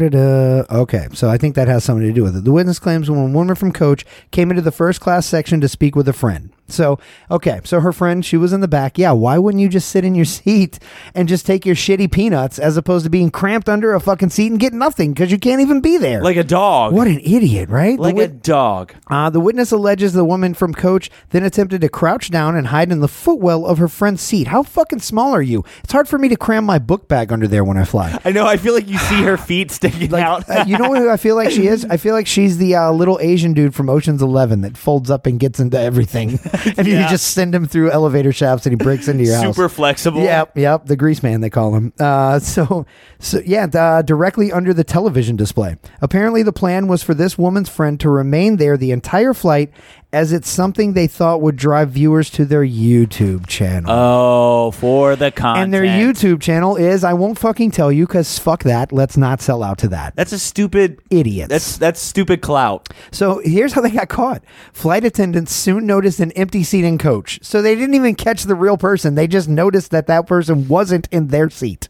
[0.71, 2.43] Okay, so I think that has something to do with it.
[2.43, 5.67] The witness claims when a woman from Coach came into the first class section to
[5.67, 6.51] speak with a friend.
[6.71, 6.99] So,
[7.29, 8.97] okay, so her friend, she was in the back.
[8.97, 10.79] Yeah, why wouldn't you just sit in your seat
[11.13, 14.51] and just take your shitty peanuts as opposed to being cramped under a fucking seat
[14.51, 16.21] and get nothing because you can't even be there?
[16.23, 16.93] Like a dog.
[16.93, 17.99] what an idiot, right?
[17.99, 18.93] Like a dog.
[19.09, 22.91] uh, the witness alleges the woman from Coach then attempted to crouch down and hide
[22.91, 24.45] in the footwell of her friend's seat.
[24.49, 25.65] How fucking small are you?
[25.83, 28.19] It's hard for me to cram my book bag under there when I fly.
[28.23, 28.45] I know.
[28.45, 30.47] I feel like you see her feet sticking out.
[30.47, 31.85] Uh, you know who I feel like she is?
[31.85, 35.25] I feel like she's the uh, little Asian dude from Ocean's Eleven that folds up
[35.25, 36.39] and gets into everything,
[36.77, 39.55] and you just send him through elevator shafts and he breaks into your house.
[39.55, 40.21] Super flexible.
[40.21, 41.93] Yep, yep, the grease man they call him.
[41.99, 42.85] Uh, so,
[43.17, 45.77] so yeah, uh, directly under the television display.
[45.99, 49.71] Apparently, the plan was for this woman's friend to remain there the entire flight,
[50.13, 53.89] as it's something they thought would drive viewers to their YouTube channel.
[53.91, 55.63] Oh, for the content.
[55.63, 58.91] and their YouTube channel is I won't fucking tell you because fuck that.
[58.91, 60.15] Let's not sell out to that.
[60.15, 60.99] That's a stupid.
[61.09, 61.49] idiot.
[61.49, 62.89] That's that's stupid clout.
[63.11, 64.43] So here's how they got caught.
[64.73, 67.39] Flight attendants soon noticed an empty seat in coach.
[67.41, 69.15] So they didn't even catch the real person.
[69.15, 71.89] They just noticed that that person wasn't in their seat.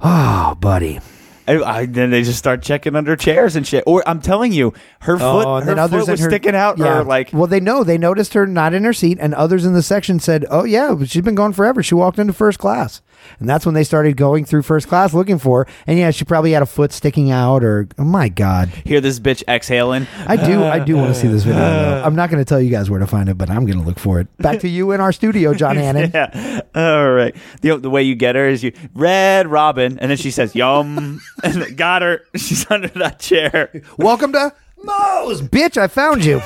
[0.00, 1.00] Oh, buddy.
[1.46, 3.84] I, I, then they just start checking under chairs and shit.
[3.86, 6.54] Or I'm telling you, her oh, foot, Oh, and her others foot was her- sticking
[6.54, 6.78] out.
[6.78, 7.00] Yeah.
[7.00, 9.74] Or like, well, they know they noticed her not in her seat, and others in
[9.74, 11.82] the section said, "Oh yeah, she's been gone forever.
[11.82, 13.02] She walked into first class."
[13.38, 15.72] And that's when they started going through first class looking for her.
[15.86, 19.20] And yeah, she probably had a foot sticking out, or oh my god, hear this
[19.20, 20.06] bitch exhaling.
[20.26, 21.60] I do, I do want to see this video.
[21.60, 22.02] Though.
[22.04, 23.84] I'm not going to tell you guys where to find it, but I'm going to
[23.84, 24.34] look for it.
[24.38, 26.10] Back to you in our studio, John Hannon.
[26.14, 26.60] Yeah.
[26.74, 27.34] All right.
[27.60, 31.20] The, the way you get her is you Red Robin, and then she says yum,
[31.42, 32.22] and got her.
[32.36, 33.70] She's under that chair.
[33.98, 34.52] Welcome to
[34.82, 35.76] Moe's, bitch.
[35.76, 36.40] I found you.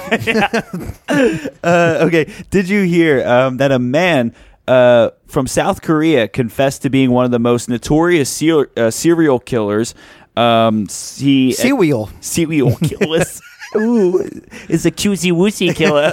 [1.62, 2.32] Uh, okay.
[2.50, 4.34] Did you hear um, that a man
[4.69, 9.39] uh, from South Korea confessed to being one of the most notorious ser- uh, serial
[9.40, 9.95] killers?
[10.36, 10.86] Um,
[11.16, 12.11] he Serial.
[12.20, 13.40] serial killers.
[13.77, 14.19] Ooh,
[14.69, 16.12] is a cutesy woosy killer.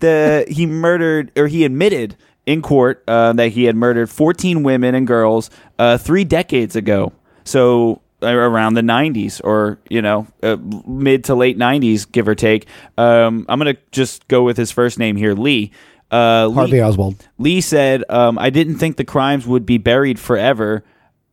[0.00, 4.94] the he murdered or he admitted in court uh, that he had murdered 14 women
[4.94, 7.12] and girls uh, three decades ago.
[7.44, 10.56] So around the 90s or you know uh,
[10.86, 14.98] mid to late 90s give or take um, i'm gonna just go with his first
[14.98, 15.70] name here lee
[16.10, 17.28] uh, Harvey lee, Oswald.
[17.38, 20.84] Lee said, um, I didn't think the crimes would be buried forever.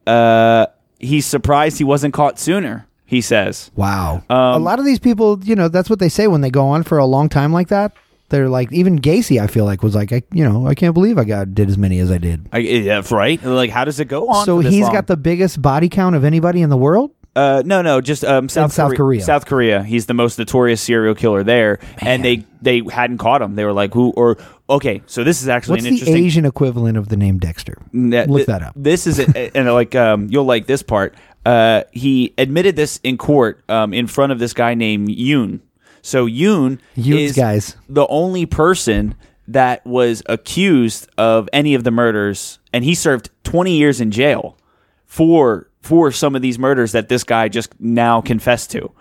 [0.07, 0.67] Uh,
[0.99, 3.71] he's surprised he wasn't caught sooner, he says.
[3.75, 4.23] Wow.
[4.29, 6.67] Um, a lot of these people, you know, that's what they say when they go
[6.67, 7.93] on for a long time like that.
[8.29, 11.19] They're like, even Gacy, I feel like, was like, I, you know, I can't believe
[11.19, 12.49] I got did as many as I did.
[12.51, 13.41] I, yeah, right?
[13.43, 14.45] Like, how does it go on?
[14.45, 14.93] So he's long?
[14.93, 17.11] got the biggest body count of anybody in the world.
[17.35, 19.21] Uh, no, no, just um, South, South Kore- Korea.
[19.21, 19.83] South Korea.
[19.83, 23.55] He's the most notorious serial killer there, and they they hadn't caught him.
[23.55, 24.37] They were like, "Who?" Or
[24.69, 26.13] okay, so this is actually What's an the.
[26.13, 27.77] Asian equivalent of the name Dexter?
[27.91, 28.73] Look th- that up.
[28.75, 31.15] This is a, and like um, you'll like this part.
[31.45, 35.59] Uh, he admitted this in court um, in front of this guy named Yoon.
[36.01, 37.77] So Yoon Yoon's is guys.
[37.89, 39.15] the only person
[39.47, 44.57] that was accused of any of the murders, and he served 20 years in jail
[45.05, 48.91] for for some of these murders that this guy just now confessed to.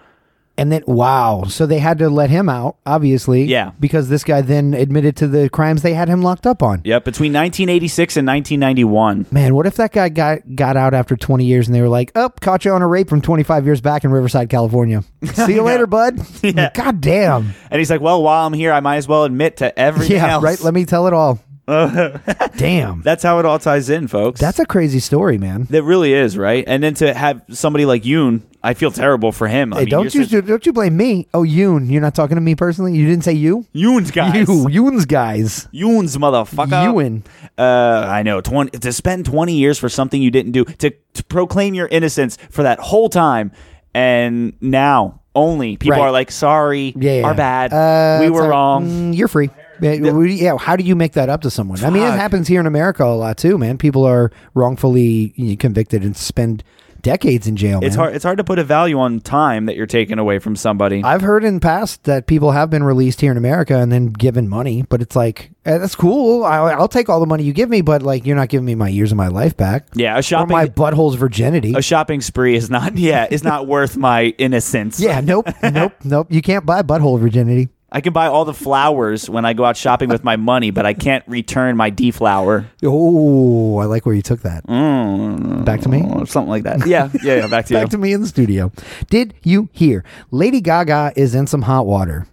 [0.59, 1.45] And then, wow.
[1.49, 3.45] So they had to let him out, obviously.
[3.45, 3.71] Yeah.
[3.81, 6.83] Because this guy then admitted to the crimes they had him locked up on.
[6.85, 9.27] Yeah, between 1986 and 1991.
[9.31, 12.13] Man, what if that guy got got out after 20 years and they were like,
[12.15, 15.03] "Up, caught you on a rape from 25 years back in Riverside, California.
[15.25, 16.71] See you later, bud." Yeah.
[16.75, 17.55] God damn.
[17.71, 20.33] And he's like, "Well, while I'm here, I might as well admit to everything Yeah,
[20.35, 20.61] else." right.
[20.61, 21.39] Let me tell it all.
[22.57, 23.03] damn.
[23.03, 24.41] That's how it all ties in, folks.
[24.41, 25.65] That's a crazy story, man.
[25.71, 26.65] That really is, right?
[26.67, 29.73] And then to have somebody like Yoon, I feel terrible for him.
[29.73, 31.29] I Hey, mean, don't you're you such- don't you blame me?
[31.35, 32.95] Oh, Yoon, you're not talking to me personally.
[32.95, 33.67] You didn't say you.
[33.75, 34.35] Yoon's guys.
[34.35, 35.69] You, Yoon's guys.
[35.73, 36.69] Yoon's motherfucker.
[36.93, 37.23] Yoon.
[37.59, 38.41] Uh, I know.
[38.41, 42.39] Twenty to spend twenty years for something you didn't do to, to proclaim your innocence
[42.51, 43.53] for that whole time,
[43.95, 46.01] and now only people Right.
[46.07, 47.23] are like, "Sorry, Yeah, yeah.
[47.27, 47.73] our bad.
[47.73, 49.51] Uh, we it's were like, wrong." mm, you're free.
[49.83, 51.85] Yeah, how do you make that up to someone?
[51.85, 53.79] I mean, it happens here in America a lot too, man.
[53.79, 56.63] People are wrongfully convicted and spend
[57.03, 57.81] decades in jail.
[57.83, 58.05] It's man.
[58.05, 58.17] hard.
[58.17, 61.03] It's hard to put a value on time that you're taking away from somebody.
[61.03, 64.07] I've heard in the past that people have been released here in America and then
[64.07, 66.45] given money, but it's like eh, that's cool.
[66.45, 68.75] I, I'll take all the money you give me, but like you're not giving me
[68.75, 69.89] my years of my life back.
[69.95, 71.75] yeah, a or shopping my butthole's virginity.
[71.77, 72.93] a shopping spree is not.
[73.03, 75.01] Yeah, is not worth my innocence.
[75.01, 76.29] yeah, nope, nope, nope.
[76.31, 77.69] You can't buy butthole virginity.
[77.95, 80.87] I can buy all the flowers when I go out shopping with my money, but
[80.87, 82.65] I can't return my deflower.
[82.83, 84.67] Oh, I like where you took that.
[84.67, 85.67] Mm.
[85.67, 86.01] Back to me.
[86.25, 86.87] Something like that.
[86.87, 87.47] Yeah, yeah, yeah.
[87.49, 87.81] Back to you.
[87.81, 88.73] Back to me in the studio.
[89.11, 90.05] Did you hear?
[90.31, 92.27] Lady Gaga is in some hot water.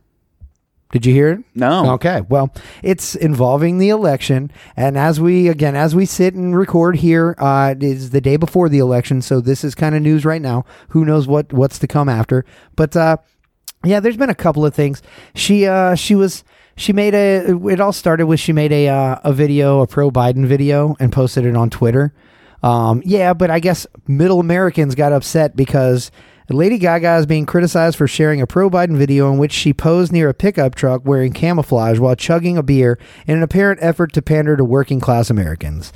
[0.92, 1.40] Did you hear it?
[1.54, 1.92] No.
[1.94, 2.22] Okay.
[2.30, 7.36] Well, it's involving the election, and as we again, as we sit and record here,
[7.38, 10.42] uh, it is the day before the election, so this is kind of news right
[10.42, 10.66] now.
[10.90, 12.44] Who knows what what's to come after?
[12.76, 13.18] But uh,
[13.84, 15.02] yeah, there's been a couple of things.
[15.36, 16.44] She uh, she was
[16.76, 17.56] she made a.
[17.68, 21.12] It all started with she made a uh, a video, a pro Biden video, and
[21.12, 22.14] posted it on Twitter.
[22.62, 26.12] Um, yeah, but I guess middle Americans got upset because
[26.50, 30.12] Lady Gaga is being criticized for sharing a pro Biden video in which she posed
[30.12, 34.22] near a pickup truck wearing camouflage while chugging a beer in an apparent effort to
[34.22, 35.94] pander to working class Americans.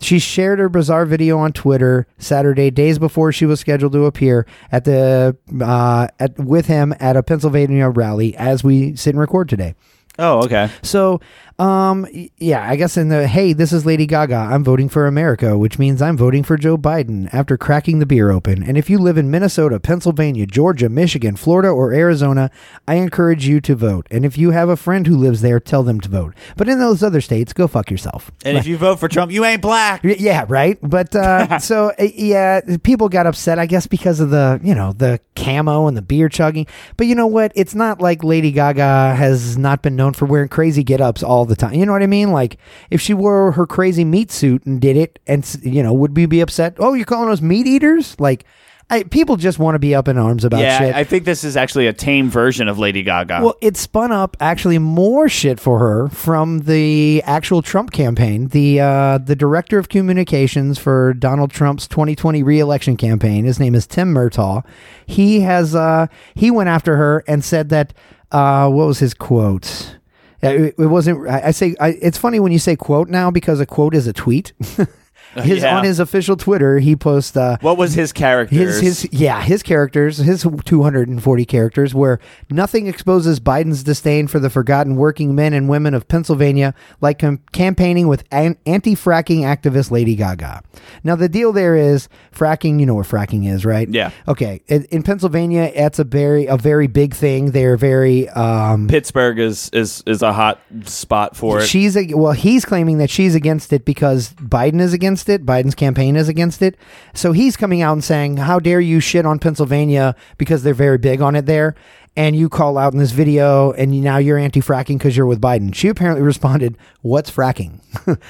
[0.00, 4.46] She shared her bizarre video on Twitter Saturday, days before she was scheduled to appear
[4.70, 9.48] at the uh, at with him at a Pennsylvania rally as we sit and record
[9.48, 9.74] today.
[10.18, 10.70] Oh, okay.
[10.82, 11.20] So,
[11.58, 12.06] um,
[12.36, 14.34] yeah, I guess in the hey, this is Lady Gaga.
[14.34, 18.30] I'm voting for America, which means I'm voting for Joe Biden after cracking the beer
[18.30, 18.62] open.
[18.62, 22.50] And if you live in Minnesota, Pennsylvania, Georgia, Michigan, Florida, or Arizona,
[22.86, 24.06] I encourage you to vote.
[24.10, 26.34] And if you have a friend who lives there, tell them to vote.
[26.58, 28.30] But in those other states, go fuck yourself.
[28.44, 30.02] And if you vote for Trump, you ain't black.
[30.04, 30.78] Yeah, right.
[30.82, 34.92] But uh, so uh, yeah, people got upset, I guess, because of the you know
[34.92, 36.66] the camo and the beer chugging.
[36.98, 37.52] But you know what?
[37.54, 41.45] It's not like Lady Gaga has not been known for wearing crazy get ups all
[41.46, 41.74] the time.
[41.74, 42.32] You know what I mean?
[42.32, 42.58] Like
[42.90, 46.26] if she wore her crazy meat suit and did it, and you know, would we
[46.26, 46.74] be upset?
[46.78, 48.18] Oh, you're calling us meat eaters?
[48.20, 48.44] Like.
[48.88, 50.94] I, people just want to be up in arms about yeah, shit.
[50.94, 53.40] I think this is actually a tame version of Lady Gaga.
[53.42, 58.46] Well, it spun up actually more shit for her from the actual Trump campaign.
[58.46, 63.44] The uh, the director of communications for Donald Trump's 2020 reelection campaign.
[63.44, 64.64] His name is Tim Murtaugh.
[65.04, 66.06] He has uh,
[66.36, 67.92] he went after her and said that
[68.30, 69.95] uh, what was his quote?
[70.42, 71.28] Uh, It, it wasn't.
[71.28, 74.06] I, I say I, it's funny when you say quote now because a quote is
[74.06, 74.52] a tweet.
[75.42, 75.78] his Yeah.
[75.78, 77.36] on his official Twitter, he posts.
[77.36, 78.54] Uh, what was his character?
[78.54, 82.18] his his yeah his characters his 240 characters where
[82.50, 87.40] nothing exposes Biden's disdain for the forgotten working men and women of Pennsylvania like com-
[87.52, 90.62] campaigning with an- anti-fracking activist Lady Gaga.
[91.04, 92.80] Now the deal there is fracking.
[92.80, 93.88] You know what fracking is, right?
[93.88, 94.10] Yeah.
[94.28, 94.60] Okay.
[94.68, 97.50] In, in Pennsylvania, that's a very a very big thing.
[97.52, 101.66] They're very um, Pittsburgh is is is a hot spot for it.
[101.66, 105.46] She's a, well, he's claiming that she's against it because Biden is against it.
[105.46, 106.76] Biden's campaign is against it.
[107.14, 110.98] So he's coming out and saying, "How dare you shit on Pennsylvania because they're very
[110.98, 111.74] big on it there."
[112.16, 115.74] And you call out in this video, and now you're anti-fracking because you're with Biden.
[115.74, 117.80] She apparently responded, "What's fracking?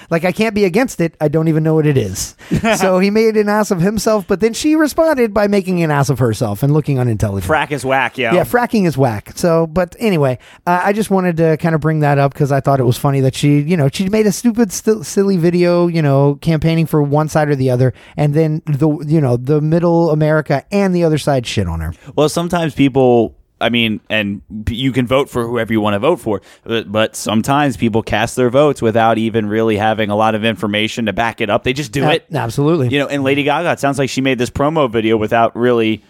[0.10, 1.16] like I can't be against it.
[1.20, 2.36] I don't even know what it is."
[2.78, 6.08] so he made an ass of himself, but then she responded by making an ass
[6.08, 7.50] of herself and looking unintelligent.
[7.50, 8.32] Frack is whack, yo.
[8.32, 9.32] Yeah, fracking is whack.
[9.36, 12.60] So, but anyway, uh, I just wanted to kind of bring that up because I
[12.60, 15.86] thought it was funny that she, you know, she made a stupid, st- silly video,
[15.86, 19.60] you know, campaigning for one side or the other, and then the, you know, the
[19.60, 21.92] middle America and the other side shit on her.
[22.14, 26.16] Well, sometimes people, I mean, and you can vote for whoever you want to vote
[26.16, 30.44] for, but, but sometimes people cast their votes without even really having a lot of
[30.44, 31.64] information to back it up.
[31.64, 32.26] They just do Uh, it.
[32.34, 32.88] absolutely.
[32.88, 36.04] You know, and Lady Gaga, it sounds like she made this promo video without really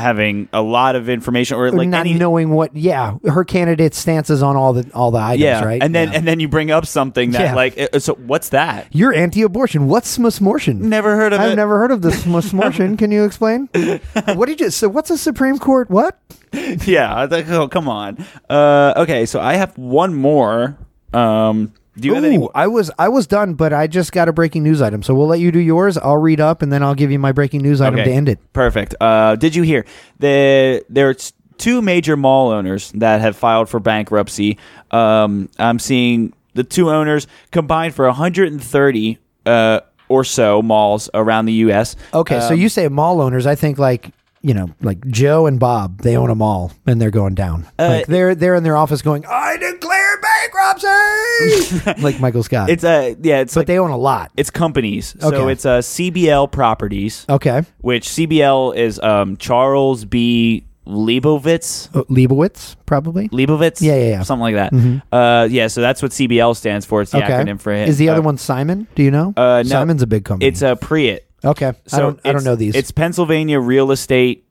[0.00, 4.42] having a lot of information or like not any, knowing what, yeah, her candidate stances
[4.42, 5.82] on all the all the items, yeah, right?
[5.82, 6.18] and then Yeah.
[6.18, 7.54] and then you bring up something that Yeah.
[7.54, 8.86] like, so what's that?
[8.92, 9.86] you're anti-abortion.
[9.88, 10.80] What's smortion?
[10.80, 11.56] Never heard of I've it.
[11.56, 12.98] never heard of this smortion.
[12.98, 13.68] Can you explain?
[14.34, 14.70] what did you?
[14.70, 15.90] So, what's a Supreme Court?
[15.90, 16.18] What?
[16.52, 18.24] yeah, I think, oh come on.
[18.48, 20.76] Uh, okay, so I have one more.
[21.12, 22.46] Um, do you have any?
[22.54, 25.02] I was I was done, but I just got a breaking news item.
[25.02, 25.98] So we'll let you do yours.
[25.98, 28.38] I'll read up, and then I'll give you my breaking news item to end it.
[28.52, 28.94] Perfect.
[29.00, 29.84] Uh, did you hear
[30.18, 34.58] the there's two major mall owners that have filed for bankruptcy?
[34.90, 41.52] Um, I'm seeing the two owners combined for 130 uh, or so malls around the
[41.54, 41.96] U.S.
[42.14, 43.46] Okay, so Um, you say mall owners.
[43.46, 44.10] I think like
[44.42, 45.98] you know, like Joe and Bob.
[46.02, 47.66] They own a mall, and they're going down.
[47.78, 52.70] Uh, like they're they're in their office going, "I declare bankruptcy," like Michael Scott.
[52.70, 53.40] It's a yeah.
[53.40, 54.30] It's but like they own a lot.
[54.36, 55.14] it's companies.
[55.20, 60.64] So it's a CBL Properties, Okay, which CBL is um, Charles B.
[60.86, 61.94] Leibovitz.
[61.94, 63.28] Uh, Leibowitz probably.
[63.28, 64.22] Leibovitz, Yeah, yeah, yeah.
[64.22, 64.72] something like that.
[64.72, 65.02] Mhm.
[65.12, 67.00] Uh, yeah, so that's what CBL stands for.
[67.02, 67.88] It's the okay, acronym for it.
[67.88, 68.88] is the other Uh, one Simon?
[68.96, 69.32] Do you know?
[69.36, 70.48] Uh, no, Simon's a big company.
[70.48, 71.26] It's a PREIT.
[71.44, 71.72] Okay.
[71.86, 72.74] So I don't I don't know these.
[72.74, 74.46] It's Pennsylvania real estate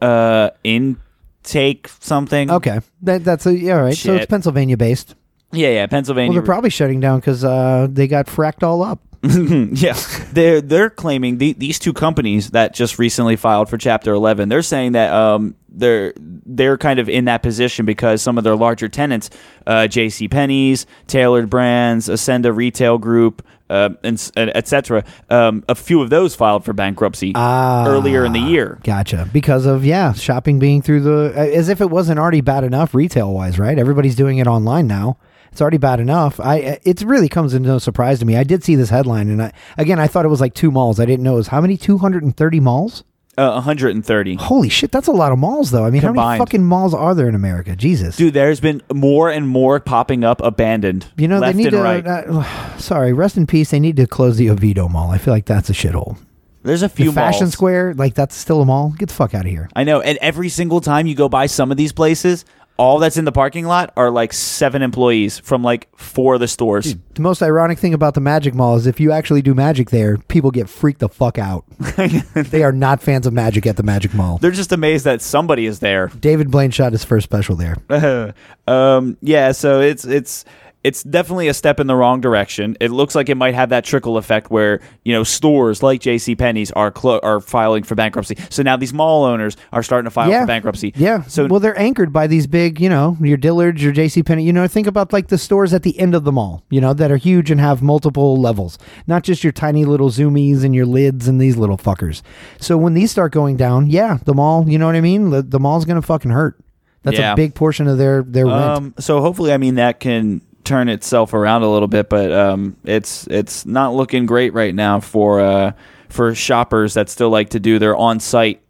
[0.00, 2.50] uh, intake something.
[2.50, 2.80] okay.
[3.02, 3.76] That, that's a yeah.
[3.76, 3.96] All right.
[3.96, 4.28] So it's Shit.
[4.28, 5.14] Pennsylvania based.
[5.52, 6.30] Yeah, yeah, Pennsylvania.
[6.30, 9.00] Well, they're probably shutting down because uh, they got fracked all up.
[9.22, 9.98] yeah,
[10.32, 14.48] they're they're claiming the, these two companies that just recently filed for Chapter 11.
[14.48, 18.56] They're saying that um, they're they're kind of in that position because some of their
[18.56, 19.30] larger tenants,
[19.66, 20.28] uh, J.C.
[20.28, 25.04] Penney's, Tailored Brands, Ascena Retail Group, uh, and and et cetera.
[25.30, 28.78] Um, a few of those filed for bankruptcy earlier in the year.
[28.84, 29.28] Gotcha.
[29.32, 33.32] Because of yeah, shopping being through the as if it wasn't already bad enough retail
[33.32, 33.78] wise, right?
[33.78, 35.18] Everybody's doing it online now.
[35.52, 36.38] It's already bad enough.
[36.38, 38.36] I it really comes as no surprise to me.
[38.36, 41.00] I did see this headline, and I again I thought it was like two malls.
[41.00, 43.04] I didn't know it was how many two hundred and thirty malls.
[43.38, 44.36] Uh, 130.
[44.36, 45.84] Holy shit, that's a lot of malls though.
[45.84, 46.38] I mean, how many Combined.
[46.38, 47.76] fucking malls are there in America?
[47.76, 48.16] Jesus.
[48.16, 51.06] Dude, there's been more and more popping up abandoned.
[51.18, 51.82] you know left they need and to.
[51.82, 52.06] right.
[52.06, 53.70] Uh, sorry, rest in peace.
[53.70, 55.10] They need to close the Oviedo Mall.
[55.10, 56.16] I feel like that's a shithole.
[56.62, 57.52] There's a The few Fashion malls.
[57.52, 58.94] Square, like that's still a mall.
[58.98, 59.68] Get the fuck out of here.
[59.76, 62.44] I know, and every single time you go by some of these places,
[62.76, 66.48] all that's in the parking lot are like seven employees from like four of the
[66.48, 66.94] stores.
[67.14, 70.18] The most ironic thing about the Magic Mall is if you actually do magic there,
[70.18, 71.64] people get freaked the fuck out.
[72.34, 74.38] they are not fans of magic at the Magic Mall.
[74.38, 76.08] They're just amazed that somebody is there.
[76.08, 77.76] David Blaine shot his first special there.
[78.66, 80.44] um, yeah, so it's it's
[80.86, 82.76] it's definitely a step in the wrong direction.
[82.78, 86.36] It looks like it might have that trickle effect where you know stores like J.C.
[86.36, 88.36] Penney's are clo- are filing for bankruptcy.
[88.50, 90.92] So now these mall owners are starting to file yeah, for bankruptcy.
[90.94, 91.24] Yeah.
[91.24, 94.22] So well, they're anchored by these big, you know, your Dillard's, your J.C.
[94.22, 94.44] Penney.
[94.44, 96.94] You know, think about like the stores at the end of the mall, you know,
[96.94, 100.86] that are huge and have multiple levels, not just your tiny little Zumiez and your
[100.86, 102.22] lids and these little fuckers.
[102.60, 105.30] So when these start going down, yeah, the mall, you know what I mean?
[105.30, 106.60] The, the mall's gonna fucking hurt.
[107.02, 107.32] That's Yeah.
[107.32, 108.56] a big portion of their their rent.
[108.62, 112.76] Um, so hopefully, I mean that can turn itself around a little bit, but um,
[112.84, 115.72] it's it's not looking great right now for uh,
[116.08, 118.60] for shoppers that still like to do their on site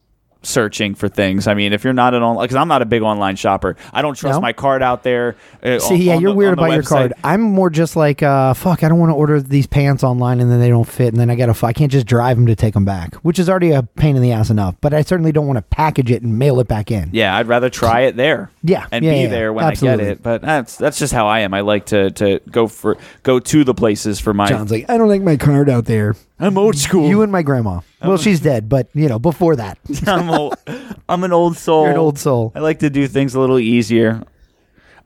[0.42, 1.46] searching for things.
[1.48, 4.00] I mean, if you're not an online, because I'm not a big online shopper, I
[4.02, 4.40] don't trust No?
[4.40, 5.34] my card out there.
[5.62, 7.14] uh, See, on- yeah, on you're the- weird about your card.
[7.24, 10.50] I'm more just like, uh, fuck, I don't want to order these pants online and
[10.50, 12.74] then they don't fit, and then I gotta, I can't just drive them to take
[12.74, 14.76] them back, which is already a pain in the ass enough.
[14.80, 17.10] But I certainly don't want to package it and mail it back in.
[17.12, 18.50] Yeah, I'd rather try it there.
[18.66, 20.24] Yeah, and yeah, be yeah, there when I get it.
[20.24, 21.54] But that's that's just how I am.
[21.54, 24.48] I like to to go for go to the places for my.
[24.48, 26.16] John's like, I don't like my card out there.
[26.38, 27.08] I'm old school.
[27.08, 27.80] You and my grandma.
[28.02, 30.56] Well, she's dead, but you know, before that, I'm old.
[31.08, 31.84] I'm an old soul.
[31.84, 32.52] You're an old soul.
[32.54, 34.22] I like to do things a little easier.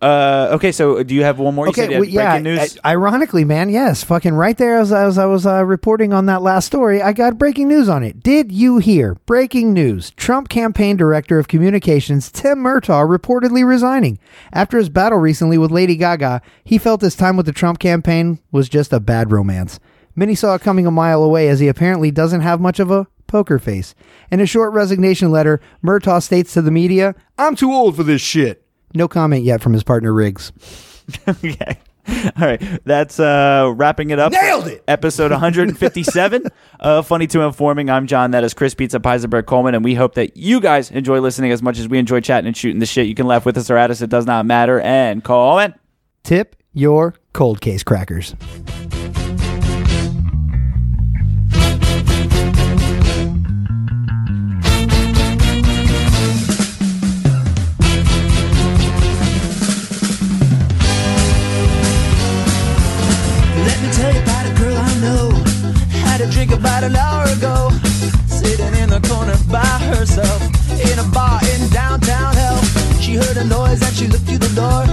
[0.03, 1.67] Uh, okay, so do you have one more?
[1.67, 2.79] You okay, said you had well, breaking news.
[2.83, 6.41] I- ironically, man, yes, fucking right there as, as I was uh, reporting on that
[6.41, 8.23] last story, I got breaking news on it.
[8.23, 9.17] Did you hear?
[9.27, 14.19] Breaking news: Trump campaign director of communications Tim Murtaugh reportedly resigning
[14.53, 16.41] after his battle recently with Lady Gaga.
[16.65, 19.79] He felt his time with the Trump campaign was just a bad romance.
[20.15, 23.07] Many saw it coming a mile away, as he apparently doesn't have much of a
[23.27, 23.95] poker face.
[24.31, 28.21] In a short resignation letter, Murtaugh states to the media, "I'm too old for this
[28.21, 30.53] shit." No comment yet from his partner Riggs.
[31.29, 31.79] okay.
[32.09, 34.33] All right, that's uh, wrapping it up.
[34.33, 34.83] Nailed it!
[34.89, 36.45] Episode 157
[36.81, 37.89] of Funny to Informing.
[37.89, 38.33] I'm John.
[38.33, 41.63] That is Chris Pizza Peisenberg Coleman, and we hope that you guys enjoy listening as
[41.63, 43.07] much as we enjoy chatting and shooting the shit.
[43.07, 44.81] You can laugh with us or at us; it does not matter.
[44.81, 45.75] And Coleman,
[46.25, 48.35] Tip your cold case crackers.
[66.81, 67.71] About an hour ago.
[68.27, 70.41] Sitting in the corner by herself.
[70.81, 72.57] In a bar in downtown hell.
[73.01, 74.85] She heard a noise and she looked through the door.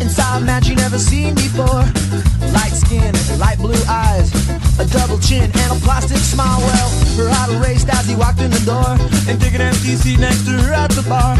[0.00, 1.84] Inside a man she never seen before.
[2.50, 4.32] Light skin, light blue eyes.
[4.78, 6.58] A double chin and a plastic smile.
[6.58, 8.98] Well, her heart raced as he walked in the door.
[9.28, 11.36] And took an empty seat next to her at the bar.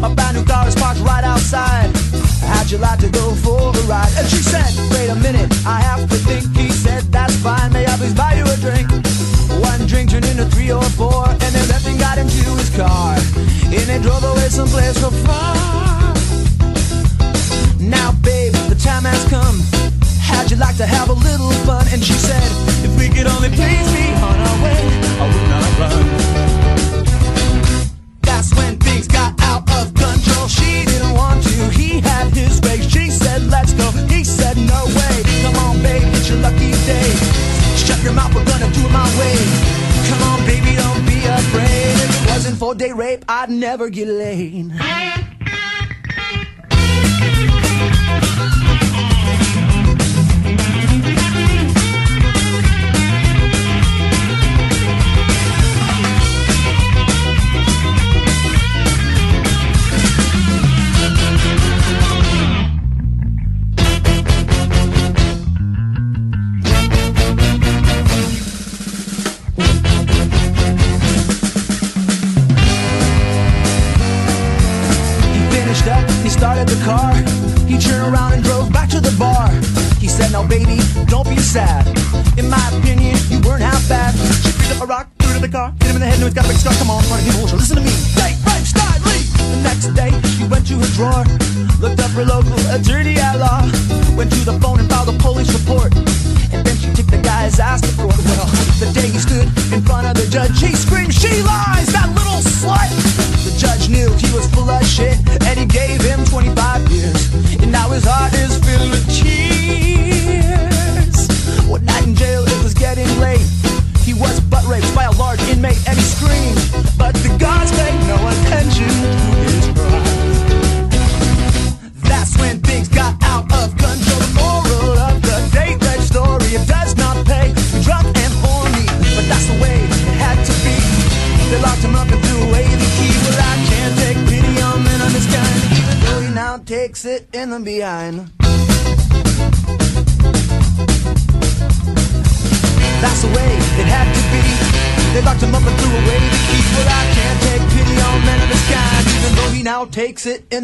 [0.00, 1.88] My brand new car is parked right outside.
[2.44, 4.12] How'd you like to go for a ride?
[4.18, 5.17] And she said, wait a
[14.48, 15.47] they drove away someplace
[43.28, 44.57] I'd never get laid.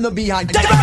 [0.05, 0.74] The behind.